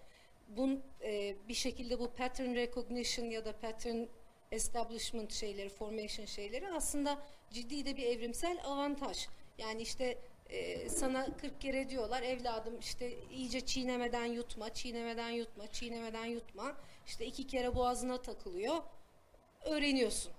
bun 0.48 0.84
e, 1.02 1.36
bir 1.48 1.54
şekilde 1.54 2.00
bu 2.00 2.14
pattern 2.14 2.56
recognition 2.56 3.26
ya 3.26 3.46
da 3.46 3.60
pattern 3.60 4.06
establishment 4.52 5.34
şeyleri, 5.34 5.70
formation 5.70 6.26
şeyleri 6.26 6.72
aslında 6.72 7.20
ciddi 7.52 7.86
de 7.86 7.98
bir 7.98 8.04
evrimsel 8.04 8.58
avantaj. 8.64 9.28
Yani 9.58 9.82
işte 9.82 10.18
e, 10.50 10.90
sana 10.90 11.38
40 11.38 11.62
kere 11.62 11.90
diyorlar 11.90 12.24
evladım 12.24 12.80
işte 12.80 13.14
iyice 13.32 13.62
çiğnemeden 13.62 14.26
yutma, 14.26 14.74
çiğnemeden 14.74 15.30
yutma, 15.30 15.68
çiğnemeden 15.68 16.26
yutma. 16.26 16.78
İşte 17.06 17.26
iki 17.26 17.48
kere 17.48 17.76
boğazına 17.76 18.22
takılıyor. 18.22 18.76
Öğreniyorsun. 19.66 20.32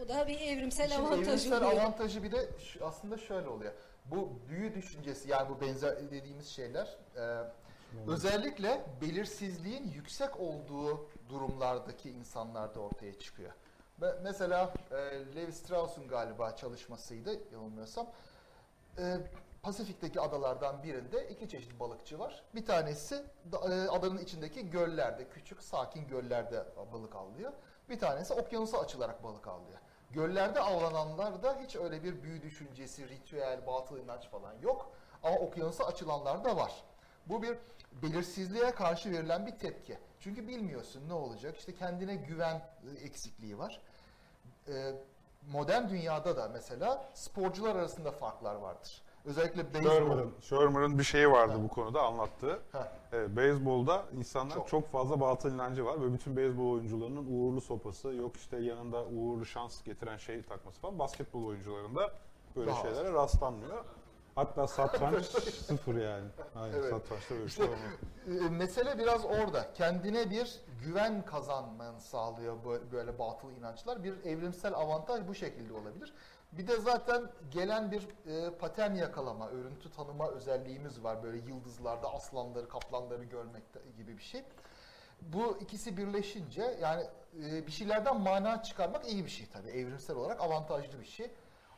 Bu 0.00 0.08
da 0.08 0.28
bir 0.28 0.40
evrimsel 0.40 0.88
Şimdi 0.88 1.06
avantaj 1.06 1.28
evrimsel 1.28 1.56
oluyor. 1.64 1.82
avantajı 1.82 2.22
bir 2.22 2.32
de 2.32 2.48
şu- 2.58 2.86
aslında 2.86 3.18
şöyle 3.18 3.48
oluyor. 3.48 3.72
Bu 4.04 4.28
büyü 4.48 4.74
düşüncesi 4.74 5.28
yani 5.28 5.48
bu 5.48 5.60
benzer 5.60 6.10
dediğimiz 6.10 6.48
şeyler 6.48 6.96
e, 7.16 7.44
özellikle 8.08 8.84
belirsizliğin 9.00 9.88
yüksek 9.92 10.40
olduğu 10.40 11.08
durumlardaki 11.28 12.10
insanlarda 12.10 12.80
ortaya 12.80 13.18
çıkıyor. 13.18 13.52
Ve 14.00 14.14
mesela 14.22 14.72
e, 14.90 14.96
Levi 15.36 15.52
Strauss'un 15.52 16.08
galiba 16.08 16.56
çalışmasıydı 16.56 17.52
yanılmıyorsam. 17.52 18.06
E, 18.98 19.16
Pasifik'teki 19.62 20.20
adalardan 20.20 20.82
birinde 20.82 21.28
iki 21.28 21.48
çeşit 21.48 21.80
balıkçı 21.80 22.18
var. 22.18 22.42
Bir 22.54 22.66
tanesi 22.66 23.14
e, 23.52 23.58
adanın 23.88 24.18
içindeki 24.18 24.70
göllerde, 24.70 25.28
küçük 25.28 25.62
sakin 25.62 26.08
göllerde 26.08 26.64
balık 26.92 27.16
avlıyor. 27.16 27.52
Bir 27.88 27.98
tanesi 27.98 28.34
okyanusa 28.34 28.78
açılarak 28.78 29.24
balık 29.24 29.48
avlıyor. 29.48 29.78
Göllerde 30.12 30.60
avlananlarda 30.60 31.58
hiç 31.62 31.76
öyle 31.76 32.02
bir 32.04 32.22
büyü 32.22 32.42
düşüncesi, 32.42 33.08
ritüel, 33.08 33.66
batıl 33.66 33.98
inanç 33.98 34.28
falan 34.28 34.54
yok. 34.62 34.92
Ama 35.22 35.36
okyanusa 35.36 35.84
açılanlarda 35.84 36.56
var. 36.56 36.84
Bu 37.26 37.42
bir 37.42 37.58
belirsizliğe 38.02 38.70
karşı 38.70 39.10
verilen 39.12 39.46
bir 39.46 39.58
tepki. 39.58 39.98
Çünkü 40.20 40.48
bilmiyorsun 40.48 41.08
ne 41.08 41.12
olacak. 41.12 41.56
İşte 41.58 41.74
kendine 41.74 42.14
güven 42.14 42.56
e, 42.56 43.04
eksikliği 43.04 43.58
var. 43.58 43.80
Ee, 44.68 44.92
modern 45.52 45.88
dünyada 45.88 46.36
da 46.36 46.48
mesela 46.48 47.10
sporcular 47.14 47.76
arasında 47.76 48.12
farklar 48.12 48.54
vardır. 48.54 49.02
Özellikle 49.24 49.74
beyzbol. 49.74 50.28
Shermer'ın, 50.40 50.98
bir 50.98 51.04
şeyi 51.04 51.30
vardı 51.30 51.52
Ha. 51.52 51.62
bu 51.62 51.68
konuda 51.68 52.02
anlattığı. 52.02 52.58
Ha. 52.72 52.92
Evet, 53.12 53.36
beyzbolda 53.36 54.04
insanlar 54.12 54.54
Çok. 54.54 54.68
çok. 54.68 54.88
fazla 54.88 55.20
batıl 55.20 55.54
inancı 55.54 55.84
var 55.84 56.00
ve 56.00 56.12
bütün 56.12 56.36
beyzbol 56.36 56.70
oyuncularının 56.72 57.26
uğurlu 57.30 57.60
sopası 57.60 58.08
yok 58.08 58.36
işte 58.36 58.56
yanında 58.56 59.04
uğurlu 59.04 59.46
şans 59.46 59.82
getiren 59.82 60.16
şey 60.16 60.42
takması 60.42 60.80
falan. 60.80 60.98
Basketbol 60.98 61.46
oyuncularında 61.46 62.10
böyle 62.56 62.70
Daha 62.70 62.78
az. 62.78 62.82
şeylere 62.82 63.12
rastlanmıyor. 63.12 63.84
Hatta 64.34 64.66
satranç 64.66 65.24
sıfır 65.66 65.94
yani. 65.94 66.26
Aynen 66.56 66.74
Evet. 66.78 66.90
satrançta 66.90 67.34
böyle 67.34 67.46
İşte 67.46 67.64
şey 68.26 68.36
e, 68.46 68.48
mesele 68.48 68.98
biraz 68.98 69.24
orada. 69.24 69.72
Kendine 69.74 70.30
bir 70.30 70.60
güven 70.84 71.24
kazanmanı 71.24 72.00
sağlıyor 72.00 72.56
böyle 72.92 73.18
batıl 73.18 73.50
inançlar. 73.50 74.04
Bir 74.04 74.24
evrimsel 74.24 74.74
avantaj 74.74 75.28
bu 75.28 75.34
şekilde 75.34 75.72
olabilir. 75.72 76.14
Bir 76.52 76.66
de 76.66 76.76
zaten 76.76 77.30
gelen 77.50 77.90
bir 77.90 78.08
e, 78.26 78.50
patern 78.50 78.94
yakalama, 78.94 79.48
örüntü 79.48 79.90
tanıma 79.90 80.28
özelliğimiz 80.28 81.04
var. 81.04 81.22
Böyle 81.22 81.38
yıldızlarda 81.38 82.12
aslanları, 82.12 82.68
kaplanları 82.68 83.24
görmekte 83.24 83.80
gibi 83.96 84.18
bir 84.18 84.22
şey. 84.22 84.44
Bu 85.22 85.58
ikisi 85.60 85.96
birleşince 85.96 86.78
yani 86.82 87.04
e, 87.44 87.66
bir 87.66 87.72
şeylerden 87.72 88.20
mana 88.20 88.62
çıkarmak 88.62 89.08
iyi 89.08 89.24
bir 89.24 89.30
şey 89.30 89.46
tabii. 89.46 89.68
Evrimsel 89.68 90.16
olarak 90.16 90.40
avantajlı 90.40 91.00
bir 91.00 91.06
şey. 91.06 91.30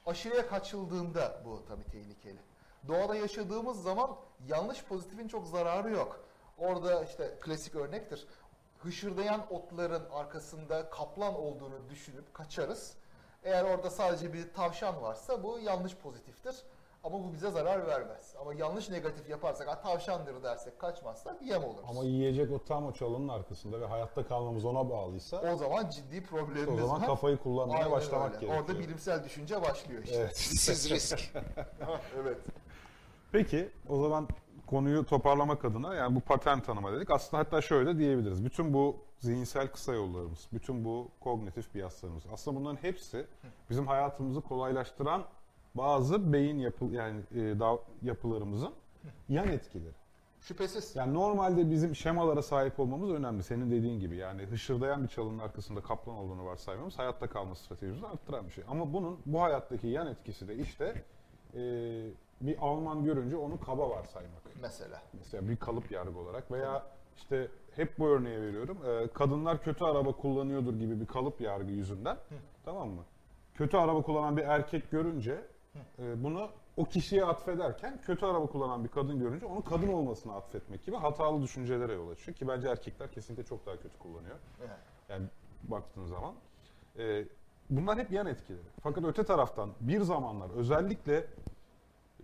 Aşırıya 0.07 0.49
kaçıldığında 0.49 1.43
bu 1.45 1.65
tabii 1.69 1.85
tehlikeli. 1.85 2.39
Doğada 2.89 3.17
yaşadığımız 3.17 3.83
zaman 3.83 4.17
yanlış 4.49 4.85
pozitifin 4.85 5.29
çok 5.29 5.47
zararı 5.47 5.91
yok. 5.91 6.25
Orada 6.59 7.05
işte 7.05 7.35
klasik 7.41 7.75
örnektir. 7.75 8.27
Hışırdayan 8.79 9.53
otların 9.53 10.11
arkasında 10.11 10.91
kaplan 10.91 11.35
olduğunu 11.35 11.89
düşünüp 11.89 12.35
kaçarız. 12.35 12.97
Eğer 13.45 13.65
orada 13.65 13.91
sadece 13.91 14.33
bir 14.33 14.53
tavşan 14.53 15.03
varsa 15.03 15.43
bu 15.43 15.59
yanlış 15.59 15.97
pozitiftir. 15.97 16.55
Ama 17.05 17.25
bu 17.25 17.33
bize 17.33 17.51
zarar 17.51 17.87
vermez. 17.87 18.35
Ama 18.41 18.55
yanlış 18.55 18.91
negatif 18.91 19.31
yaparsak, 19.31 19.69
ha 19.69 19.81
tavşandır 19.81 20.43
dersek 20.43 20.79
kaçmazsak 20.79 21.43
yem 21.43 21.65
oluruz. 21.65 21.85
Ama 21.89 22.05
yiyecek 22.05 22.51
o 22.53 22.65
tam 22.65 22.87
o 22.87 22.93
çalının 22.93 23.29
arkasında 23.29 23.81
ve 23.81 23.87
hayatta 23.87 24.27
kalmamız 24.27 24.65
ona 24.65 24.91
bağlıysa 24.91 25.53
o 25.53 25.57
zaman 25.57 25.89
ciddi 25.91 26.23
problemimiz 26.23 26.83
o 26.83 26.87
zaman 26.87 27.01
var. 27.01 27.07
kafayı 27.09 27.37
kullanmaya 27.37 27.79
Aynen 27.79 27.91
başlamak 27.91 28.35
öyle. 28.35 28.41
gerekiyor. 28.47 28.63
Orada 28.63 28.79
bilimsel 28.79 29.25
düşünce 29.25 29.63
başlıyor 29.63 30.03
işte. 30.05 30.17
Evet. 30.17 30.37
Siz 30.37 30.91
risk. 30.91 31.33
evet. 32.23 32.39
Peki 33.33 33.71
o 33.89 34.03
zaman 34.03 34.29
konuyu 34.67 35.07
toparlamak 35.07 35.65
adına 35.65 35.95
yani 35.95 36.15
bu 36.17 36.21
patern 36.21 36.59
tanıma 36.59 36.93
dedik. 36.93 37.11
Aslında 37.11 37.43
hatta 37.43 37.61
şöyle 37.61 37.99
diyebiliriz. 37.99 38.45
Bütün 38.45 38.75
bu 38.75 38.97
zihinsel 39.27 39.69
kısa 39.69 39.93
yollarımız, 39.95 40.49
bütün 40.53 40.85
bu 40.85 41.09
kognitif 41.21 41.75
biaslarımız 41.75 42.23
aslında 42.33 42.61
bunların 42.61 42.77
hepsi 42.83 43.27
bizim 43.71 43.87
hayatımızı 43.87 44.41
kolaylaştıran 44.41 45.25
bazı 45.75 46.33
beyin 46.33 46.59
yapı 46.59 46.85
yani 46.85 47.21
e, 47.35 47.61
da- 47.61 47.79
yapılarımızın 48.03 48.71
yan 49.29 49.49
etkileri. 49.49 49.93
Şüphesiz. 50.41 50.97
Yani 50.97 51.15
normalde 51.15 51.71
bizim 51.71 51.97
şemalara 51.97 52.43
sahip 52.43 52.81
olmamız 52.81 53.11
önemli. 53.11 53.43
Senin 53.43 53.71
dediğin 53.71 54.01
gibi 54.01 54.17
yani 54.17 54.43
hışırdayan 54.43 55.03
bir 55.03 55.09
çalının 55.09 55.39
arkasında 55.39 55.81
kaplan 55.81 56.17
olduğunu 56.17 56.45
varsaymamız 56.47 56.99
hayatta 56.99 57.27
kalma 57.27 57.55
stratejimizi 57.55 58.07
arttıran 58.07 58.47
bir 58.47 58.51
şey. 58.51 58.65
Ama 58.69 58.93
bunun 58.93 59.19
bu 59.27 59.43
hayattaki 59.43 59.87
yan 59.87 60.07
etkisi 60.07 60.49
de 60.49 60.57
işte 60.57 61.05
e, 61.55 61.61
bir 62.41 62.59
Alman 62.61 63.05
görünce 63.05 63.37
onu 63.37 63.61
kaba 63.61 63.91
varsaymak. 63.91 64.43
Mesela. 64.63 65.03
Mesela 65.13 65.49
bir 65.49 65.57
kalıp 65.57 65.91
yargı 65.91 66.19
olarak 66.19 66.51
veya 66.51 66.83
işte 67.17 67.49
hep 67.77 67.99
bu 67.99 68.09
örneği 68.09 68.41
veriyorum. 68.41 68.79
e, 68.87 69.09
kadınlar 69.09 69.63
kötü 69.63 69.85
araba 69.85 70.13
kullanıyordur 70.13 70.75
gibi 70.75 71.01
bir 71.01 71.07
kalıp 71.07 71.41
yargı 71.41 71.73
yüzünden. 71.73 72.17
Tamam 72.65 72.89
mı? 72.89 73.03
Kötü 73.55 73.77
araba 73.77 74.03
kullanan 74.03 74.37
bir 74.37 74.43
erkek 74.43 74.91
görünce 74.91 75.45
e, 75.99 76.25
bunu 76.25 76.51
o 76.77 76.85
kişiye 76.85 77.25
atfederken 77.25 78.01
kötü 78.03 78.27
araba 78.27 78.47
kullanan 78.47 78.85
bir 78.85 78.89
kadın 78.89 79.19
görünce 79.19 79.47
onu 79.47 79.65
kadın 79.65 79.89
olmasına 79.89 80.35
atfetmek 80.35 80.85
gibi 80.85 80.97
hatalı 80.97 81.43
düşüncelere 81.43 81.93
yol 81.93 82.11
açıyor 82.11 82.37
ki 82.37 82.49
bence 82.49 82.69
erkekler 82.69 83.13
kesinlikle 83.13 83.45
çok 83.45 83.67
daha 83.67 83.77
kötü 83.77 83.99
kullanıyor. 83.99 84.37
Yani. 84.61 84.79
Yani 85.09 85.27
baktığın 85.63 86.07
zaman. 86.07 86.35
Ee, 86.99 87.25
bunlar 87.71 87.99
hep 87.99 88.13
yan 88.13 88.27
etkileri. 88.27 88.63
Fakat 88.83 89.05
öte 89.05 89.25
taraftan 89.25 89.71
bir 89.81 90.01
zamanlar 90.01 90.51
özellikle 90.51 91.27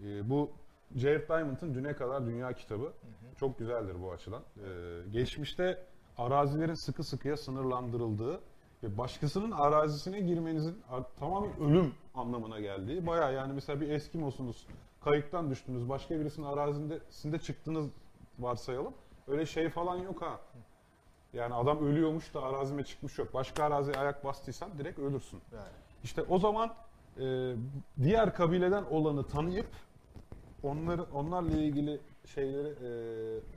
e, 0.03 0.31
bu 0.31 0.51
Jared 0.97 1.29
Diamond'ın 1.29 1.75
Düne 1.75 1.97
Kadar 1.97 2.27
Dünya 2.27 2.53
kitabı 2.53 2.93
çok 3.37 3.59
güzeldir 3.59 4.03
bu 4.03 4.13
açıdan. 4.13 4.43
Ee, 4.57 4.63
geçmişte 5.11 5.83
arazilerin 6.19 6.87
sıkı 6.87 7.05
sıkıya 7.05 7.37
sınırlandırıldığı 7.37 8.41
ve 8.83 8.99
başkasının 8.99 9.51
arazisine 9.51 10.21
girmenizin 10.21 10.83
tamamen 11.19 11.61
ölüm 11.61 11.95
anlamına 12.15 12.61
geldiği. 12.61 13.07
Baya 13.07 13.31
yani 13.31 13.53
mesela 13.53 13.81
bir 13.81 13.89
Eskimosunuz, 13.89 14.67
kayıktan 15.05 15.51
düştünüz, 15.51 15.89
başka 15.89 16.21
birisinin 16.21 16.47
arazisinde 16.47 17.39
çıktınız 17.39 17.91
varsayalım. 18.39 18.95
Öyle 19.29 19.47
şey 19.47 19.69
falan 19.69 19.97
yok 19.97 20.23
ha. 20.23 20.41
Yani 21.33 21.55
adam 21.55 21.87
ölüyormuş 21.87 22.35
da 22.35 22.43
arazime 22.43 22.85
çıkmış 22.85 23.19
yok. 23.19 23.35
Başka 23.35 23.65
araziye 23.65 23.97
ayak 23.97 24.25
bastıysan 24.25 24.79
direkt 24.79 24.99
ölürsün. 24.99 25.41
yani. 25.53 25.69
İşte 26.05 26.23
o 26.23 26.39
zaman 26.39 26.75
e, 27.21 27.55
diğer 28.03 28.35
kabileden 28.35 28.85
olanı 28.85 29.27
tanıyıp 29.27 29.69
onları 30.63 31.03
onlarla 31.03 31.57
ilgili 31.57 32.01
şeyleri 32.27 32.69
e, 32.69 32.89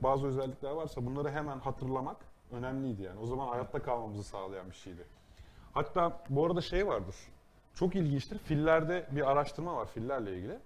bazı 0.02 0.26
özellikler 0.26 0.70
varsa 0.70 1.06
bunları 1.06 1.30
hemen 1.30 1.58
hatırlamak 1.58 2.16
önemliydi 2.52 3.02
yani. 3.02 3.20
O 3.20 3.26
zaman 3.26 3.48
hayatta 3.48 3.82
kalmamızı 3.82 4.24
sağlayan 4.24 4.70
bir 4.70 4.74
şeydi. 4.74 5.04
Hatta 5.72 6.20
bu 6.30 6.46
arada 6.46 6.60
şey 6.60 6.86
vardır. 6.86 7.16
Çok 7.74 7.96
ilginçtir. 7.96 8.38
Fillerde 8.38 9.06
bir 9.10 9.30
araştırma 9.30 9.76
var 9.76 9.86
fillerle 9.86 10.36
ilgili. 10.36 10.58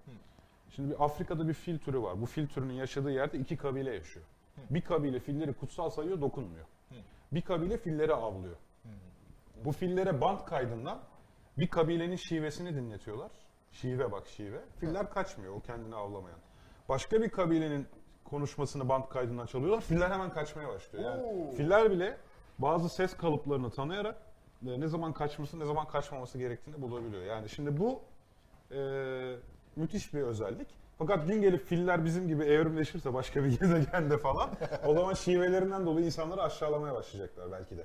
Şimdi 0.71 0.91
bir 0.91 1.05
Afrika'da 1.05 1.49
bir 1.49 1.55
fil 1.55 1.79
türü 1.79 2.03
var. 2.03 2.21
Bu 2.21 2.27
fil 2.27 2.47
türünün 2.47 2.75
yaşadığı 2.75 3.11
yerde 3.11 3.39
iki 3.39 3.57
kabile 3.57 3.95
yaşıyor. 3.95 4.27
Bir 4.71 4.81
kabile 4.81 5.21
filleri 5.21 5.53
kutsal 5.53 5.91
sayıyor, 5.91 6.21
dokunmuyor. 6.21 6.67
Bir 7.33 7.43
kabile 7.43 7.79
filleri 7.79 8.15
avlıyor. 8.15 8.57
Bu 9.65 9.73
fillere 9.73 10.21
band 10.21 10.39
kaydından 10.47 10.99
bir 11.59 11.69
kabilenin 11.69 12.17
şivesini 12.17 12.75
dinletiyorlar. 12.75 13.31
Şive 13.81 14.13
bak 14.13 14.27
şive. 14.27 14.61
Filler 14.81 15.11
kaçmıyor 15.11 15.55
o 15.55 15.61
kendini 15.61 15.95
avlamayan. 15.95 16.39
Başka 16.89 17.23
bir 17.23 17.29
kabilenin 17.29 17.87
konuşmasını 18.25 18.89
band 18.89 19.09
kaydından 19.09 19.47
çalıyorlar. 19.47 19.81
Filler 19.81 20.11
hemen 20.11 20.33
kaçmaya 20.33 20.69
başlıyor. 20.69 21.05
Yani 21.05 21.23
Oo. 21.23 21.51
filler 21.57 21.91
bile 21.91 22.17
bazı 22.59 22.89
ses 22.89 23.17
kalıplarını 23.17 23.71
tanıyarak 23.71 24.17
e, 24.67 24.81
ne 24.81 24.89
zaman 24.89 25.13
kaçması 25.13 25.59
ne 25.59 25.65
zaman 25.65 25.89
kaçmaması 25.89 26.39
gerektiğini 26.39 26.83
bulabiliyor. 26.83 27.23
Yani 27.23 27.49
şimdi 27.49 27.81
bu 27.81 28.01
e, 28.71 28.81
müthiş 29.77 30.15
bir 30.15 30.23
özellik. 30.23 30.69
Fakat 30.99 31.27
gün 31.27 31.43
gelip 31.43 31.67
filler 31.67 32.05
bizim 32.05 32.29
gibi 32.29 32.45
evrimleşirse 32.45 33.15
başka 33.15 33.45
bir 33.45 33.51
gezegende 33.61 34.19
falan 34.19 34.51
o 34.87 34.95
zaman 34.95 35.15
şivelerinden 35.15 35.87
dolayı 35.87 36.07
insanları 36.07 36.43
aşağılamaya 36.43 36.95
başlayacaklar 36.95 37.53
belki 37.53 37.79
de. 37.79 37.85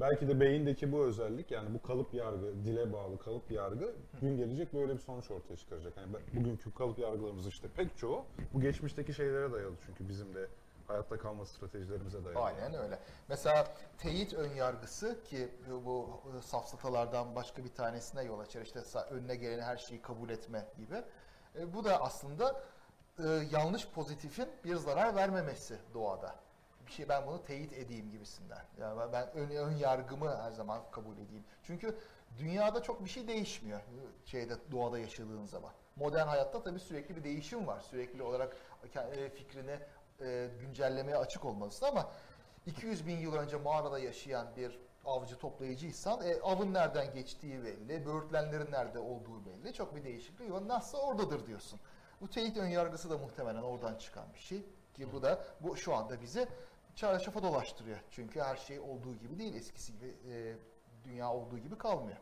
Belki 0.00 0.28
de 0.28 0.40
beyindeki 0.40 0.92
bu 0.92 1.04
özellik 1.04 1.50
yani 1.50 1.74
bu 1.74 1.82
kalıp 1.82 2.14
yargı, 2.14 2.64
dile 2.64 2.92
bağlı 2.92 3.18
kalıp 3.18 3.50
yargı 3.50 3.94
gün 4.20 4.36
gelecek 4.36 4.74
böyle 4.74 4.94
bir 4.94 4.98
sonuç 4.98 5.30
ortaya 5.30 5.56
çıkaracak. 5.56 5.96
Yani 5.96 6.12
bugünkü 6.32 6.74
kalıp 6.74 6.98
yargılarımız 6.98 7.46
işte 7.46 7.68
pek 7.76 7.96
çoğu 7.98 8.24
bu 8.54 8.60
geçmişteki 8.60 9.14
şeylere 9.14 9.52
dayalı 9.52 9.74
çünkü 9.86 10.08
bizim 10.08 10.34
de 10.34 10.48
hayatta 10.86 11.18
kalma 11.18 11.46
stratejilerimize 11.46 12.24
dayalı. 12.24 12.42
Aynen 12.42 12.74
öyle. 12.74 12.98
Mesela 13.28 13.66
teyit 13.98 14.34
ön 14.34 14.54
yargısı 14.54 15.24
ki 15.24 15.48
bu 15.84 16.20
e, 16.38 16.42
safsatalardan 16.42 17.34
başka 17.34 17.64
bir 17.64 17.74
tanesine 17.74 18.22
yol 18.22 18.38
açar. 18.38 18.62
İşte 18.62 18.80
önüne 19.10 19.36
geleni 19.36 19.62
her 19.62 19.76
şeyi 19.76 20.02
kabul 20.02 20.30
etme 20.30 20.66
gibi. 20.78 21.02
E, 21.58 21.74
bu 21.74 21.84
da 21.84 22.02
aslında 22.02 22.62
e, 23.18 23.28
yanlış 23.52 23.88
pozitifin 23.88 24.48
bir 24.64 24.76
zarar 24.76 25.16
vermemesi 25.16 25.78
doğada. 25.94 26.34
Bir 26.86 26.92
şey 26.92 27.08
ben 27.08 27.26
bunu 27.26 27.44
teyit 27.44 27.72
edeyim 27.72 28.10
gibisinden. 28.10 28.64
Yani 28.80 29.12
ben- 29.12 29.30
ön, 29.34 29.50
ön 29.50 29.72
yargımı 29.76 30.36
her 30.36 30.50
zaman 30.50 30.82
kabul 30.90 31.14
edeyim. 31.14 31.44
Çünkü 31.62 31.98
dünyada 32.38 32.82
çok 32.82 33.04
bir 33.04 33.10
şey 33.10 33.28
değişmiyor 33.28 33.80
e, 33.80 34.26
şeyde 34.26 34.54
doğada 34.72 34.98
yaşadığın 34.98 35.44
zaman. 35.44 35.70
Modern 35.96 36.26
hayatta 36.26 36.62
tabii 36.62 36.80
sürekli 36.80 37.16
bir 37.16 37.24
değişim 37.24 37.66
var. 37.66 37.80
Sürekli 37.80 38.22
olarak 38.22 38.56
e, 38.96 39.28
fikrini 39.30 39.78
e, 40.20 40.48
güncellemeye 40.60 41.16
açık 41.16 41.44
olmalısın 41.44 41.86
ama 41.86 42.10
200 42.66 43.06
bin 43.06 43.18
yıl 43.18 43.34
önce 43.34 43.56
mağarada 43.56 43.98
yaşayan 43.98 44.46
bir 44.56 44.78
avcı 45.04 45.38
toplayıcıysan 45.38 46.22
e, 46.26 46.40
avın 46.40 46.74
nereden 46.74 47.14
geçtiği 47.14 47.64
belli, 47.64 48.06
böğürtlenlerin 48.06 48.72
nerede 48.72 48.98
olduğu 48.98 49.46
belli. 49.46 49.72
Çok 49.72 49.96
bir 49.96 50.04
değişiklik 50.04 50.48
yok. 50.48 50.66
Nasıl 50.66 50.98
oradadır 50.98 51.46
diyorsun. 51.46 51.80
Bu 52.20 52.30
teyit 52.30 52.56
önyargısı 52.56 53.10
da 53.10 53.18
muhtemelen 53.18 53.62
oradan 53.62 53.94
çıkan 53.94 54.24
bir 54.34 54.38
şey. 54.38 54.66
Ki 54.94 55.12
bu 55.12 55.22
da 55.22 55.44
bu 55.60 55.76
şu 55.76 55.94
anda 55.94 56.20
bizi 56.22 56.48
çarşafa 56.96 57.42
dolaştırıyor. 57.42 57.98
Çünkü 58.10 58.40
her 58.40 58.56
şey 58.56 58.80
olduğu 58.80 59.14
gibi 59.14 59.38
değil. 59.38 59.54
Eskisi 59.54 59.92
gibi 59.92 60.14
e, 60.30 60.54
dünya 61.04 61.32
olduğu 61.32 61.58
gibi 61.58 61.78
kalmıyor. 61.78 62.16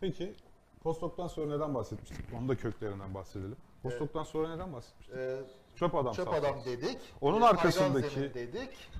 Peki 0.00 0.34
postdoc'tan 0.82 1.26
sonra 1.28 1.56
neden 1.56 1.74
bahsetmiştik? 1.74 2.26
Onun 2.38 2.48
da 2.48 2.56
köklerinden 2.56 3.14
bahsedelim. 3.14 3.56
Postdoc'tan 3.82 4.24
sonra 4.24 4.54
neden 4.54 4.72
bahsetmiştik? 4.72 5.16
E, 5.16 5.40
Çöp 5.76 5.94
adam 5.94 6.12
çöp 6.12 6.24
safsatası. 6.24 6.52
adam 6.52 6.64
dedik. 6.64 6.98
Onun 7.20 7.40
e, 7.40 7.44
arkasındaki- 7.44 8.34
dedik. 8.34 8.90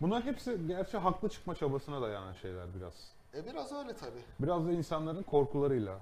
Bunlar 0.00 0.22
hepsi 0.24 0.66
gerçi 0.66 0.98
haklı 0.98 1.28
çıkma 1.28 1.54
çabasına 1.54 2.02
dayanan 2.02 2.32
şeyler 2.32 2.74
biraz. 2.74 2.94
E, 3.34 3.46
biraz 3.46 3.72
öyle 3.72 3.96
tabii. 3.96 4.20
Biraz 4.40 4.66
da 4.66 4.72
insanların 4.72 5.22
korkularıyla 5.22 5.98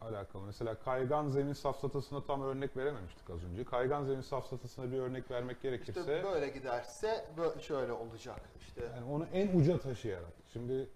alakalı. 0.00 0.42
Mesela 0.46 0.74
kaygan 0.74 1.28
zemin 1.28 1.52
safsatasına 1.52 2.24
tam 2.24 2.42
örnek 2.42 2.76
verememiştik 2.76 3.30
az 3.30 3.44
önce. 3.44 3.64
Kaygan 3.64 4.04
zemin 4.04 4.20
safsatasına 4.20 4.92
bir 4.92 4.98
örnek 4.98 5.30
vermek 5.30 5.62
gerekirse 5.62 6.00
İşte 6.00 6.24
böyle 6.24 6.48
giderse 6.48 7.26
böyle 7.36 7.60
şöyle 7.60 7.92
olacak. 7.92 8.40
İşte 8.60 8.84
yani 8.96 9.12
onu 9.12 9.26
en 9.32 9.58
uca 9.58 9.78
taşıyarak. 9.78 10.32
Şimdi 10.52 10.88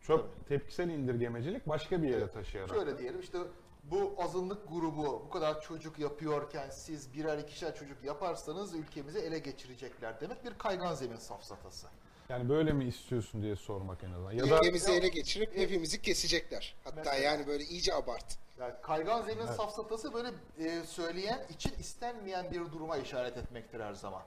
çok 0.00 0.46
tepkisel 0.48 0.88
indirgemecilik 0.88 1.68
başka 1.68 2.02
bir 2.02 2.08
yere 2.08 2.30
taşıyarak. 2.30 2.74
Şöyle 2.74 2.98
diyelim 2.98 3.20
işte 3.20 3.38
bu 3.84 4.14
azınlık 4.18 4.68
grubu 4.68 5.22
bu 5.26 5.30
kadar 5.30 5.60
çocuk 5.60 5.98
yapıyorken 5.98 6.70
siz 6.70 7.14
birer 7.14 7.38
ikişer 7.38 7.74
çocuk 7.74 8.04
yaparsanız 8.04 8.74
ülkemizi 8.74 9.18
ele 9.18 9.38
geçirecekler 9.38 10.20
demek 10.20 10.44
bir 10.44 10.58
kaygan 10.58 10.94
zemin 10.94 11.16
safsatası. 11.16 11.88
Yani 12.32 12.48
böyle 12.48 12.72
mi 12.72 12.84
istiyorsun 12.84 13.42
diye 13.42 13.56
sormak 13.56 14.04
en 14.04 14.12
azından. 14.12 14.32
Ya 14.32 14.50
da 14.50 14.56
Ülkemizi 14.58 14.92
ele 14.92 15.08
geçirip 15.08 15.56
hepimizi 15.56 16.02
kesecekler. 16.02 16.74
Hatta 16.84 16.96
Mesela- 16.96 17.16
yani 17.16 17.46
böyle 17.46 17.64
iyice 17.64 17.94
abart. 17.94 18.38
Yani 18.60 18.74
kaygan 18.82 19.22
zemin 19.22 19.46
safsatası 19.46 20.14
böyle 20.14 20.28
e, 20.58 20.82
söyleyen 20.86 21.46
için 21.50 21.72
istenmeyen 21.78 22.50
bir 22.50 22.60
duruma 22.72 22.96
işaret 22.96 23.36
etmektir 23.36 23.80
her 23.80 23.94
zaman. 23.94 24.22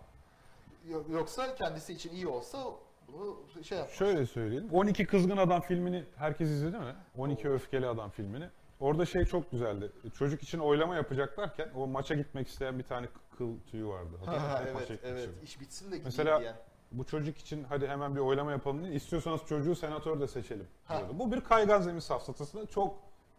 Yo- 0.89 1.03
Yoksa 1.11 1.55
kendisi 1.55 1.93
için 1.93 2.13
iyi 2.13 2.27
olsa 2.27 2.65
bunu 3.13 3.63
şey 3.63 3.77
yapar. 3.77 3.93
Şöyle 3.93 4.25
söyleyelim. 4.25 4.69
12 4.71 5.05
Kızgın 5.05 5.37
Adam 5.37 5.61
filmini 5.61 6.03
herkes 6.15 6.49
izledi 6.49 6.77
mi? 6.77 6.95
12 7.17 7.49
Öfkeli 7.49 7.87
Adam 7.87 8.09
filmini. 8.09 8.49
Orada 8.79 9.05
şey 9.05 9.25
çok 9.25 9.51
güzeldi. 9.51 9.91
Çocuk 10.17 10.43
için 10.43 10.59
oylama 10.59 10.95
yapacaklarken 10.95 11.69
o 11.75 11.87
maça 11.87 12.15
gitmek 12.15 12.47
isteyen 12.47 12.79
bir 12.79 12.83
tane 12.83 13.07
kıl 13.37 13.59
tüyü 13.71 13.87
vardı. 13.87 14.09
Ha, 14.25 14.63
evet, 14.67 14.99
evet. 15.03 15.29
İş 15.43 15.59
bitsin 15.59 15.85
de 15.85 15.97
gideyim 15.97 16.05
Mesela 16.05 16.39
diyen. 16.41 16.55
Bu 16.97 17.03
çocuk 17.05 17.37
için 17.37 17.63
hadi 17.63 17.87
hemen 17.87 18.15
bir 18.15 18.19
oylama 18.19 18.51
yapalım 18.51 18.83
diye 18.83 18.93
istiyorsanız 18.93 19.41
çocuğu 19.49 19.75
senatör 19.75 20.19
de 20.19 20.27
seçelim 20.27 20.67
diyordu. 20.89 21.19
Bu 21.19 21.31
bir 21.31 21.41
kaygan 21.41 21.81
zemin 21.81 21.99
safsatasında 21.99 22.65
çok 22.65 22.95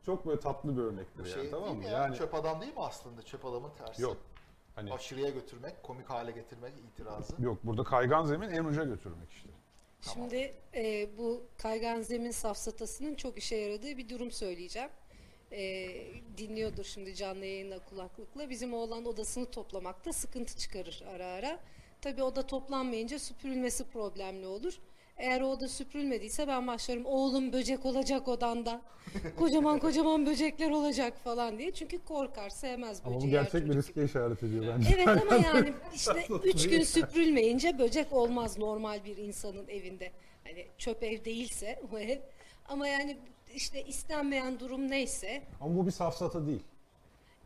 çok 0.06 0.26
böyle 0.26 0.40
tatlı 0.40 0.76
bir 0.76 0.82
örnektir 0.82 1.24
Şey 1.24 1.38
yani 1.38 1.50
tamam 1.50 1.76
mı? 1.76 1.84
ya? 1.84 1.90
Yani 1.90 2.16
Çöp 2.16 2.34
adam 2.34 2.60
değil 2.60 2.72
mi 2.74 2.80
aslında? 2.82 3.22
Çöp 3.22 3.44
adamın 3.44 3.70
tersi. 3.78 4.02
yok. 4.02 4.16
Hani 4.74 4.92
Aşırıya 4.92 5.30
götürmek, 5.30 5.82
komik 5.82 6.10
hale 6.10 6.30
getirmek 6.30 6.72
itirazı. 6.92 7.42
yok 7.42 7.58
burada 7.62 7.84
kaygan 7.84 8.24
zemin 8.24 8.50
en 8.50 8.64
uca 8.64 8.84
götürmek 8.84 9.30
işte. 9.32 9.48
Şimdi 10.12 10.54
e, 10.74 11.08
bu 11.18 11.42
kaygan 11.58 12.02
zemin 12.02 12.30
safsatasının 12.30 13.14
çok 13.14 13.38
işe 13.38 13.56
yaradığı 13.56 13.96
bir 13.96 14.08
durum 14.08 14.30
söyleyeceğim. 14.30 14.90
E, 15.52 15.88
dinliyordur 16.38 16.84
şimdi 16.84 17.14
canlı 17.14 17.44
yayında 17.44 17.78
kulaklıkla. 17.78 18.50
Bizim 18.50 18.74
oğlan 18.74 19.04
odasını 19.06 19.50
toplamakta 19.50 20.12
sıkıntı 20.12 20.56
çıkarır 20.58 21.04
ara 21.14 21.26
ara. 21.26 21.58
Tabii 22.02 22.22
oda 22.22 22.46
toplanmayınca 22.46 23.18
süpürülmesi 23.18 23.84
problemli 23.84 24.46
olur. 24.46 24.78
Eğer 25.16 25.40
o 25.40 25.46
oda 25.46 25.68
süpürülmediyse 25.68 26.48
ben 26.48 26.66
başlarım 26.66 27.06
oğlum 27.06 27.52
böcek 27.52 27.86
olacak 27.86 28.28
odanda. 28.28 28.80
Kocaman 29.38 29.78
kocaman 29.78 30.26
böcekler 30.26 30.70
olacak 30.70 31.18
falan 31.24 31.58
diye. 31.58 31.70
Çünkü 31.70 32.04
korkar, 32.04 32.50
sevmez 32.50 33.00
Ama 33.04 33.14
bu 33.14 33.16
böceği. 33.16 33.30
gerçek 33.30 33.66
bir 33.68 33.74
riske 33.74 34.04
işaret 34.04 34.42
ediyor 34.42 34.64
bence. 34.76 34.88
Evet 34.96 35.08
ama 35.08 35.34
yani 35.54 35.72
işte 35.94 36.26
üç 36.44 36.68
gün 36.68 36.82
süpürülmeyince 36.82 37.78
böcek 37.78 38.12
olmaz 38.12 38.58
normal 38.58 39.04
bir 39.04 39.16
insanın 39.16 39.68
evinde. 39.68 40.12
Hani 40.44 40.66
çöp 40.78 41.02
ev 41.02 41.24
değilse 41.24 41.82
o 41.92 41.98
ev. 41.98 42.18
Ama 42.68 42.88
yani 42.88 43.16
işte 43.54 43.84
istenmeyen 43.84 44.60
durum 44.60 44.90
neyse. 44.90 45.42
Ama 45.60 45.76
bu 45.76 45.86
bir 45.86 45.90
safsata 45.90 46.46
değil. 46.46 46.62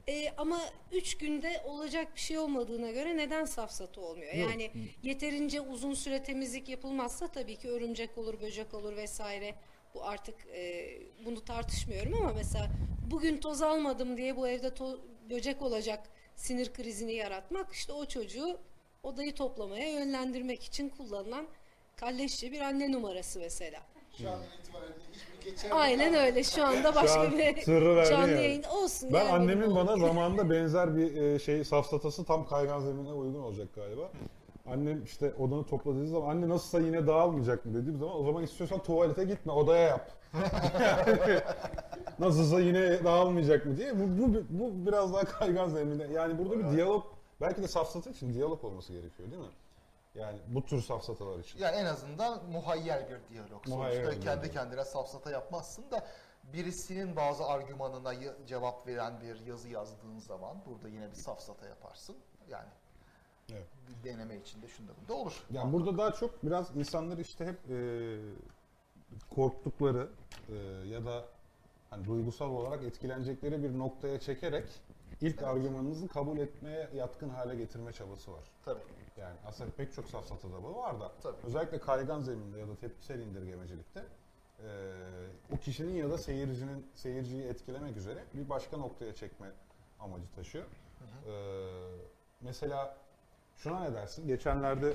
E, 0.09 0.31
ama 0.37 0.61
üç 0.93 1.19
günde 1.19 1.63
olacak 1.67 2.09
bir 2.15 2.21
şey 2.21 2.39
olmadığına 2.39 2.91
göre 2.91 3.17
neden 3.17 3.45
safsatı 3.45 4.01
olmuyor? 4.01 4.35
Yok. 4.35 4.51
Yani 4.51 4.71
yeterince 5.03 5.61
uzun 5.61 5.95
süre 5.95 6.23
temizlik 6.23 6.69
yapılmazsa 6.69 7.29
tabii 7.29 7.57
ki 7.57 7.69
örümcek 7.71 8.19
olur, 8.19 8.41
böcek 8.41 8.75
olur 8.75 8.97
vesaire. 8.97 9.55
Bu 9.95 10.05
artık 10.05 10.47
e, 10.47 10.89
bunu 11.25 11.45
tartışmıyorum 11.45 12.15
ama 12.15 12.33
mesela 12.33 12.71
bugün 13.11 13.37
toz 13.41 13.63
almadım 13.63 14.17
diye 14.17 14.37
bu 14.37 14.49
evde 14.49 14.67
to- 14.69 15.01
böcek 15.31 15.63
olacak 15.63 16.09
sinir 16.37 16.73
krizini 16.73 17.13
yaratmak 17.15 17.73
işte 17.73 17.93
o 17.93 18.07
çocuğu 18.07 18.59
odayı 19.03 19.35
toplamaya 19.35 19.93
yönlendirmek 19.93 20.63
için 20.65 20.89
kullanılan 20.89 21.47
kalleşçe 21.97 22.53
bir 22.53 22.61
anne 22.61 22.93
numarası 22.93 23.39
mesela. 23.39 23.83
Şu 24.19 24.31
an 24.31 24.41
itibariyle 24.61 24.95
hiçbir 25.13 25.30
geçer 25.51 25.71
Aynen 25.73 26.15
öyle 26.15 26.43
şu 26.45 26.65
anda 26.65 26.95
başka 26.95 27.21
an 27.21 27.33
bir 27.39 27.65
canlı 28.11 28.31
yani. 28.31 28.33
yayın 28.33 28.63
olsun. 28.63 29.13
Ben 29.13 29.19
yani 29.19 29.33
annemin 29.33 29.75
bana 29.75 29.97
zamanında 30.07 30.51
benzer 30.51 30.97
bir 30.97 31.17
e, 31.17 31.39
şey 31.39 31.65
safsatası 31.65 32.25
tam 32.25 32.47
kaygan 32.47 32.81
zemine 32.81 33.13
uygun 33.13 33.41
olacak 33.41 33.69
galiba. 33.75 34.11
Annem 34.67 35.05
işte 35.05 35.33
odanı 35.39 35.65
topla 35.65 35.95
dediği 35.95 36.09
zaman 36.09 36.31
anne 36.31 36.49
nasılsa 36.49 36.81
yine 36.81 37.07
dağılmayacak 37.07 37.67
mı 37.67 37.75
dediğim 37.75 37.99
zaman 37.99 38.21
o 38.21 38.25
zaman 38.25 38.43
istiyorsan 38.43 38.83
tuvalete 38.83 39.25
gitme 39.25 39.53
odaya 39.53 39.83
yap. 39.83 40.11
Nasılsa 42.19 42.61
yine 42.61 43.05
dağılmayacak 43.05 43.67
mı 43.67 43.77
diye. 43.77 43.93
Bu, 43.99 44.23
bu, 44.23 44.35
bu 44.51 44.87
biraz 44.87 45.15
daha 45.15 45.25
kaygan 45.25 45.69
zeminde. 45.69 46.09
Yani 46.15 46.39
burada 46.39 46.59
bir 46.59 46.77
diyalog 46.77 47.05
belki 47.41 47.63
de 47.63 47.69
safsata 47.69 48.11
için 48.11 48.35
diyalog 48.35 48.65
olması 48.65 48.93
gerekiyor 48.93 49.31
değil 49.31 49.43
mi? 49.43 49.49
Yani 50.15 50.39
bu 50.49 50.65
tür 50.67 50.83
safsatalar 50.83 51.39
için. 51.39 51.59
Yani 51.59 51.77
en 51.77 51.85
azından 51.85 52.45
muhayyel 52.51 53.09
bir 53.11 53.35
diyalog. 53.35 53.67
Muhayyel 53.69 54.05
Sonuçta 54.05 54.21
kendi 54.21 54.43
diyalog. 54.43 54.53
kendine 54.53 54.85
safsata 54.85 55.31
yapmazsın 55.31 55.91
da 55.91 56.07
birisinin 56.53 57.17
bazı 57.17 57.45
argümanına 57.45 58.13
cevap 58.47 58.87
veren 58.87 59.21
bir 59.21 59.47
yazı 59.47 59.69
yazdığın 59.69 60.19
zaman 60.19 60.57
burada 60.67 60.89
yine 60.89 61.11
bir 61.11 61.17
safsata 61.17 61.67
yaparsın. 61.67 62.17
Yani 62.49 62.69
Evet. 63.53 63.67
bir 63.89 64.11
deneme 64.11 64.37
içinde 64.37 64.69
şunda 64.69 64.93
bunda 65.01 65.15
olur. 65.15 65.45
Yani 65.51 65.73
burada 65.73 65.99
daha 65.99 66.13
çok 66.13 66.45
biraz 66.45 66.77
insanlar 66.77 67.19
işte 67.19 67.47
hep 67.47 67.71
e, 67.71 68.19
korktukları 69.35 70.09
e, 70.49 70.55
ya 70.89 71.05
da 71.05 71.25
hani 71.91 72.05
duygusal 72.05 72.51
olarak 72.51 72.83
etkilenecekleri 72.85 73.63
bir 73.63 73.79
noktaya 73.79 74.21
çekerek 74.21 74.69
ilk 75.21 75.43
argümanınızı 75.43 76.09
kabul 76.09 76.39
etmeye 76.39 76.91
yatkın 76.95 77.29
hale 77.29 77.55
getirme 77.55 77.93
çabası 77.93 78.33
var. 78.33 78.45
Tabii. 78.65 78.81
Yani 79.17 79.37
aslında 79.47 79.71
pek 79.71 79.93
çok 79.93 80.09
safsatada 80.09 80.63
bu 80.63 80.77
var 80.77 81.01
da 81.01 81.13
Tabii. 81.23 81.37
özellikle 81.47 81.81
kaygan 81.81 82.21
zeminde 82.21 82.59
ya 82.59 82.69
da 82.69 82.77
tepkisel 82.77 83.21
indirgemecilikte 83.21 84.01
e, 84.01 84.69
o 85.55 85.57
kişinin 85.57 85.93
ya 85.93 86.11
da 86.11 86.19
seyircinin 86.19 86.87
seyirciyi 86.95 87.43
etkilemek 87.45 87.97
üzere 87.97 88.25
bir 88.35 88.49
başka 88.49 88.77
noktaya 88.77 89.15
çekme 89.15 89.51
amacı 90.01 90.31
taşıyor. 90.35 90.65
E, 91.27 91.33
mesela 92.41 92.97
şuna 93.57 93.81
ne 93.81 93.95
dersin? 93.95 94.27
Geçenlerde 94.27 94.95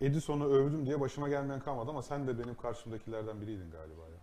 Edison'u 0.00 0.44
övdüm 0.44 0.86
diye 0.86 1.00
başıma 1.00 1.28
gelmeyen 1.28 1.60
kalmadı 1.60 1.90
ama 1.90 2.02
sen 2.02 2.26
de 2.26 2.38
benim 2.38 2.54
karşımdakilerden 2.54 3.40
biriydin 3.40 3.70
galiba 3.70 4.02
ya. 4.02 4.18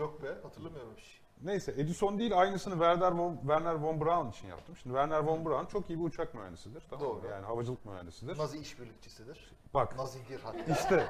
Yok 0.00 0.22
be 0.22 0.28
hatırlamıyorum 0.42 0.92
hiç. 0.96 1.19
Neyse 1.44 1.74
Edison 1.78 2.18
değil 2.18 2.38
aynısını 2.38 2.74
Werner 2.74 3.12
von, 3.12 3.36
Werner 3.40 3.74
von 3.74 4.00
Braun 4.00 4.30
için 4.30 4.48
yaptım. 4.48 4.76
Şimdi 4.82 4.94
Werner 4.94 5.18
von 5.18 5.44
Braun 5.44 5.66
çok 5.66 5.90
iyi 5.90 5.98
bir 5.98 6.04
uçak 6.04 6.34
mühendisidir. 6.34 6.82
Tamam 6.90 7.08
mı? 7.08 7.22
Doğru. 7.22 7.30
Yani 7.30 7.46
havacılık 7.46 7.84
mühendisidir. 7.86 8.38
Nazi 8.38 8.58
işbirlikçisidir. 8.58 9.50
Bak 9.74 9.96
Nazidir 9.98 10.40
hatta. 10.40 10.72
işte 10.72 11.06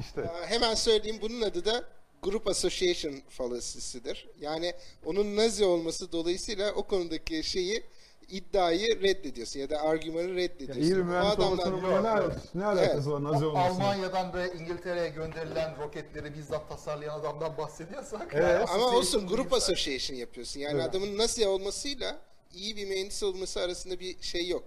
işte 0.00 0.22
Aa, 0.30 0.46
Hemen 0.46 0.74
söyleyeyim 0.74 1.18
bunun 1.22 1.40
adı 1.42 1.64
da 1.64 1.84
Group 2.22 2.48
Association 2.48 3.14
fallacy'sidir. 3.28 4.28
Yani 4.40 4.74
onun 5.04 5.36
Nazi 5.36 5.64
olması 5.64 6.12
dolayısıyla 6.12 6.72
o 6.72 6.82
konudaki 6.82 7.44
şeyi 7.44 7.84
iddiayı 8.32 9.02
reddediyorsun 9.02 9.60
ya 9.60 9.70
da 9.70 9.80
argümanı 9.82 10.28
ya 10.28 10.34
reddediyorsun. 10.36 10.82
iyi 10.82 10.90
bir 10.96 11.02
mühendis 11.02 11.32
adamlar- 11.32 11.72
olmasının 11.72 12.04
ne, 12.04 12.60
ne 12.60 12.64
alakası 12.64 13.12
var 13.12 13.22
Nazi 13.24 13.44
olmasının? 13.46 13.74
Almanya'dan 13.84 14.32
ve 14.34 14.52
İngiltere'ye 14.52 15.08
gönderilen 15.08 15.78
roketleri 15.78 16.34
bizzat 16.34 16.68
tasarlayan 16.68 17.20
adamdan 17.20 17.56
bahsediyorsak. 17.58 18.28
Evet. 18.34 18.44
yani 18.44 18.64
Ama 18.64 18.86
olsun 18.86 19.28
değil. 19.28 19.30
Association 19.56 20.16
yapıyorsun. 20.18 20.60
Yani 20.60 20.74
Evet. 20.74 20.84
adamın 20.90 21.18
Nazi 21.18 21.48
olmasıyla 21.48 22.18
iyi 22.54 22.76
bir 22.76 22.86
mühendis 22.88 23.22
olması 23.22 23.60
arasında 23.60 24.00
bir 24.00 24.22
şey 24.22 24.48
yok. 24.48 24.64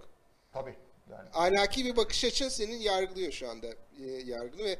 Tabii. 0.52 0.74
Yani 1.10 1.28
Ahlaki 1.34 1.84
bir 1.84 1.96
bakış 1.96 2.24
açın 2.24 2.48
senin 2.48 2.76
yargılıyor 2.78 3.32
şu 3.32 3.50
anda 3.50 3.66
e, 3.66 4.04
yargını 4.24 4.64
ve 4.64 4.78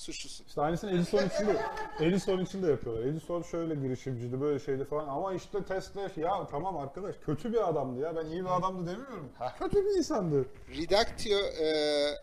suçlusun. 0.00 0.44
İşte 0.46 0.60
aynısını 0.60 0.90
Edison 0.90 1.18
için 1.26 1.46
de 1.46 1.56
Edison 2.00 2.38
için 2.40 2.62
de 2.62 2.70
yapıyorlar. 2.70 3.02
Edison 3.06 3.42
şöyle 3.42 3.74
girişimciydi, 3.74 4.40
böyle 4.40 4.58
şeydi 4.58 4.84
falan. 4.84 5.08
Ama 5.08 5.34
işte 5.34 5.64
Tesla 5.64 6.10
ya 6.16 6.46
tamam 6.50 6.76
arkadaş 6.76 7.16
kötü 7.26 7.52
bir 7.52 7.68
adamdı 7.68 8.00
ya. 8.00 8.16
Ben 8.16 8.26
iyi 8.26 8.44
bir 8.44 8.56
adamdı 8.58 8.90
demiyorum. 8.90 9.28
Ha. 9.38 9.54
Kötü 9.58 9.84
bir 9.84 9.98
insandı. 9.98 10.44
Reductio 10.68 11.38
e, 11.38 11.68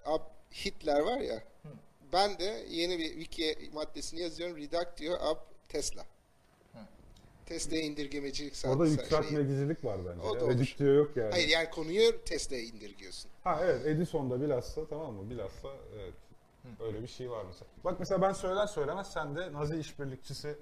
ab 0.06 0.24
Hitler 0.66 1.00
var 1.00 1.18
ya. 1.20 1.44
Ben 2.14 2.40
de 2.40 2.66
yeni 2.70 2.98
bir 3.00 3.10
wiki 3.24 3.70
maddesini 3.74 4.20
yazıyorum. 4.22 4.58
Reductio 4.58 5.14
ab 5.14 5.40
Tesla. 5.70 6.06
Tesla'ya 7.46 7.82
indirgemecilik 7.82 8.54
Orada 8.66 8.76
sağladı- 8.86 8.90
yükseltmecilik 8.90 9.84
var 9.86 9.98
bence. 10.06 10.28
O 10.28 10.34
da 10.36 10.38
ya. 10.38 10.44
olur. 10.46 10.54
Redüktüyor 10.54 10.96
yok 10.96 11.18
yani. 11.18 11.32
Hayır 11.32 11.48
yani 11.48 11.70
konuyu 11.70 12.24
Tesla'ya 12.26 12.62
indirgiyorsun. 12.64 13.32
Ha 13.44 13.60
evet 13.64 13.86
Edison'da 13.86 14.42
bilhassa 14.42 14.88
tamam 14.88 15.14
mı? 15.14 15.30
Bilhassa 15.30 15.68
evet. 15.96 16.14
Öyle 16.80 17.02
bir 17.02 17.08
şey 17.08 17.32
var 17.32 17.44
mesela. 17.48 17.66
Bak 17.84 18.00
mesela 18.00 18.22
ben 18.22 18.32
söyler 18.34 18.68
söylemez 18.68 19.08
sen 19.14 19.36
de 19.36 19.54
Nazi 19.54 19.76
işbirlikçisi 19.80 20.60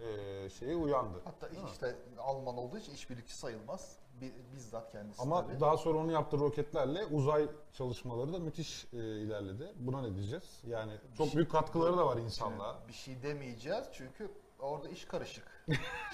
eee 0.00 0.50
şeyi 0.58 0.76
uyandı. 0.76 1.20
hatta 1.24 1.48
işte 1.72 1.96
Alman 2.18 2.56
olduğu 2.56 2.78
için 2.78 2.94
işbirlikçi 2.94 3.34
sayılmaz. 3.36 3.96
Bi- 4.20 4.32
Bizzat 4.54 4.92
kendisi 4.92 5.22
Ama 5.22 5.46
tabii. 5.46 5.60
daha 5.60 5.76
sonra 5.76 5.98
onu 5.98 6.12
yaptığı 6.12 6.38
roketlerle 6.38 7.04
uzay 7.04 7.48
çalışmaları 7.72 8.32
da 8.32 8.38
müthiş 8.38 8.84
e, 8.92 8.96
ilerledi. 8.96 9.72
Buna 9.76 10.02
ne 10.02 10.14
diyeceğiz? 10.14 10.60
Yani 10.66 10.92
çok 11.18 11.34
büyük 11.34 11.50
katkıları 11.50 11.96
da 11.96 12.06
var 12.06 12.16
insanlığa. 12.16 12.76
Bir 12.88 12.92
şey 12.92 13.22
demeyeceğiz 13.22 13.84
çünkü 13.92 14.30
orada 14.60 14.88
iş 14.88 15.04
karışık. 15.04 15.64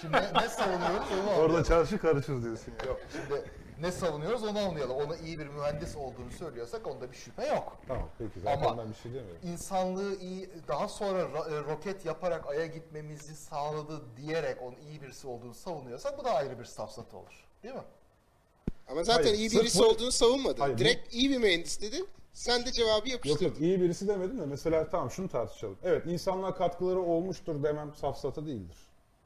Şimdi 0.00 0.12
ne, 0.16 0.32
ne 0.34 0.48
savunuyoruz 0.48 1.06
onu 1.12 1.20
Orada 1.28 1.34
anlayalım. 1.42 1.62
çarşı 1.62 1.98
karışır 1.98 2.42
diyorsun. 2.42 2.72
Yok 2.86 3.00
şimdi 3.12 3.50
ne 3.80 3.92
savunuyoruz 3.92 4.44
onu 4.44 4.58
anlayalım. 4.58 4.96
Ona 4.96 5.16
iyi 5.16 5.38
bir 5.38 5.46
mühendis 5.46 5.96
olduğunu 5.96 6.30
söylüyorsak 6.38 6.86
onda 6.86 7.10
bir 7.12 7.16
şüphe 7.16 7.46
yok. 7.46 7.78
Tamam 7.88 8.08
peki 8.18 8.40
zaten 8.40 8.62
Ama- 8.66 8.78
ben 8.82 8.90
bir 8.90 8.94
şey 8.96 9.12
demiyorum. 9.14 9.40
İnsanlığı 9.42 10.16
iyi 10.16 10.50
daha 10.68 10.88
sonra 10.88 11.22
ra- 11.22 11.54
e, 11.54 11.62
roket 11.72 12.04
yaparak 12.06 12.46
aya 12.46 12.66
gitmemizi 12.66 13.36
sağladı 13.36 14.00
diyerek 14.16 14.62
onun 14.62 14.76
iyi 14.76 15.02
birisi 15.02 15.26
olduğunu 15.26 15.54
savunuyorsak 15.54 16.18
bu 16.18 16.24
da 16.24 16.30
ayrı 16.34 16.58
bir 16.58 16.64
safsata 16.64 17.16
olur. 17.16 17.44
Değil 17.62 17.74
mi? 17.74 17.82
Ama 18.88 19.04
zaten 19.04 19.22
Hayır, 19.22 19.38
iyi 19.38 19.50
sırf 19.50 19.60
birisi 19.62 19.78
bu- 19.78 19.86
olduğunu 19.86 20.12
savunmadı. 20.12 20.60
Hayır, 20.60 20.74
bu- 20.74 20.78
Direkt 20.78 21.14
iyi 21.14 21.30
bir 21.30 21.38
mühendis 21.38 21.80
dedi. 21.82 22.04
Sen 22.32 22.66
de 22.66 22.72
cevabı 22.72 22.92
Yok 22.94 23.08
yapıştırdın. 23.08 23.44
yok 23.44 23.60
iyi 23.60 23.80
birisi 23.80 24.08
demedim 24.08 24.40
de 24.40 24.46
mesela 24.46 24.88
tamam 24.90 25.10
şunu 25.10 25.28
tartışalım. 25.28 25.76
Evet 25.82 26.06
insanlığa 26.06 26.54
katkıları 26.54 27.00
olmuştur 27.00 27.62
demem 27.62 27.94
safsata 27.94 28.46
değildir. 28.46 28.76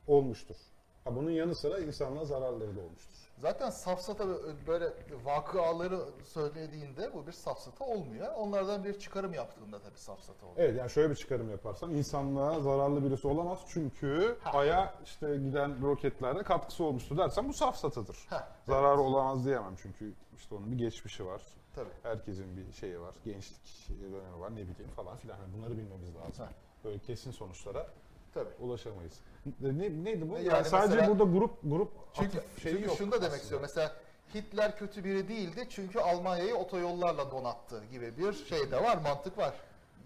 Olmuştur. 0.06 0.56
Ha, 1.04 1.16
bunun 1.16 1.30
yanı 1.30 1.54
sıra 1.54 1.78
insanlığa 1.78 2.24
zararları 2.24 2.76
da 2.76 2.80
olmuştur. 2.80 3.21
Zaten 3.42 3.70
safsata 3.70 4.24
böyle 4.66 4.92
vakıaları 5.24 6.00
söylediğinde 6.24 7.14
bu 7.14 7.26
bir 7.26 7.32
safsata 7.32 7.84
olmuyor. 7.84 8.34
Onlardan 8.36 8.84
bir 8.84 8.98
çıkarım 8.98 9.34
yaptığında 9.34 9.78
tabii 9.78 9.98
safsata 9.98 10.46
oluyor. 10.46 10.68
Evet 10.68 10.78
yani 10.78 10.90
şöyle 10.90 11.10
bir 11.10 11.14
çıkarım 11.14 11.50
yaparsam 11.50 11.96
insanlığa 11.96 12.60
zararlı 12.60 13.04
birisi 13.04 13.28
olamaz 13.28 13.58
çünkü 13.68 14.36
Ay'a 14.44 14.94
işte 15.04 15.36
giden 15.36 15.82
roketlerde 15.82 16.42
katkısı 16.42 16.84
olmuştu 16.84 17.18
dersen 17.18 17.48
bu 17.48 17.52
safsatadır. 17.52 18.26
Ha, 18.30 18.48
Zararı 18.66 19.00
olamaz 19.00 19.44
diyemem 19.44 19.74
çünkü 19.82 20.12
işte 20.36 20.54
onun 20.54 20.72
bir 20.72 20.78
geçmişi 20.78 21.26
var. 21.26 21.42
Tabii. 21.74 21.90
Herkesin 22.02 22.56
bir 22.56 22.72
şeyi 22.72 23.00
var, 23.00 23.14
gençlik 23.24 23.88
dönemi 24.00 24.40
var, 24.40 24.50
ne 24.50 24.56
bileyim 24.68 24.90
falan 24.96 25.16
filan. 25.16 25.38
Yani 25.38 25.54
bunları 25.58 25.70
bilmemiz 25.78 26.14
lazım. 26.14 26.44
Ha. 26.44 26.52
Böyle 26.84 26.98
kesin 26.98 27.30
sonuçlara 27.30 27.86
Tabii. 28.34 28.50
ulaşamayız. 28.60 29.20
Ne, 29.60 30.04
neydi 30.04 30.30
bu? 30.30 30.34
Yani 30.34 30.46
Yani 30.46 30.64
sadece 30.64 30.94
mesela- 30.96 31.18
burada 31.18 31.38
grup 31.38 31.50
grup 31.62 31.90
Çünkü, 32.12 32.32
şeyi 32.62 32.74
çünkü 32.74 32.88
yok 32.88 32.96
şunu 32.98 33.08
da 33.12 33.16
demek 33.16 33.26
aslında. 33.26 33.42
istiyorum. 33.42 33.66
Mesela 33.68 33.92
Hitler 34.34 34.76
kötü 34.76 35.04
biri 35.04 35.28
değildi 35.28 35.66
çünkü 35.70 35.98
Almanya'yı 36.00 36.54
otoyollarla 36.56 37.30
donattı 37.30 37.84
gibi 37.90 38.18
bir 38.18 38.32
şey 38.32 38.70
de 38.70 38.82
var, 38.82 38.96
mantık 39.04 39.38
var. 39.38 39.54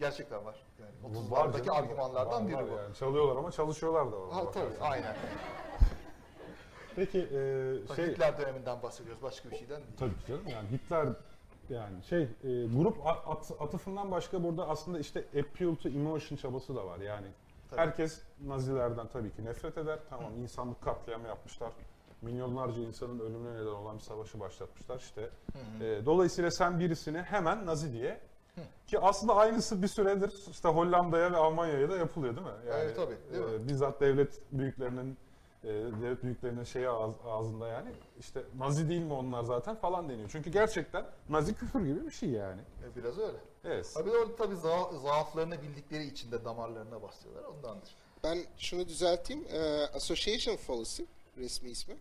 Gerçekten 0.00 0.44
var. 0.44 0.56
Yani 0.80 0.90
Bu 1.02 1.30
var 1.30 1.44
30'lardaki 1.48 1.64
canım, 1.66 1.78
argümanlardan 1.84 2.42
var, 2.42 2.48
biri 2.48 2.56
var 2.56 2.64
bu. 2.70 2.76
Yani. 2.76 2.94
Çalıyorlar 2.94 3.36
ama 3.36 3.50
çalışıyorlar 3.50 4.12
da. 4.12 4.16
Ha, 4.36 4.50
tabii, 4.54 4.78
aynen. 4.80 5.16
Peki 6.96 7.18
e, 7.18 7.94
şey 7.96 8.06
Hitler 8.06 8.38
döneminden 8.38 8.82
bahsediyoruz, 8.82 9.22
başka 9.22 9.50
bir 9.50 9.56
şeyden 9.56 9.76
değil. 9.76 9.96
Tabii 9.98 10.12
canım 10.28 10.42
yani 10.48 10.68
Hitler 10.70 11.08
yani 11.68 12.02
şey 12.04 12.22
e, 12.22 12.28
grup 12.66 13.06
at- 13.06 13.52
atıfından 13.60 14.10
başka 14.10 14.42
burada 14.44 14.68
aslında 14.68 14.98
işte 14.98 15.20
appeal 15.20 15.74
to 15.74 15.88
emotion 15.88 16.36
çabası 16.36 16.76
da 16.76 16.86
var 16.86 16.98
yani. 16.98 17.26
Tabii. 17.70 17.80
Herkes 17.80 18.22
Nazilerden 18.46 19.06
tabii 19.06 19.30
ki 19.32 19.44
nefret 19.44 19.78
eder. 19.78 19.98
Tamam 20.10 20.32
insanlık 20.42 20.82
katliamı 20.82 21.28
yapmışlar. 21.28 21.72
Milyonlarca 22.22 22.82
insanın 22.82 23.18
ölümüne 23.18 23.54
neden 23.54 23.66
olan 23.66 23.96
bir 23.96 24.02
savaşı 24.02 24.40
başlatmışlar 24.40 24.98
işte. 24.98 25.30
E, 25.80 26.06
dolayısıyla 26.06 26.50
sen 26.50 26.80
birisini 26.80 27.22
hemen 27.22 27.66
Nazi 27.66 27.92
diye 27.92 28.20
ki 28.86 28.98
aslında 28.98 29.34
aynısı 29.36 29.82
bir 29.82 29.88
süredir 29.88 30.32
işte 30.50 30.68
Hollanda'ya 30.68 31.32
ve 31.32 31.36
Almanya'ya 31.36 31.90
da 31.90 31.96
yapılıyor 31.96 32.36
değil 32.36 32.46
mi? 32.46 32.52
Yani, 32.68 32.80
Evet, 32.82 32.96
tabii, 32.96 33.16
değil 33.32 33.44
mi? 33.44 33.64
e, 33.64 33.68
bizzat 33.68 34.00
devlet 34.00 34.40
büyüklerinin 34.52 35.18
e, 35.64 35.68
devlet 35.68 36.22
büyüklerinin 36.22 36.64
şeyi 36.64 36.88
ağız- 36.88 37.26
ağzında 37.26 37.68
yani 37.68 37.90
işte 38.20 38.42
Nazi 38.58 38.88
değil 38.88 39.00
mi 39.02 39.12
onlar 39.12 39.44
zaten 39.44 39.76
falan 39.76 40.08
deniyor. 40.08 40.28
Çünkü 40.32 40.50
gerçekten 40.50 41.06
Nazi 41.28 41.54
küfür 41.54 41.80
gibi 41.86 42.06
bir 42.06 42.10
şey 42.10 42.28
yani. 42.28 42.60
E, 42.60 42.96
Biraz 42.96 43.18
öyle. 43.18 43.38
Evet. 43.64 43.90
Tabii 43.94 44.10
orada 44.10 44.36
tabii 44.36 44.54
za- 44.54 44.98
zaaflarını 45.02 45.62
bildikleri 45.62 46.04
için 46.06 46.32
de 46.32 46.44
damarlarına 46.44 47.02
basıyorlar, 47.02 47.44
ondandır. 47.44 47.88
Ben 48.24 48.38
şunu 48.58 48.88
düzelteyim. 48.88 49.44
Ee, 49.52 49.58
association 49.94 50.56
fallacy 50.56 51.02
resmi 51.36 51.70
ismi. 51.70 51.96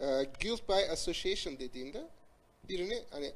Ee, 0.00 0.04
guilt 0.42 0.68
by 0.68 0.90
association 0.92 1.58
dediğinde 1.58 2.08
birini 2.68 3.02
hani 3.10 3.32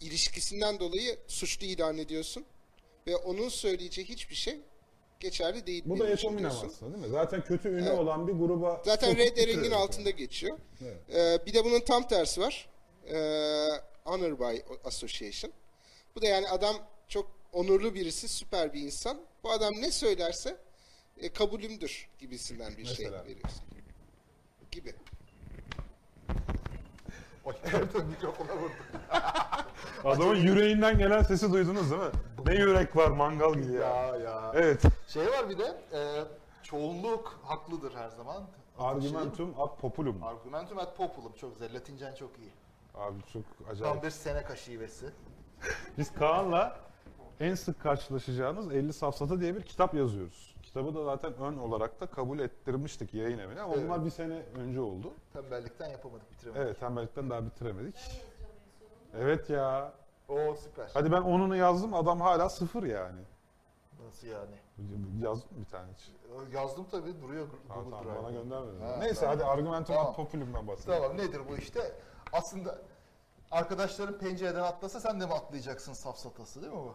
ilişkisinden 0.00 0.80
dolayı 0.80 1.18
suçlu 1.26 1.66
ilan 1.66 1.98
ediyorsun 1.98 2.44
ve 3.06 3.16
onun 3.16 3.48
söyleyeceği 3.48 4.08
hiçbir 4.08 4.34
şey 4.34 4.60
geçerli 5.20 5.66
değil. 5.66 5.82
Bu 5.86 5.98
da 5.98 6.04
aslında 6.64 6.94
değil 6.94 7.04
mi? 7.04 7.10
Zaten 7.10 7.44
kötü 7.44 7.68
ünlü 7.68 7.88
Evet. 7.88 7.98
olan 7.98 8.28
bir 8.28 8.32
gruba 8.32 8.82
Zaten 8.84 9.16
red 9.16 9.36
yani. 9.64 9.74
altında 9.74 10.10
geçiyor. 10.10 10.58
Evet. 10.82 10.96
Ee, 11.14 11.46
bir 11.46 11.54
de 11.54 11.64
bunun 11.64 11.80
tam 11.80 12.08
tersi 12.08 12.40
var. 12.40 12.68
Ee, 13.08 13.68
honor 14.04 14.38
by 14.38 14.58
association. 14.84 15.52
Bu 16.16 16.22
da 16.22 16.26
yani 16.26 16.48
adam 16.48 16.76
çok 17.08 17.30
onurlu 17.52 17.94
birisi, 17.94 18.28
süper 18.28 18.72
bir 18.72 18.80
insan. 18.82 19.20
Bu 19.44 19.50
adam 19.50 19.74
ne 19.74 19.90
söylerse 19.90 20.56
e, 21.18 21.28
kabulümdür 21.32 22.08
gibisinden 22.18 22.76
bir 22.76 22.84
şey 22.84 23.04
Mesela? 23.06 23.24
veriyorsun. 23.24 23.64
Gibi. 24.70 24.94
O 27.44 27.52
yerden 27.52 28.06
mikrofona 28.06 28.52
vurdu. 28.56 28.72
Adamın 30.04 30.34
yüreğinden 30.36 30.98
gelen 30.98 31.22
sesi 31.22 31.52
duydunuz 31.52 31.90
değil 31.90 32.02
mi? 32.02 32.10
Ne 32.46 32.54
yürek 32.54 32.96
var 32.96 33.08
mangal 33.08 33.54
gibi 33.54 33.72
ya. 33.72 33.80
Ya 34.06 34.16
ya. 34.16 34.52
Evet. 34.54 34.82
Şey 35.08 35.26
var 35.26 35.48
bir 35.48 35.58
de, 35.58 35.76
e, 35.92 36.24
çoğunluk 36.62 37.40
haklıdır 37.44 37.94
her 37.94 38.08
zaman. 38.08 38.42
Argumentum 38.78 39.54
ad 39.60 39.76
populum. 39.80 40.22
Argumentum 40.22 40.78
ad 40.78 40.96
populum 40.96 41.32
çok 41.32 41.52
güzel. 41.52 41.74
Latincen 41.76 42.14
çok 42.14 42.30
iyi. 42.38 42.50
Abi 42.94 43.18
çok 43.32 43.42
Tam 43.58 43.70
acayip. 43.70 44.02
bir 44.02 44.10
Seneca 44.10 44.56
şivesi. 44.56 45.06
Biz 45.98 46.14
Kaan'la 46.14 46.76
en 47.40 47.54
sık 47.54 47.80
karşılaşacağınız 47.80 48.72
50 48.72 48.92
safsata 48.92 49.40
diye 49.40 49.56
bir 49.56 49.62
kitap 49.62 49.94
yazıyoruz. 49.94 50.54
Kitabı 50.62 50.94
da 50.94 51.04
zaten 51.04 51.34
ön 51.34 51.58
olarak 51.58 52.00
da 52.00 52.06
kabul 52.06 52.38
ettirmiştik 52.38 53.14
yayın 53.14 53.38
evine 53.38 53.60
ama 53.60 53.74
Evet. 53.74 53.84
onlar 53.86 54.04
bir 54.04 54.10
sene 54.10 54.42
önce 54.56 54.80
oldu. 54.80 55.12
Tembellikten 55.32 55.88
yapamadık, 55.88 56.30
bitiremedik. 56.32 56.66
Evet 56.66 56.80
tembellikten 56.80 57.30
daha 57.30 57.46
bitiremedik. 57.46 57.94
Evet 59.18 59.50
ya. 59.50 59.92
Oo 60.28 60.54
süper. 60.54 60.90
Hadi 60.94 61.12
ben 61.12 61.22
onunu 61.22 61.56
yazdım 61.56 61.94
adam 61.94 62.20
hala 62.20 62.48
sıfır 62.48 62.82
yani. 62.82 63.20
Nasıl 64.06 64.26
yani? 64.26 64.54
Yazdım 65.22 65.48
bir 65.60 65.64
tane 65.70 65.86
hiç. 65.92 66.10
Yazdım 66.54 66.86
tabii 66.90 67.22
duruyor 67.22 67.46
Tamam, 67.68 67.84
Google 67.84 67.98
tamam, 67.98 68.14
bana 68.16 68.28
Drive'da. 68.30 68.42
göndermedin. 68.42 68.80
Ha, 68.80 68.96
Neyse 69.00 69.20
tamam. 69.20 69.34
hadi 69.36 69.44
argumentum 69.44 69.94
Tamam. 69.94 70.10
ad 70.12 70.16
populum'dan 70.16 70.68
bahsedelim. 70.68 71.02
Tamam 71.02 71.16
nedir 71.18 71.40
bu 71.50 71.56
işte? 71.56 71.92
Aslında 72.32 72.78
arkadaşların 73.50 74.18
pencereden 74.18 74.60
atlasa 74.62 75.00
sen 75.00 75.20
de 75.20 75.26
mi 75.26 75.32
atlayacaksın 75.32 75.92
safsatası 75.92 76.62
değil 76.62 76.72
mi 76.72 76.78
bu? 76.78 76.94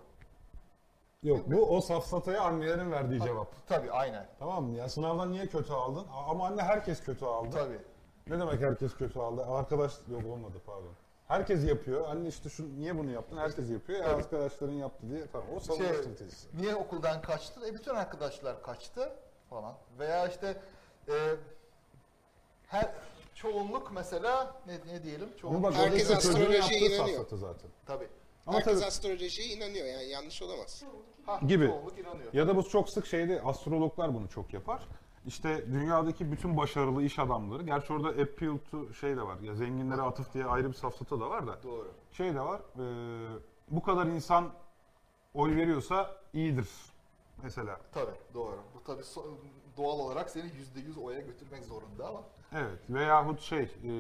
Yok 1.24 1.40
bu 1.52 1.78
o 1.78 1.82
safsataya 1.82 2.42
annelerin 2.42 2.92
verdiği 2.92 3.22
cevap. 3.22 3.68
Tabii 3.68 3.92
aynen. 3.92 4.28
Tamam 4.40 4.64
mı? 4.64 4.78
Ya 4.78 4.90
sınavdan 4.90 5.32
niye 5.32 5.48
kötü 5.48 5.74
aldın? 5.74 6.06
A- 6.14 6.32
Ama 6.32 6.48
anne 6.48 6.62
herkes 6.64 7.04
kötü 7.04 7.26
aldı. 7.26 7.50
Tabii. 7.54 7.80
Ne 8.28 8.40
demek 8.40 8.62
herkes 8.62 8.96
kötü 8.96 9.20
aldı? 9.20 9.46
Arkadaş 9.46 9.94
yok 10.12 10.22
olmadı 10.26 10.58
pardon. 10.66 10.92
Herkes 11.28 11.64
yapıyor. 11.68 12.08
Anne 12.08 12.28
işte 12.28 12.50
şu 12.50 12.80
niye 12.80 12.98
bunu 12.98 13.12
yaptın? 13.12 13.38
Herkes 13.38 13.70
yapıyor. 13.70 14.00
Ya 14.00 14.16
arkadaşların 14.16 14.74
yaptı 14.74 15.10
diye. 15.10 15.26
Tamam 15.32 15.48
o 15.56 15.60
savunma 15.60 15.86
Şey, 15.88 15.94
stratejisi. 15.98 16.48
niye 16.58 16.76
okuldan 16.76 17.22
kaçtın? 17.22 17.62
E 17.68 17.74
bütün 17.74 17.96
arkadaşlar 17.96 18.64
kaçtı 18.64 19.14
falan. 19.50 19.74
Veya 20.00 20.28
işte 20.28 20.58
e, 21.08 21.14
her 22.68 22.92
çoğunluk 23.36 23.92
mesela 23.92 24.56
ne, 24.68 24.94
ne 24.94 25.04
diyelim? 25.04 25.28
Ama 25.30 25.38
Çoğunluk. 25.42 25.64
bak 25.64 25.74
Herkes 25.74 26.12
astrolojiye 26.12 26.80
inanıyor. 26.80 27.26
Tabii. 27.86 28.08
Ama 28.50 28.58
Herkes 28.58 28.74
tabii 28.74 28.86
astrolojiye 28.86 29.48
inanıyor 29.48 29.86
yani 29.86 30.10
yanlış 30.10 30.42
olamaz. 30.42 30.84
Ha, 31.26 31.40
Gibi. 31.48 31.68
Çoğunluk 31.68 32.00
inanıyor. 32.00 32.34
ya 32.34 32.48
da 32.48 32.56
bu 32.56 32.64
çok 32.64 32.90
sık 32.90 33.06
şeyde 33.06 33.42
astrologlar 33.42 34.14
bunu 34.14 34.30
çok 34.30 34.54
yapar. 34.54 34.82
İşte 35.26 35.66
dünyadaki 35.74 36.32
bütün 36.32 36.58
başarılı 36.58 37.04
iş 37.04 37.20
adamları, 37.20 37.64
gerçi 37.64 37.94
orada 37.94 38.08
appeal 38.10 38.58
to 38.72 38.94
şey 38.94 39.18
de 39.18 39.22
var. 39.22 39.40
Ya 39.40 39.56
zenginlere 39.56 40.02
atıf 40.02 40.34
diye 40.34 40.46
ayrı 40.46 40.68
bir 40.68 40.74
safsata 40.74 41.20
da 41.20 41.30
var 41.30 41.48
da. 41.48 41.64
Doğru. 41.64 41.92
Şey 42.12 42.36
de 42.36 42.40
var. 42.42 42.60
e, 42.80 42.84
bu 43.70 43.82
kadar 43.84 44.06
insan 44.06 44.50
oy 45.34 45.56
veriyorsa 45.56 46.16
iyidir 46.34 46.68
mesela. 47.44 47.80
Tabii 47.94 48.16
doğru. 48.34 48.60
Bu 48.76 48.84
tabii 48.84 49.02
so- 49.02 49.36
doğal 49.78 50.00
olarak 50.00 50.30
seni 50.30 50.52
yüzde 50.58 50.80
yüz 50.80 50.98
oya 50.98 51.20
götürmek 51.20 51.64
zorunda 51.66 52.08
ama. 52.08 52.24
Evet 52.54 52.80
veyahut 52.90 53.42
şey 53.42 53.64
e, 53.64 53.92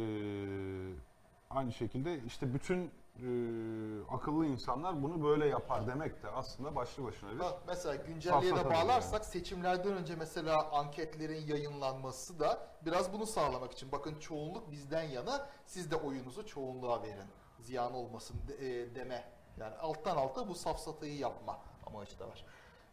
aynı 1.49 1.73
şekilde 1.73 2.19
işte 2.27 2.53
bütün 2.53 2.91
e, 3.23 4.13
akıllı 4.15 4.45
insanlar 4.45 5.03
bunu 5.03 5.23
böyle 5.23 5.47
yapar 5.47 5.87
demek 5.87 6.23
de 6.23 6.29
aslında 6.29 6.75
başlı 6.75 7.03
başına 7.03 7.29
bir 7.31 7.43
mesela 7.67 7.95
güncelliğe 7.95 8.41
de 8.51 8.55
Safsata 8.55 8.75
bağlarsak 8.75 9.25
seçimlerden 9.25 9.93
önce 9.93 10.15
mesela 10.15 10.71
anketlerin 10.71 11.47
yayınlanması 11.47 12.39
da 12.39 12.67
biraz 12.85 13.13
bunu 13.13 13.25
sağlamak 13.25 13.71
için. 13.71 13.91
Bakın 13.91 14.19
çoğunluk 14.19 14.71
bizden 14.71 15.03
yana 15.03 15.49
siz 15.65 15.91
de 15.91 15.95
oyunuzu 15.95 16.45
çoğunluğa 16.47 17.03
verin. 17.03 17.27
Ziyan 17.59 17.93
olmasın 17.93 18.35
de- 18.47 18.81
e, 18.81 18.95
deme. 18.95 19.31
Yani 19.57 19.75
alttan 19.75 20.17
alta 20.17 20.47
bu 20.47 20.55
safsatayı 20.55 21.17
yapma 21.17 21.59
amacı 21.85 22.19
da 22.19 22.27
var. 22.27 22.45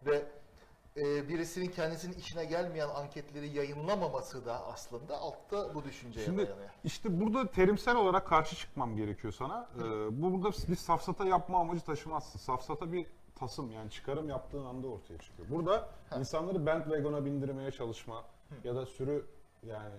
Ve 0.06 0.26
e, 0.96 1.28
birisinin 1.28 1.66
kendisinin 1.66 2.12
işine 2.16 2.44
gelmeyen 2.44 2.88
anketleri 2.88 3.48
yayınlamaması 3.56 4.46
da 4.46 4.64
aslında 4.66 5.18
altta 5.20 5.74
bu 5.74 5.84
düşünceye 5.84 6.24
Şimdi 6.26 6.46
dayanıyor. 6.46 6.68
işte 6.84 7.20
burada 7.20 7.50
terimsel 7.50 7.96
olarak 7.96 8.26
karşı 8.26 8.56
çıkmam 8.56 8.96
gerekiyor 8.96 9.32
sana. 9.32 9.68
Ee, 9.78 9.82
bu 10.22 10.32
burada 10.32 10.50
bir 10.68 10.76
safsata 10.76 11.24
yapma 11.24 11.60
amacı 11.60 11.80
taşımazsın. 11.80 12.38
Safsata 12.38 12.92
bir 12.92 13.06
tasım 13.34 13.70
yani 13.72 13.90
çıkarım 13.90 14.28
yaptığın 14.28 14.64
anda 14.64 14.86
ortaya 14.88 15.18
çıkıyor. 15.18 15.48
Burada 15.50 15.88
insanları 16.18 16.66
bandwagon'a 16.66 17.24
bindirmeye 17.24 17.70
çalışma 17.70 18.24
ya 18.64 18.74
da 18.74 18.86
sürü 18.86 19.26
yani 19.62 19.94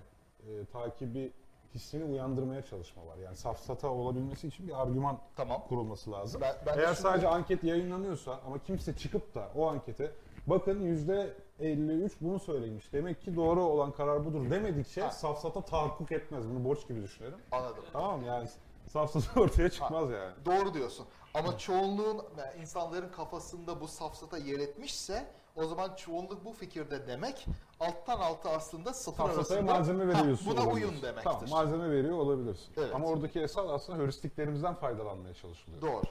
e, 0.48 0.66
takibi 0.66 1.32
hissini 1.76 2.04
uyandırmaya 2.04 2.62
çalışma 2.66 3.06
var. 3.08 3.18
Yani 3.18 3.36
safsata 3.36 3.88
olabilmesi 3.90 4.48
için 4.48 4.68
bir 4.68 4.82
argüman 4.82 5.20
Tamam. 5.36 5.62
kurulması 5.70 6.12
lazım. 6.12 6.42
Ben- 6.42 6.56
ben 6.66 6.78
Eğer 6.78 6.86
şunu- 6.86 6.96
sadece 6.96 7.28
anket 7.28 7.64
yayınlanıyorsa 7.64 8.40
ama 8.48 8.60
kimse 8.64 8.96
çıkıp 8.98 9.36
da 9.36 9.50
o 9.56 9.68
ankete 9.68 10.12
bakın 10.48 10.82
yüzde 10.82 11.34
53 11.60 12.14
bunu 12.22 12.40
söylemiş. 12.40 12.94
Demek 12.94 13.22
ki 13.22 13.36
doğru 13.36 13.62
olan 13.64 13.92
karar 13.92 14.26
budur 14.26 14.50
demedikçe 14.50 15.02
Ha. 15.02 15.12
safsata 15.12 15.62
tahakkuk 15.62 16.12
etmez. 16.12 16.50
Bunu 16.50 16.64
borç 16.66 16.88
gibi 16.88 17.04
düşünelim. 17.04 17.38
Anladım. 17.52 17.84
Tamam 17.94 18.24
yani 18.26 18.50
safsata 18.88 19.42
ortaya 19.42 19.70
çıkmaz 19.70 20.10
yani. 20.12 20.34
Doğru 20.46 20.74
diyorsun. 20.74 21.06
Ama 21.34 21.58
çoğunluğun, 21.58 22.16
yani 22.38 22.62
insanların 22.62 23.10
kafasında 23.10 23.82
bu 23.82 23.88
safsata 23.88 24.38
yer 24.38 24.60
etmişse 24.60 25.28
o 25.56 25.66
zaman 25.66 25.96
çoğunluk 25.96 26.46
bu 26.46 26.54
fikirde 26.54 27.08
demek 27.08 27.46
alttan 27.80 28.20
alta 28.20 28.50
aslında 28.50 28.94
satır 28.94 29.18
Safsataya 29.18 29.60
arasında 29.60 29.74
malzeme 29.74 30.14
Ha, 30.14 30.20
veriyorsun. 30.22 30.48
buna 30.52 30.62
olabilirsin. 30.64 30.90
uyun 30.92 31.02
demektir. 31.02 31.24
Tamam 31.24 31.50
malzeme 31.50 31.92
veriyor 31.92 32.18
olabilirsin. 32.18 32.74
Evet. 32.78 32.96
Ama 32.96 33.08
oradaki 33.08 33.40
esas 33.42 33.70
aslında 33.70 34.00
heuristiklerimizden 34.00 34.74
faydalanmaya 34.76 35.34
çalışılıyor. 35.34 35.82
Doğru. 35.82 36.02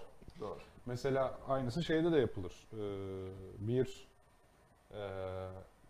Doğru. 0.40 0.58
Mesela 0.86 1.38
aynısı 1.48 1.82
şeyde 1.82 2.12
de 2.12 2.16
yapılır. 2.18 2.68
Ee, 2.72 2.76
bir 3.58 4.08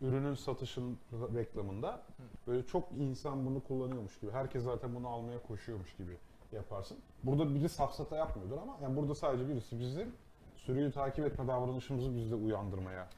ürünün 0.00 0.34
satışın 0.34 0.98
reklamında 1.34 2.02
böyle 2.46 2.66
çok 2.66 2.92
insan 2.92 3.46
bunu 3.46 3.64
kullanıyormuş 3.64 4.20
gibi, 4.20 4.30
herkes 4.30 4.62
zaten 4.64 4.94
bunu 4.94 5.08
almaya 5.08 5.42
koşuyormuş 5.42 5.96
gibi 5.96 6.18
yaparsın. 6.52 6.98
Burada 7.22 7.54
biri 7.54 7.68
safsata 7.68 8.16
yapmıyordur 8.16 8.58
ama 8.62 8.78
yani 8.82 8.96
burada 8.96 9.14
sadece 9.14 9.48
birisi 9.48 9.80
bizim 9.80 10.12
sürüyü 10.56 10.92
takip 10.92 11.24
etme 11.26 11.48
davranışımızı 11.48 12.16
bizde 12.16 12.34
uyandırmaya 12.34 13.08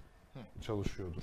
çalışıyordur. 0.60 1.22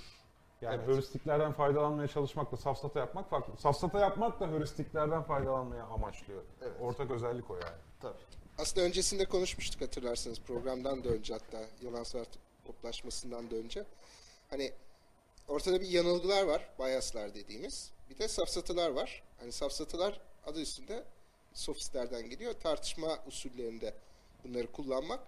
Yani 0.62 0.76
Evet. 0.76 0.88
heuristiklerden 0.88 1.52
faydalanmaya 1.52 2.08
çalışmakla 2.08 2.58
safsata 2.58 3.00
yapmak 3.00 3.30
farklı. 3.30 3.58
Safsata 3.58 4.00
yapmak 4.00 4.40
da 4.40 4.48
heuristiklerden 4.48 5.24
faydalanmaya 5.24 5.86
amaçlıyor. 5.86 6.42
Evet. 6.62 6.74
Ortak 6.82 7.12
özellik 7.12 7.52
o 7.52 7.56
yani. 7.56 7.78
Tabii. 8.02 8.14
Aslında 8.58 8.86
öncesinde 8.88 9.26
konuşmuştuk 9.26 9.82
hatırlarsanız 9.82 10.40
programdan 10.42 11.04
da 11.04 11.10
önce 11.10 11.34
hatta 11.34 11.62
yalan 11.82 12.04
saat 12.04 12.28
toplaşmasından 12.66 13.52
da 13.52 13.56
önce. 13.56 13.86
Hani 14.56 14.72
ortada 15.48 15.82
bir 15.82 15.88
yanılgılar 15.88 16.44
var, 16.44 16.70
biaslar 16.80 17.34
dediğimiz. 17.34 17.92
Bir 18.10 18.18
de 18.18 18.28
safsatalar 18.28 18.90
var. 18.90 19.24
Hani 19.40 19.52
safsatalar 19.52 20.22
adı 20.46 20.62
üstünde 20.62 21.04
sofistlerden 21.54 22.30
geliyor. 22.30 22.54
Tartışma 22.54 23.08
usullerinde 23.28 23.94
bunları 24.44 24.72
kullanmak. 24.72 25.20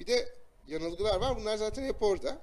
Bir 0.00 0.06
de 0.06 0.28
yanılgılar 0.66 1.20
var. 1.20 1.36
Bunlar 1.40 1.56
zaten 1.56 1.84
hep 1.84 2.02
orada. 2.02 2.38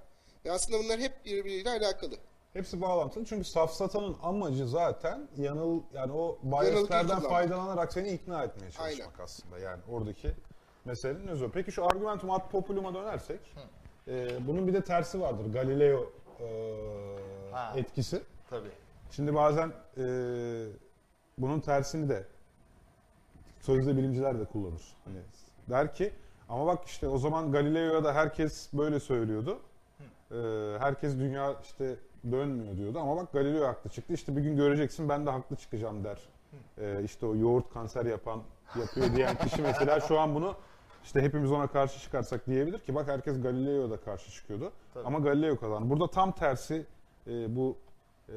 Ve 0.46 0.52
aslında 0.52 0.84
bunlar 0.84 1.00
hep 1.00 1.26
birbiriyle 1.26 1.70
alakalı. 1.70 2.16
Hepsi 2.54 2.82
bağlantılı 2.82 3.26
çünkü 3.26 3.44
safsatanın 3.44 4.16
amacı 4.24 4.68
zaten 4.68 5.28
yanıl 5.38 5.82
yani 5.94 6.14
o 6.14 6.38
biaslerden 6.44 7.20
faydalanarak 7.20 7.94
seni 7.94 8.10
ikna 8.10 8.44
etmeye 8.44 8.72
çalışmak 8.72 9.08
Aynen. 9.14 9.24
aslında 9.24 9.60
yani 9.60 9.82
oradaki 9.90 10.32
meselenin 10.86 11.28
özü. 11.28 11.52
Peki 11.54 11.72
şu 11.72 11.86
argumentum 11.86 12.32
ad 12.32 12.50
populum'a 12.52 12.94
dönersek 12.94 13.40
e, 14.08 14.48
bunun 14.48 14.68
bir 14.68 14.74
de 14.74 14.82
tersi 14.84 15.22
vardır 15.22 15.54
Galileo 15.54 16.12
e, 16.42 16.46
Ha. 17.52 17.74
etkisi. 17.76 18.22
Tabii. 18.50 18.72
Şimdi 19.12 19.36
bazen 19.36 19.72
e, 19.98 20.04
bunun 21.38 21.60
tersini 21.60 22.10
de 22.10 22.26
sözde 23.60 23.98
bilimciler 23.98 24.40
de 24.40 24.46
kullanır. 24.46 24.82
Hani 25.06 25.18
der 25.70 25.94
ki 25.94 26.14
ama 26.50 26.66
bak 26.66 26.86
işte 26.86 27.08
o 27.08 27.18
zaman 27.18 27.52
Galileo'ya 27.52 28.04
da 28.04 28.14
herkes 28.16 28.70
böyle 28.74 29.00
söylüyordu. 29.00 29.60
E, 30.32 30.36
herkes 30.80 31.14
dünya 31.20 31.56
işte 31.64 31.96
dönmüyor 32.32 32.78
diyordu 32.78 33.00
ama 33.00 33.18
bak 33.18 33.34
Galileo 33.34 33.68
haklı 33.68 33.90
çıktı. 33.90 34.14
İşte 34.14 34.36
bir 34.36 34.42
gün 34.42 34.56
göreceksin 34.58 35.10
ben 35.10 35.26
de 35.26 35.30
haklı 35.30 35.56
çıkacağım 35.56 36.04
der. 36.04 36.20
E, 36.78 37.04
işte 37.04 37.26
o 37.26 37.36
yoğurt 37.36 37.74
kanser 37.74 38.06
yapan 38.06 38.42
yapıyor 38.80 39.16
diyen 39.16 39.36
kişi 39.38 39.62
mesela 39.62 40.00
şu 40.00 40.20
an 40.20 40.36
bunu 40.36 40.56
işte 41.06 41.22
hepimiz 41.22 41.52
ona 41.52 41.68
karşı 41.68 42.00
çıkarsak 42.00 42.48
diyebilir 42.48 42.80
ki 42.80 42.96
bak 42.96 43.08
herkes 43.08 43.42
Galileo'ya 43.42 43.90
da 43.90 43.98
karşı 43.98 44.32
çıkıyordu. 44.32 44.72
Tabii. 44.94 45.08
Ama 45.08 45.20
Galileo 45.20 45.60
kazandı. 45.60 45.90
Burada 45.90 46.12
tam 46.12 46.32
tersi 46.32 46.86
e, 47.28 47.56
bu 47.56 47.78
e, 48.30 48.36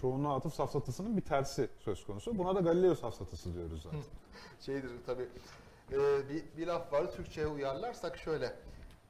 çoğunluğa 0.00 0.36
atıf 0.36 0.54
safsatasının 0.54 1.16
bir 1.16 1.22
tersi 1.22 1.68
söz 1.78 2.06
konusu. 2.06 2.38
Buna 2.38 2.54
da 2.54 2.60
Galileo 2.60 2.94
safsatası 2.94 3.54
diyoruz 3.54 3.82
zaten. 3.82 4.00
Şeydir 4.60 4.90
tabii. 5.06 5.26
Ee, 5.92 6.28
bir, 6.28 6.42
bir 6.56 6.66
laf 6.66 6.92
var 6.92 7.12
Türkçe'ye 7.12 7.46
uyarlarsak 7.46 8.18
şöyle. 8.18 8.52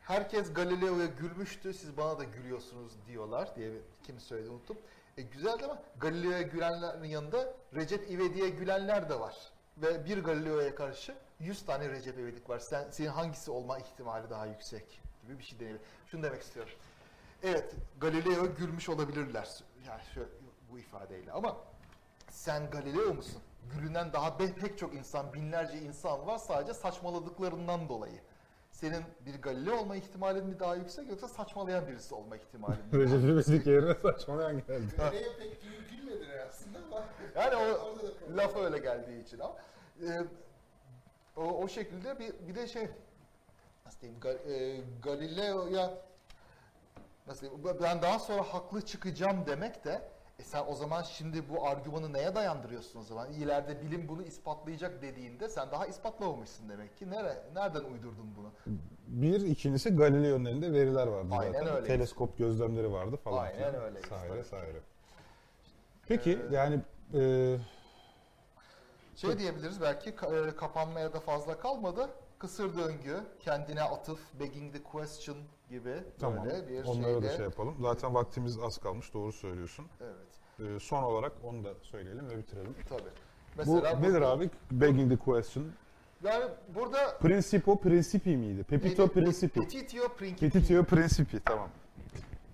Herkes 0.01 0.53
Galileo'ya 0.53 1.07
gülmüştü, 1.07 1.75
siz 1.75 1.97
bana 1.97 2.19
da 2.19 2.25
gülüyorsunuz 2.25 2.93
diyorlar 3.07 3.57
diye 3.57 3.71
kim 4.03 4.21
söyledi 4.21 4.51
unuttum. 4.51 4.77
E, 5.19 5.23
güzeldi 5.23 5.65
ama 5.65 5.83
Galileo'ya 6.01 6.43
gülenlerin 6.43 7.05
yanında 7.05 7.55
Recep 7.75 8.11
İvedik'e 8.11 8.49
gülenler 8.49 9.09
de 9.09 9.21
var. 9.21 9.37
Ve 9.77 10.05
bir 10.05 10.25
Galileo'ya 10.25 10.75
karşı 10.75 11.15
100 11.41 11.65
tane 11.65 11.89
Recep 11.89 12.19
İvedik 12.19 12.51
var. 12.51 12.59
Sen, 12.59 12.91
senin 12.91 13.09
hangisi 13.09 13.51
olma 13.51 13.79
ihtimali 13.79 14.31
daha 14.31 14.47
yüksek 14.47 15.01
gibi 15.23 15.39
bir 15.39 15.45
şey 15.45 15.61
deneyebilir. 15.61 15.85
Şunu 16.07 16.23
demek 16.23 16.43
istiyorum. 16.43 16.73
Evet, 17.43 17.75
Galileo 18.01 18.55
gülmüş 18.55 18.89
olabilirler. 18.89 19.49
Yani 19.89 20.01
şöyle, 20.15 20.29
bu 20.73 20.79
ifadeyle 20.79 21.33
ama 21.33 21.57
sen 22.31 22.71
Galileo 22.71 23.15
musun? 23.15 23.43
Gülünen 23.75 24.13
daha 24.13 24.37
pek 24.37 24.79
çok 24.79 24.95
insan, 24.95 25.33
binlerce 25.33 25.79
insan 25.79 26.27
var 26.27 26.39
sadece 26.39 26.75
saçmaladıklarından 26.75 27.89
dolayı. 27.89 28.21
Senin 28.71 29.03
bir 29.27 29.43
Galileo 29.43 29.77
olma 29.77 29.97
ihtimalin 29.97 30.47
mi 30.47 30.61
daha 30.61 30.75
yüksek 30.75 31.09
yoksa 31.09 31.29
saçmalayan 31.29 31.87
birisi 31.89 32.15
olma 32.15 32.37
ihtimalin 32.37 32.79
mi? 32.93 32.93
Recep 32.99 33.21
İvedik 33.21 33.67
yerine 33.67 33.95
saçmalayan 33.95 34.57
geldi. 34.67 34.95
Nereye 34.99 35.29
pek 35.39 35.63
gül- 35.63 35.89
gülmediler 35.97 36.47
aslında 36.49 36.79
ama 36.91 37.05
Yani 37.37 37.57
o 37.57 37.97
laf 38.37 38.57
öyle 38.57 38.79
geldiği 38.79 39.23
için 39.25 39.39
ama 39.39 39.57
e, 40.03 40.09
o, 41.37 41.43
o 41.43 41.69
şekilde 41.69 42.19
bir, 42.19 42.33
bir 42.49 42.55
de 42.55 42.67
şey 42.69 42.89
nasıl 43.87 44.01
diyeyim 44.01 44.21
Ga- 44.21 44.53
e, 44.53 44.81
Galileo'ya 45.03 45.95
nasıl 47.27 47.41
diyeyim 47.41 47.65
ben 47.83 48.03
daha 48.03 48.19
sonra 48.19 48.43
haklı 48.43 48.87
çıkacağım 48.87 49.47
demek 49.47 49.85
de 49.85 50.03
E 50.39 50.43
sen 50.43 50.65
o 50.69 50.75
zaman 50.75 51.03
şimdi 51.03 51.49
bu 51.49 51.67
argümanı 51.69 52.13
neye 52.13 52.35
dayandırıyorsun 52.35 53.01
o 53.01 53.03
zaman? 53.03 53.33
İleride 53.33 53.83
bilim 53.83 54.09
bunu 54.09 54.23
ispatlayacak 54.23 55.03
dediğinde 55.03 55.49
sen 55.49 55.71
daha 55.71 55.87
ispatlamamışsın 55.87 56.69
demek 56.69 56.97
ki. 56.99 57.11
Nere, 57.11 57.43
nereden 57.55 57.85
uydurdun 57.85 58.35
bunu? 58.37 58.51
Bir, 59.07 59.41
ikincisi 59.41 59.97
Galileo'nun 59.97 60.45
elinde 60.45 60.73
veriler 60.73 61.07
vardı 61.07 61.29
Aynen 61.33 61.53
zaten. 61.53 61.69
öyleydi. 61.69 61.87
Teleskop 61.87 62.39
gözlemleri 62.39 62.93
vardı 62.93 63.17
falan. 63.17 63.45
Aynen 63.45 63.73
Saire 64.09 64.43
ki. 64.43 64.49
saire. 64.49 64.79
Peki 66.09 66.31
Ee, 66.51 66.55
yani 66.55 66.81
e, 67.15 67.57
Şey 69.21 69.39
diyebiliriz 69.39 69.81
belki 69.81 70.11
e, 70.11 70.57
kapanmaya 70.57 71.13
da 71.13 71.21
fazla 71.21 71.59
kalmadı. 71.59 72.11
Kısır 72.39 72.77
döngü, 72.77 73.17
kendine 73.41 73.83
atıf, 73.83 74.21
begging 74.41 74.73
the 74.75 74.83
question 74.83 75.37
gibi 75.69 75.95
tamam 76.19 76.45
böyle 76.45 76.69
bir 76.69 76.85
onları 76.85 77.17
da 77.17 77.21
şeyle. 77.21 77.37
şey 77.37 77.45
yapalım. 77.45 77.77
Zaten 77.81 78.15
vaktimiz 78.15 78.59
az 78.59 78.79
kalmış 78.79 79.15
doğru 79.15 79.33
söylüyorsun. 79.33 79.87
Evet, 80.01 80.71
E, 80.77 80.81
son 80.81 81.03
olarak 81.03 81.33
onu 81.45 81.65
da 81.65 81.75
söyleyelim 81.83 82.31
ve 82.31 82.39
bitirelim. 82.39 82.75
tabii. 82.89 83.03
Bu 83.67 83.75
Mesela 83.77 83.99
nedir 83.99 84.21
abi? 84.21 84.51
Begging 84.71 85.11
the 85.11 85.17
question. 85.17 85.65
Yani 86.25 86.45
burada 86.75 87.19
Principio 87.19 87.81
principi 87.81 88.37
miydi? 88.37 88.65
Pepito 88.65 89.03
Yeni- 89.03 89.13
principi. 89.13 89.61
Petitio 89.61 90.09
principi. 90.09 90.51
Petitio 90.51 90.85
principi 90.85 91.41
tamam. 91.45 91.69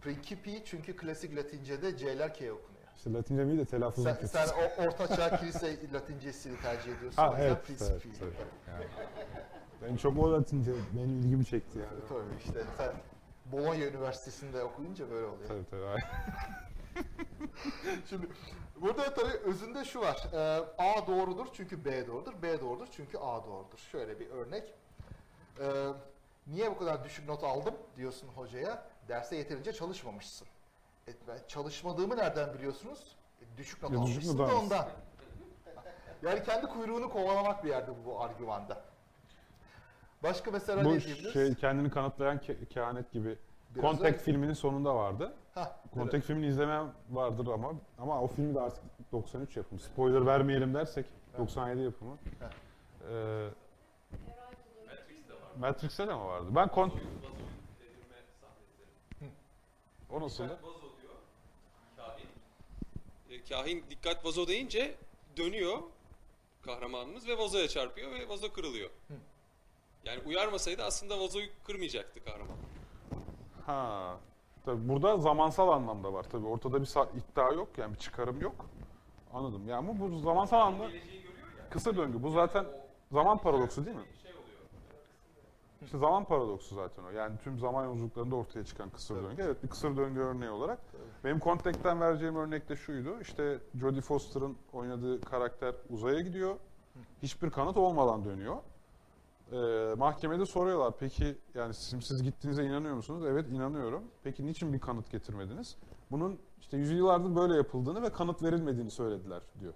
Principi 0.00 0.62
çünkü 0.64 0.96
klasik 0.96 1.36
Latince'de 1.36 1.96
C'ler 1.96 2.34
K 2.34 2.52
okunuyor. 2.52 2.75
İşte 2.96 3.12
Latince 3.12 3.44
miydi 3.44 3.58
de 3.58 3.64
telaffuzum 3.64 4.04
Sen, 4.04 4.14
kötü. 4.20 4.28
sen 4.28 4.48
o 4.48 4.86
ortaçağ 4.86 5.36
kilise 5.36 5.92
Latincesini 5.92 6.60
tercih 6.60 6.96
ediyorsun. 6.96 7.22
Ha 7.22 7.34
evet, 7.38 7.58
evet. 7.68 8.02
Yani. 8.68 8.84
Ben 9.82 9.96
çok 9.96 10.18
o 10.18 10.32
Latince 10.32 10.72
benim 10.96 11.18
ilgimi 11.18 11.46
çekti 11.46 11.78
yani. 11.78 12.00
Tabii 12.08 12.36
işte 12.44 12.64
sen 12.76 12.92
Bologna 13.52 13.84
Üniversitesi'nde 13.84 14.62
okuyunca 14.62 15.10
böyle 15.10 15.26
oluyor. 15.26 15.48
Tabii 15.48 15.64
tabii. 15.70 16.02
Şimdi 18.10 18.26
burada 18.80 19.14
tabii 19.14 19.36
özünde 19.44 19.84
şu 19.84 20.00
var. 20.00 20.28
Ee, 20.32 20.38
A 20.78 21.06
doğrudur 21.06 21.46
çünkü 21.52 21.84
B 21.84 22.06
doğrudur. 22.06 22.42
B 22.42 22.60
doğrudur 22.60 22.86
çünkü 22.92 23.18
A 23.18 23.44
doğrudur. 23.46 23.78
Şöyle 23.78 24.20
bir 24.20 24.30
örnek. 24.30 24.74
Ee, 25.60 25.86
niye 26.46 26.70
bu 26.70 26.78
kadar 26.78 27.04
düşük 27.04 27.28
not 27.28 27.44
aldım 27.44 27.74
diyorsun 27.96 28.28
hocaya. 28.28 28.88
Derse 29.08 29.36
yeterince 29.36 29.72
çalışmamışsın. 29.72 30.48
E, 31.08 31.12
ben 31.28 31.38
çalışmadığımı 31.48 32.16
nereden 32.16 32.54
biliyorsunuz? 32.54 33.16
E, 33.42 33.58
düşük 33.58 33.82
not 33.82 33.92
almışsın 33.92 34.38
da 34.38 34.56
ondan. 34.56 34.88
Yani 36.22 36.42
kendi 36.42 36.66
kuyruğunu 36.66 37.10
kovalamak 37.10 37.64
bir 37.64 37.68
yerde 37.68 37.90
bu, 37.90 38.10
bu 38.10 38.20
argümanda. 38.22 38.80
Başka 40.22 40.50
mesela 40.50 40.84
Bu 40.84 40.88
ne 40.94 41.00
diyebiliriz? 41.00 41.32
şey 41.32 41.54
kendini 41.54 41.90
kanıtlayan 41.90 42.38
ke- 42.38 42.66
kehanet 42.66 43.12
gibi. 43.12 43.38
Biraz 43.70 43.82
Contact 43.82 44.04
öyle. 44.04 44.18
filminin 44.18 44.52
sonunda 44.52 44.94
vardı. 44.94 45.32
Hah, 45.54 45.70
Contact 45.94 46.26
filmini 46.26 46.46
izlemeyen 46.46 46.92
vardır 47.10 47.46
ama 47.46 47.72
ama 47.98 48.20
o 48.22 48.26
film 48.26 48.54
de 48.54 48.60
artık 48.60 48.84
93 49.12 49.56
yapımı. 49.56 49.80
Spoiler 49.80 50.26
vermeyelim 50.26 50.74
dersek 50.74 51.06
97 51.38 51.80
yapımı. 51.80 52.16
Heh. 52.40 52.46
Ee, 53.10 53.48
Matrix'te 55.58 56.08
de 56.08 56.14
mi 56.14 56.20
vardı? 56.24 56.46
Ben 56.54 56.68
kon 56.68 56.92
o 60.10 60.20
nasıldı? 60.20 60.48
Dikkat 60.48 60.64
vazo 60.64 60.80
diyor 61.02 61.14
kahin. 61.96 62.26
E, 63.36 63.44
kahin 63.44 63.84
dikkat 63.90 64.24
vazo 64.24 64.46
deyince 64.46 64.94
dönüyor 65.36 65.78
kahramanımız 66.62 67.28
ve 67.28 67.38
vazoya 67.38 67.68
çarpıyor 67.68 68.12
ve 68.12 68.28
vazo 68.28 68.52
kırılıyor. 68.52 68.90
Yani 70.04 70.20
uyarmasaydı 70.26 70.82
aslında 70.82 71.20
vazoyu 71.20 71.46
kırmayacaktı 71.66 72.24
kahraman. 72.24 72.56
Ha. 73.66 74.16
Tabii 74.64 74.88
burada 74.88 75.16
zamansal 75.16 75.68
anlamda 75.68 76.12
var. 76.12 76.26
Tabii 76.32 76.46
ortada 76.46 76.82
bir 76.82 76.88
iddia 77.18 77.52
yok 77.52 77.68
yani 77.78 77.94
bir 77.94 77.98
çıkarım 77.98 78.40
yok. 78.40 78.66
Anladım. 79.32 79.68
Yani 79.68 79.88
bu, 79.88 80.12
bu 80.12 80.18
zamansal 80.18 80.60
anlamda 80.60 80.90
kısır 81.70 81.96
döngü. 81.96 82.22
Bu 82.22 82.30
zaten 82.30 82.66
zaman 83.12 83.38
paradoksu 83.38 83.86
değil 83.86 83.96
mi? 83.96 84.02
İşte 85.86 85.98
zaman 85.98 86.24
paradoksu 86.24 86.74
zaten 86.74 87.02
o. 87.04 87.10
Yani 87.10 87.38
tüm 87.44 87.58
zaman 87.58 87.84
yolculuklarında 87.84 88.36
ortaya 88.36 88.64
çıkan 88.64 88.90
kısır 88.90 89.16
döngü. 89.22 89.42
Evet 89.42 89.62
bir 89.62 89.68
kısır 89.68 89.96
döngü 89.96 90.20
örneği 90.20 90.50
olarak. 90.50 90.78
Benim 91.24 91.40
Contact'ten 91.40 92.00
vereceğim 92.00 92.36
örnek 92.36 92.68
de 92.68 92.76
şuydu. 92.76 93.20
İşte 93.20 93.58
Jodie 93.74 94.00
Foster'ın 94.00 94.56
oynadığı 94.72 95.20
karakter 95.20 95.74
uzaya 95.90 96.20
gidiyor. 96.20 96.56
Hiçbir 97.22 97.50
kanıt 97.50 97.76
olmadan 97.76 98.24
dönüyor. 98.24 98.56
Ee, 99.52 99.94
mahkemede 99.98 100.46
soruyorlar 100.46 100.92
peki 101.00 101.38
yani 101.54 101.74
siz, 101.74 102.22
gittiğinize 102.22 102.64
inanıyor 102.64 102.94
musunuz? 102.94 103.24
Evet 103.28 103.48
inanıyorum. 103.48 104.02
Peki 104.24 104.46
niçin 104.46 104.72
bir 104.72 104.80
kanıt 104.80 105.10
getirmediniz? 105.10 105.76
Bunun 106.10 106.38
işte 106.60 106.76
yüzyıllardır 106.76 107.36
böyle 107.36 107.54
yapıldığını 107.54 108.02
ve 108.02 108.12
kanıt 108.12 108.42
verilmediğini 108.42 108.90
söylediler 108.90 109.42
diyor. 109.60 109.74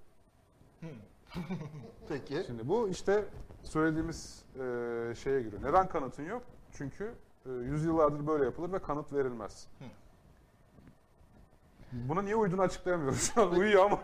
Peki. 2.08 2.42
Şimdi 2.46 2.68
bu 2.68 2.88
işte 2.88 3.24
söylediğimiz 3.62 4.44
e, 4.54 5.14
şeye 5.14 5.42
giriyor. 5.42 5.62
Neden 5.62 5.88
kanıtın 5.88 6.24
yok? 6.24 6.42
Çünkü 6.72 7.14
e, 7.46 7.50
yüzyıllardır 7.50 8.26
böyle 8.26 8.44
yapılır 8.44 8.72
ve 8.72 8.78
kanıt 8.78 9.12
verilmez. 9.12 9.68
Buna 11.92 12.22
niye 12.22 12.36
uyduğunu 12.36 12.62
an. 12.62 13.50
Uyuyor 13.50 13.84
ama. 13.84 14.00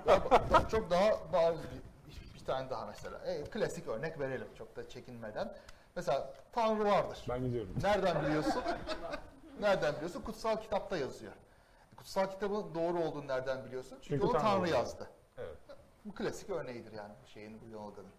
Çok 0.71 0.91
daha 0.91 1.33
bariz 1.33 1.61
bir, 1.61 2.41
bir 2.41 2.45
tane 2.45 2.71
daha 2.71 2.87
mesela. 2.87 3.19
E, 3.19 3.45
klasik 3.45 3.89
örnek 3.89 4.21
verelim 4.21 4.49
çok 4.59 4.77
da 4.77 4.89
çekinmeden. 4.89 5.55
Mesela 5.97 6.33
Tanrı 6.53 6.85
vardır. 6.85 7.25
Ben 7.29 7.45
gidiyorum. 7.45 7.71
Nereden 7.83 8.27
biliyorsun? 8.27 8.63
Nereden 9.61 9.95
biliyorsun? 9.95 10.23
Kutsal 10.23 10.57
kitapta 10.57 10.97
yazıyor. 10.97 11.33
Kutsal 11.97 12.31
kitabın 12.31 12.75
doğru 12.75 12.99
olduğunu 12.99 13.27
nereden 13.27 13.65
biliyorsun? 13.65 13.99
Çünkü, 14.03 14.09
Çünkü 14.09 14.25
onu 14.25 14.33
Tanrı 14.33 14.43
Tanrı, 14.43 14.69
yazdı. 14.69 15.09
Bu 16.07 16.15
klasik 16.15 16.51
örneğidir 16.51 16.93
yani 16.93 17.13
bu 17.25 17.29
şeyin 17.29 17.61
bu 17.61 17.69
yanılgının. 17.77 18.11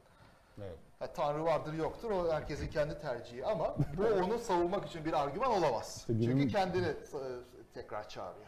evet. 0.58 0.78
Ha, 1.00 1.14
Tanrı 1.14 1.44
vardır 1.44 1.74
yoktur 1.74 2.12
o 2.12 2.32
herkesin 2.34 2.68
kendi 2.68 3.00
tercihi 3.00 3.46
ama 3.46 3.76
bu 3.98 4.04
onu 4.04 4.40
savunmak 4.40 4.86
için 4.88 5.06
bir 5.06 5.14
argüman 5.14 5.52
olamaz. 5.52 5.98
İşte 6.00 6.14
Çünkü 6.26 6.48
kendini 6.48 6.88
e, 6.88 6.96
tekrar 7.74 8.10
çağırıyor. 8.10 8.46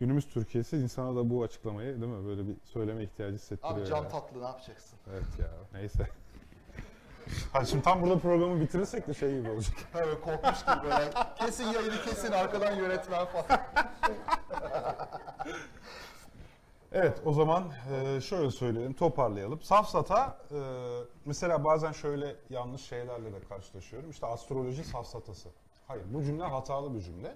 Günümüz 0.00 0.28
Türkiye'si 0.28 0.76
insana 0.76 1.16
da 1.16 1.30
bu 1.30 1.42
açıklamayı 1.42 2.00
değil 2.00 2.12
mi? 2.12 2.26
Böyle 2.26 2.48
bir 2.48 2.56
söyleme 2.64 3.02
ihtiyacı 3.04 3.34
hissettiriyor. 3.34 3.78
Abi 3.78 3.86
can 3.86 4.02
ya. 4.02 4.08
tatlı 4.08 4.40
ne 4.40 4.44
yapacaksın? 4.46 4.98
Evet 5.10 5.38
ya. 5.38 5.48
Neyse. 5.80 6.06
Hadi 7.52 7.66
şimdi 7.66 7.82
tam 7.82 8.02
burada 8.02 8.18
programı 8.18 8.60
bitirirsek 8.60 9.08
de 9.08 9.14
şey 9.14 9.38
gibi 9.38 9.50
olacak. 9.50 9.74
Evet 9.94 10.20
korkmuş 10.20 10.60
gibi 10.60 10.84
böyle. 10.84 11.10
Kesin 11.38 11.64
yayını 11.64 12.02
kesin 12.04 12.32
arkadan 12.32 12.76
yönetmen 12.76 13.26
falan. 13.26 13.60
Evet 16.92 17.22
o 17.24 17.32
zaman 17.32 17.64
e, 18.16 18.20
şöyle 18.20 18.50
söyleyelim 18.50 18.92
toparlayalım. 18.92 19.60
Safsata 19.62 20.38
e, 20.50 20.58
mesela 21.24 21.64
bazen 21.64 21.92
şöyle 21.92 22.36
yanlış 22.50 22.82
şeylerle 22.82 23.32
de 23.32 23.40
karşılaşıyorum. 23.48 24.10
İşte 24.10 24.26
astroloji 24.26 24.84
safsatası. 24.84 25.48
Hayır 25.88 26.04
bu 26.14 26.22
cümle 26.22 26.44
hatalı 26.44 26.94
bir 26.94 27.00
cümle. 27.00 27.34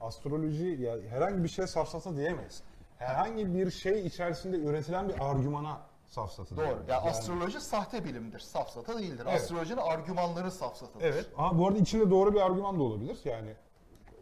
Astroloji 0.00 0.66
ya 0.80 0.96
herhangi 1.10 1.44
bir 1.44 1.48
şeye 1.48 1.66
safsata 1.66 2.16
diyemeyiz. 2.16 2.62
Herhangi 2.98 3.54
bir 3.54 3.70
şey 3.70 4.06
içerisinde 4.06 4.56
üretilen 4.56 5.08
bir 5.08 5.30
argümana 5.30 5.80
safsata 6.06 6.56
Doğru. 6.56 6.64
diyemeyiz. 6.64 6.88
Ya 6.88 6.94
Yani- 6.96 7.10
astroloji 7.10 7.60
sahte 7.60 8.04
bilimdir. 8.04 8.38
Safsata 8.40 8.98
değildir. 8.98 9.26
Astrolojinin 9.26 9.80
argümanları 9.80 10.50
safsatadır. 10.50 11.04
Evet. 11.06 11.26
Ama 11.36 11.58
bu 11.58 11.66
arada 11.68 11.78
içinde 11.78 12.10
doğru 12.10 12.34
bir 12.34 12.40
argüman 12.40 12.78
da 12.78 12.82
olabilir. 12.82 13.18
Yani 13.24 13.54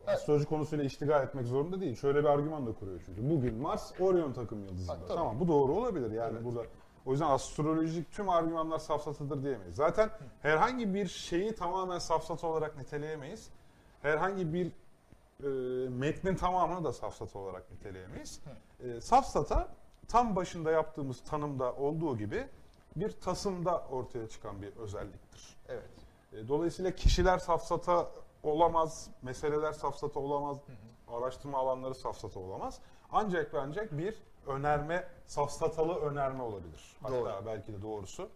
astroloji 0.06 0.44
konusuyla 0.44 0.84
iştigal 0.84 1.22
etmek 1.24 1.46
zorunda 1.46 1.80
değil. 1.80 1.96
Şöyle 1.96 2.18
bir 2.18 2.24
argüman 2.28 2.66
da 2.66 2.72
kuruyor 2.72 3.00
çünkü. 3.06 3.30
Bugün 3.30 3.54
Mars 3.54 3.92
Orion 4.00 4.32
takım 4.32 4.64
yıldızında. 4.64 4.92
Ha, 4.92 4.98
tabii. 5.08 5.16
tamam 5.16 5.40
bu 5.40 5.48
doğru 5.48 5.72
olabilir 5.72 6.10
yani 6.10 6.44
burada. 6.44 6.62
O 7.06 7.10
yüzden 7.12 7.26
astrolojik 7.26 8.12
tüm 8.12 8.28
argümanlar 8.28 8.78
safsatadır 8.78 9.42
diyemeyiz. 9.42 9.74
Zaten 9.76 10.10
herhangi 10.42 10.94
bir 10.94 11.06
şeyi 11.06 11.54
tamamen 11.54 11.98
safsata 11.98 12.46
olarak 12.46 12.76
niteleyemeyiz. 12.78 13.50
Herhangi 14.02 14.52
bir 14.54 14.66
e, 14.66 15.48
metnin 15.88 16.36
tamamını 16.36 16.84
da 16.84 16.92
safsata 16.92 17.38
olarak 17.38 17.70
niteleyemeyiz. 17.70 18.40
E, 18.80 19.00
safsata 19.00 19.68
tam 20.08 20.36
başında 20.36 20.70
yaptığımız 20.70 21.20
tanımda 21.22 21.72
olduğu 21.72 22.18
gibi 22.18 22.46
bir 22.96 23.10
tasımda 23.10 23.78
ortaya 23.90 24.28
çıkan 24.28 24.62
bir 24.62 24.76
özelliktir. 24.76 25.56
Evet. 25.68 25.90
E, 26.32 26.48
Dolayısıyla 26.48 26.90
kişiler 26.90 27.38
safsata 27.38 28.10
olamaz, 28.42 29.10
meseleler 29.22 29.72
safsata 29.72 30.20
olamaz, 30.20 30.56
araştırma 31.08 31.58
alanları 31.58 31.94
safsata 31.94 32.40
olamaz. 32.40 32.78
Ancak 33.12 33.54
ve 33.54 33.60
ancak 33.60 33.98
bir 33.98 34.22
önerme, 34.46 35.08
safsatalı 35.26 35.94
önerme 35.94 36.42
olabilir. 36.42 36.96
Hatta 37.02 37.14
Doğru. 37.14 37.46
belki 37.46 37.72
de 37.72 37.82
doğrusu 37.82 38.28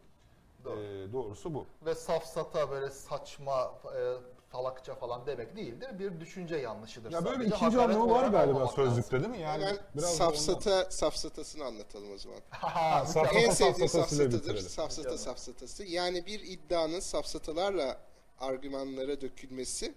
Doğru. 0.64 0.80
e, 0.80 1.12
doğrusu 1.12 1.55
bu. 1.55 1.66
Ve 1.86 1.94
safsata 1.94 2.70
böyle 2.70 2.90
saçma, 2.90 3.74
e, 3.96 4.14
salakça 4.52 4.94
falan 4.94 5.26
demek 5.26 5.57
değildir. 5.57 5.98
Bir 5.98 6.20
düşünce 6.20 6.57
yanlışıdır. 6.57 7.12
Ya 7.12 7.24
böyle 7.24 7.36
Sadece 7.36 7.57
ikinci 7.57 7.80
anlamı 7.80 8.11
var 8.11 8.26
galiba 8.28 8.66
sözlükte 8.66 9.20
değil 9.20 9.30
mi? 9.30 9.40
Yani 9.40 9.64
Hemen 9.64 9.78
biraz 9.96 10.16
safsata 10.16 10.90
safsatasını 10.90 11.64
anlatalım 11.64 12.12
o 12.14 12.18
zaman. 12.18 12.38
Ha, 12.50 13.07
safsata 13.07 13.38
en 13.38 13.50
sevdiğim 13.50 13.88
safsatadır. 13.88 14.57
Safsata 14.57 15.18
safsatası. 15.18 15.84
Yani 15.84 16.26
bir 16.26 16.40
iddianın 16.40 17.00
safsatalarla 17.00 17.96
argümanlara 18.41 19.20
dökülmesi 19.20 19.95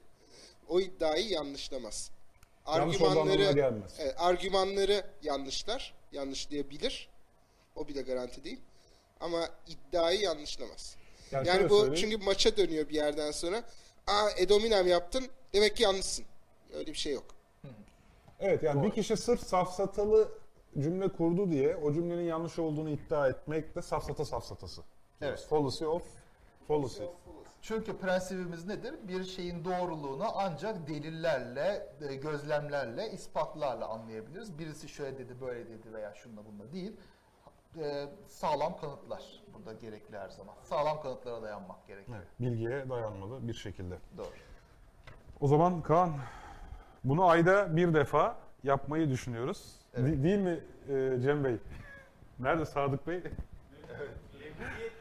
o 0.69 0.79
iddiayı 0.79 1.29
yanlışlamaz. 1.29 2.11
Yanlış 2.67 3.01
argümanları 3.01 3.51
gelmez. 3.51 3.95
evet, 3.99 4.15
argümanları 4.17 5.03
yanlışlar. 5.23 5.93
Yanlışlayabilir. 6.11 7.09
O 7.75 7.87
bile 7.87 8.01
garanti 8.01 8.43
değil. 8.43 8.59
Ama 9.19 9.49
iddiayı 9.67 10.19
yanlışlamaz. 10.21 10.95
Yani 11.31 11.47
Yani, 11.47 11.69
bu 11.69 11.79
söyleyeyim. 11.79 12.09
çünkü 12.11 12.25
maça 12.25 12.57
dönüyor 12.57 12.89
bir 12.89 12.93
yerden 12.95 13.31
sonra. 13.31 13.63
Aa 14.07 14.29
Edominem 14.37 14.87
yaptın. 14.87 15.27
Demek 15.53 15.75
ki 15.77 15.83
yanlışsın. 15.83 16.25
Öyle 16.73 16.87
bir 16.91 16.97
şey 16.97 17.13
yok. 17.13 17.25
Evet 18.39 18.63
yani 18.63 18.83
bir 18.83 18.91
kişi 18.91 19.17
sırf 19.17 19.43
safsatalı 19.47 20.31
cümle 20.79 21.07
kurdu 21.07 21.51
diye 21.51 21.75
o 21.75 21.93
cümlenin 21.93 22.23
yanlış 22.23 22.59
olduğunu 22.59 22.89
iddia 22.89 23.27
etmek 23.29 23.75
de 23.75 23.81
safsata 23.81 24.25
safsatası. 24.25 24.81
Evet. 25.21 25.45
Fallacy 25.49 25.85
of 25.85 26.03
fallacy. 26.67 27.03
Çünkü 27.67 27.97
prensibimiz 27.97 28.67
nedir? 28.67 28.95
Bir 29.07 29.23
şeyin 29.23 29.65
doğruluğunu 29.65 30.25
ancak 30.35 30.87
delillerle, 30.87 31.89
e, 32.09 32.15
gözlemlerle, 32.15 33.11
ispatlarla 33.11 33.87
anlayabiliriz. 33.87 34.59
Birisi 34.59 34.87
şöyle 34.89 35.17
dedi, 35.17 35.41
böyle 35.41 35.69
dedi 35.69 35.93
veya 35.93 36.13
şunla 36.13 36.41
bununla 36.45 36.71
değil. 36.71 36.97
E, 37.77 38.07
sağlam 38.27 38.77
kanıtlar 38.77 39.23
burada 39.53 39.73
gerekli 39.73 40.17
her 40.17 40.29
zaman. 40.29 40.53
Sağlam 40.63 41.01
kanıtlara 41.01 41.41
dayanmak 41.41 41.87
gerekli. 41.87 42.13
Evet, 42.15 42.27
bilgiye 42.39 42.89
dayanmalı 42.89 43.47
bir 43.47 43.53
şekilde. 43.53 43.97
Doğru. 44.17 44.27
O 45.41 45.47
zaman 45.47 45.81
Kaan 45.81 46.11
bunu 47.03 47.25
ayda 47.25 47.75
bir 47.75 47.93
defa 47.93 48.37
yapmayı 48.63 49.09
düşünüyoruz. 49.09 49.75
Evet. 49.93 50.17
De- 50.17 50.23
değil 50.23 50.39
mi 50.39 50.59
e, 50.89 51.21
Cem 51.21 51.43
Bey? 51.43 51.57
Nerede 52.39 52.65
Sadık 52.65 53.07
Bey? 53.07 53.17
Evet, 53.17 54.09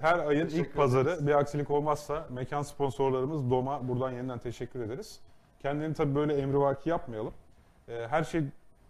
her 0.00 0.18
ayın 0.18 0.44
Teşekkür 0.44 0.64
ilk 0.64 0.76
pazarı 0.76 1.26
bir 1.26 1.32
aksilik 1.32 1.70
olmazsa 1.70 2.26
mekan 2.30 2.62
sponsorlarımız 2.62 3.50
Dom'a 3.50 3.88
buradan 3.88 4.10
yeniden 4.10 4.38
teşekkür 4.38 4.80
ederiz. 4.80 5.20
Kendilerini 5.62 5.94
tabii 5.94 6.14
böyle 6.14 6.36
emrivaki 6.36 6.90
yapmayalım. 6.90 7.34
Ee, 7.88 8.06
her 8.10 8.24
şey 8.24 8.42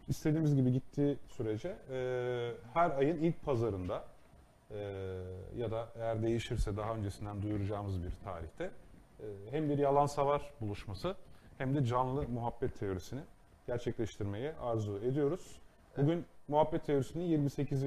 istediğimiz 0.09 0.55
gibi 0.57 0.73
gittiği 0.73 1.19
sürece 1.29 1.77
e, 1.91 2.53
her 2.75 2.91
ayın 2.91 3.17
ilk 3.17 3.45
pazarında 3.45 4.05
e, 4.71 4.79
ya 5.57 5.71
da 5.71 5.89
eğer 5.97 6.23
değişirse 6.23 6.77
daha 6.77 6.95
öncesinden 6.95 7.43
duyuracağımız 7.43 8.03
bir 8.03 8.13
tarihte 8.25 8.65
e, 8.65 9.25
hem 9.51 9.69
bir 9.69 9.79
yalan 9.79 10.07
savar 10.07 10.51
buluşması 10.61 11.17
hem 11.59 11.75
de 11.75 11.85
canlı 11.85 12.29
muhabbet 12.29 12.79
teorisini 12.79 13.21
gerçekleştirmeyi 13.67 14.53
arzu 14.53 14.99
ediyoruz. 14.99 15.61
Bugün 15.97 16.25
muhabbet 16.49 16.87
teorisinin 16.87 17.25
28. 17.25 17.83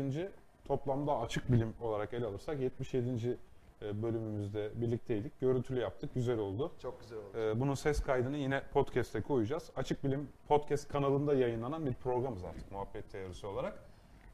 toplamda 0.66 1.20
açık 1.20 1.52
bilim 1.52 1.74
olarak 1.82 2.14
ele 2.14 2.26
alırsak 2.26 2.60
77. 2.60 3.38
e, 3.82 4.02
bölümümüzde 4.04 4.72
birlikteydik. 4.82 5.40
Görüntülü 5.40 5.80
yaptık. 5.80 6.14
Güzel 6.14 6.40
oldu. 6.40 6.72
Çok 6.82 7.00
güzel 7.00 7.18
oldu. 7.18 7.38
Ee, 7.38 7.60
Bunun 7.60 7.74
ses 7.74 8.02
kaydını 8.02 8.38
yine 8.38 8.64
podcast'e 8.74 9.22
koyacağız. 9.22 9.72
Açık 9.76 10.04
Bilim 10.04 10.30
podcast 10.48 10.88
kanalında 10.88 11.34
yayınlanan 11.34 11.86
bir 11.86 11.94
programız 11.94 12.44
artık 12.44 12.72
muhabbet 12.72 13.12
teorisi 13.12 13.48
olarak. 13.48 13.80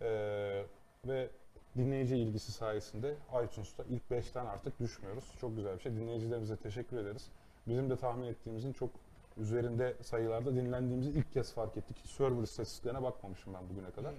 Ee, 0.01 0.63
ve 1.07 1.29
dinleyici 1.77 2.17
ilgisi 2.17 2.51
sayesinde 2.51 3.15
iTunes'ta 3.45 3.83
ilk 3.89 4.03
5'ten 4.11 4.45
artık 4.45 4.79
düşmüyoruz. 4.79 5.35
Çok 5.41 5.55
güzel 5.55 5.75
bir 5.75 5.81
şey. 5.81 5.95
Dinleyicilerimize 5.95 6.57
teşekkür 6.57 6.97
ederiz. 6.97 7.29
Bizim 7.67 7.89
de 7.89 7.95
tahmin 7.95 8.27
ettiğimizin 8.27 8.73
çok 8.73 8.89
üzerinde 9.37 9.95
sayılarda 10.01 10.55
dinlendiğimizi 10.55 11.09
ilk 11.09 11.31
kez 11.33 11.53
fark 11.53 11.77
ettik. 11.77 11.97
Hiç 12.03 12.11
server 12.11 12.43
istatistiklerine 12.43 13.03
bakmamışım 13.03 13.53
ben 13.53 13.69
bugüne 13.69 13.91
kadar. 13.91 14.13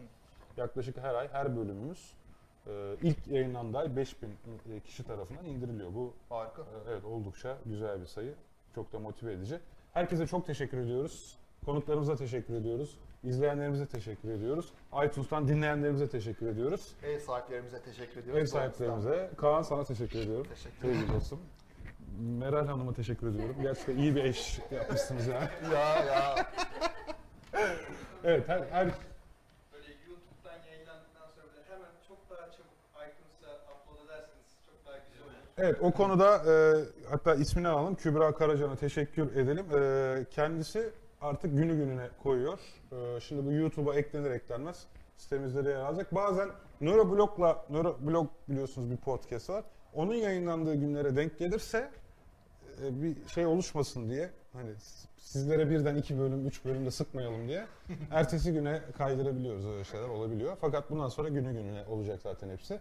Yaklaşık 0.56 0.96
her 0.98 1.14
ay 1.14 1.28
her 1.32 1.56
bölümümüz 1.56 2.12
e, 2.66 2.96
ilk 3.02 3.26
yayınlandığı 3.26 3.78
ay 3.78 3.96
5000 3.96 4.28
e, 4.28 4.80
kişi 4.80 5.04
tarafından 5.04 5.44
indiriliyor. 5.44 5.94
Bu 5.94 6.14
Harika. 6.28 6.62
ee, 6.62 6.90
Evet 6.90 7.04
oldukça 7.04 7.56
güzel 7.66 8.00
bir 8.00 8.06
sayı. 8.06 8.34
Çok 8.74 8.92
da 8.92 8.98
motive 8.98 9.32
edici. 9.32 9.58
Herkese 9.94 10.26
çok 10.26 10.46
teşekkür 10.46 10.78
ediyoruz. 10.78 11.38
Konuklarımıza 11.66 12.16
teşekkür 12.16 12.54
ediyoruz. 12.54 12.98
İzleyenlerimize 13.24 13.86
teşekkür 13.86 14.30
ediyoruz. 14.30 14.72
iTunes'tan 15.06 15.48
dinleyenlerimize 15.48 16.08
teşekkür 16.08 16.46
ediyoruz. 16.46 16.94
Ev 17.02 17.18
sahiplerimize 17.18 17.82
teşekkür 17.82 18.20
ediyoruz. 18.20 18.42
Ev 18.42 18.46
sahiplerimize. 18.46 19.30
Kaan 19.36 19.62
sana 19.62 19.84
teşekkür 19.84 20.18
ediyorum. 20.18 20.46
Teşekkür 20.54 20.88
ederim. 20.88 21.08
Dostum. 21.14 21.40
Meral 22.20 22.66
Hanım'a 22.66 22.92
teşekkür 22.92 23.28
ediyorum. 23.34 23.56
Gerçekten 23.62 23.96
iyi 23.96 24.16
bir 24.16 24.24
eş 24.24 24.60
yapmışsınız 24.70 25.26
ya. 25.26 25.50
Ya 25.72 26.04
ya. 26.04 26.46
Evet 28.24 28.48
her, 28.48 28.58
her 28.70 28.86
Böyle 29.72 29.88
YouTube'dan 30.08 30.58
yayınlandıktan 30.70 31.26
sonra 31.34 31.46
böyle 31.46 31.64
hemen 31.68 31.90
çok 32.08 32.18
daha 32.30 32.50
çabuk 32.50 32.76
iTunes'a 32.94 33.50
upload 33.72 34.04
ederseniz 34.06 34.50
çok 34.66 34.86
daha 34.86 34.98
güzel 34.98 35.22
olur. 35.26 35.34
Evet 35.64 35.76
o 35.80 35.90
konuda 35.90 36.36
e, 36.36 36.54
hatta 37.10 37.34
ismini 37.34 37.68
alalım 37.68 37.94
Kübra 37.94 38.34
Karacan'a 38.34 38.76
teşekkür 38.76 39.36
edelim. 39.36 39.66
E, 39.74 40.24
kendisi 40.30 40.90
artık 41.20 41.56
günü 41.56 41.76
gününe 41.76 42.08
koyuyor. 42.22 42.58
E, 42.92 43.20
şimdi 43.20 43.46
bu 43.46 43.52
YouTube'a 43.52 43.94
eklenir 43.94 44.30
eklenmez 44.30 44.86
sitemizde 45.16 45.64
de 45.64 45.70
yer 45.70 45.76
alacak. 45.76 46.14
Bazen 46.14 46.48
Neuroblog'la 46.80 47.64
Neuroblog 47.70 48.28
biliyorsunuz 48.48 48.90
bir 48.90 48.96
podcast 48.96 49.50
var. 49.50 49.64
Onun 49.94 50.14
yayınlandığı 50.14 50.74
günlere 50.74 51.16
denk 51.16 51.38
gelirse 51.38 51.90
e, 52.84 53.02
bir 53.02 53.28
şey 53.28 53.46
oluşmasın 53.46 54.10
diye 54.10 54.30
hani 54.52 54.70
sizlere 55.18 55.70
birden 55.70 55.96
iki 55.96 56.18
bölüm, 56.18 56.46
üç 56.46 56.64
bölümde 56.64 56.90
sıkmayalım 56.90 57.48
diye 57.48 57.66
ertesi 58.10 58.52
güne 58.52 58.80
kaydırabiliyoruz 58.98 59.66
öyle 59.66 59.84
şeyler 59.84 60.08
olabiliyor. 60.08 60.56
Fakat 60.60 60.90
bundan 60.90 61.08
sonra 61.08 61.28
günü 61.28 61.52
gününe 61.52 61.84
olacak 61.86 62.20
zaten 62.22 62.48
hepsi. 62.48 62.80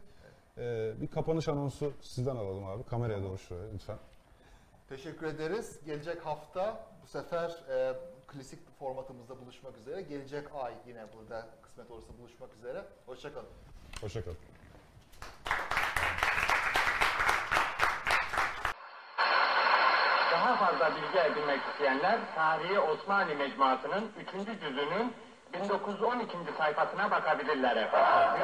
Ee, 0.58 0.92
bir 1.02 1.08
kapanış 1.08 1.48
anonsu 1.48 1.94
sizden 2.02 2.36
alalım 2.36 2.66
abi. 2.66 2.84
Kameraya 2.84 3.24
doğru 3.24 3.38
şuraya 3.38 3.72
lütfen. 3.74 3.98
Teşekkür 4.90 5.26
ederiz. 5.28 5.80
Gelecek 5.86 6.26
hafta 6.26 6.88
bu 7.04 7.08
sefer 7.08 7.50
e, 7.70 7.94
klasik 8.28 8.80
formatımızda 8.80 9.40
buluşmak 9.42 9.78
üzere. 9.78 10.02
Gelecek 10.02 10.48
ay 10.56 10.74
yine 10.88 11.06
burada 11.18 11.48
kısmet 11.62 11.92
olursa 11.92 12.14
buluşmak 12.20 12.54
üzere. 12.54 12.86
Hoşçakalın. 13.06 13.50
Hoşçakalın. 14.02 14.38
Daha 20.32 20.56
fazla 20.56 20.92
bilgi 20.96 21.20
edinmek 21.20 21.60
isteyenler 21.72 22.20
Tarihi 22.36 22.80
Osmanlı 22.80 23.36
Mecmuası'nın 23.36 24.12
3. 24.46 24.60
cüzünün 24.62 25.14
1912. 25.54 26.38
sayfasına 26.58 27.12
bakabilirler 27.12 27.76
efendim. 27.76 28.42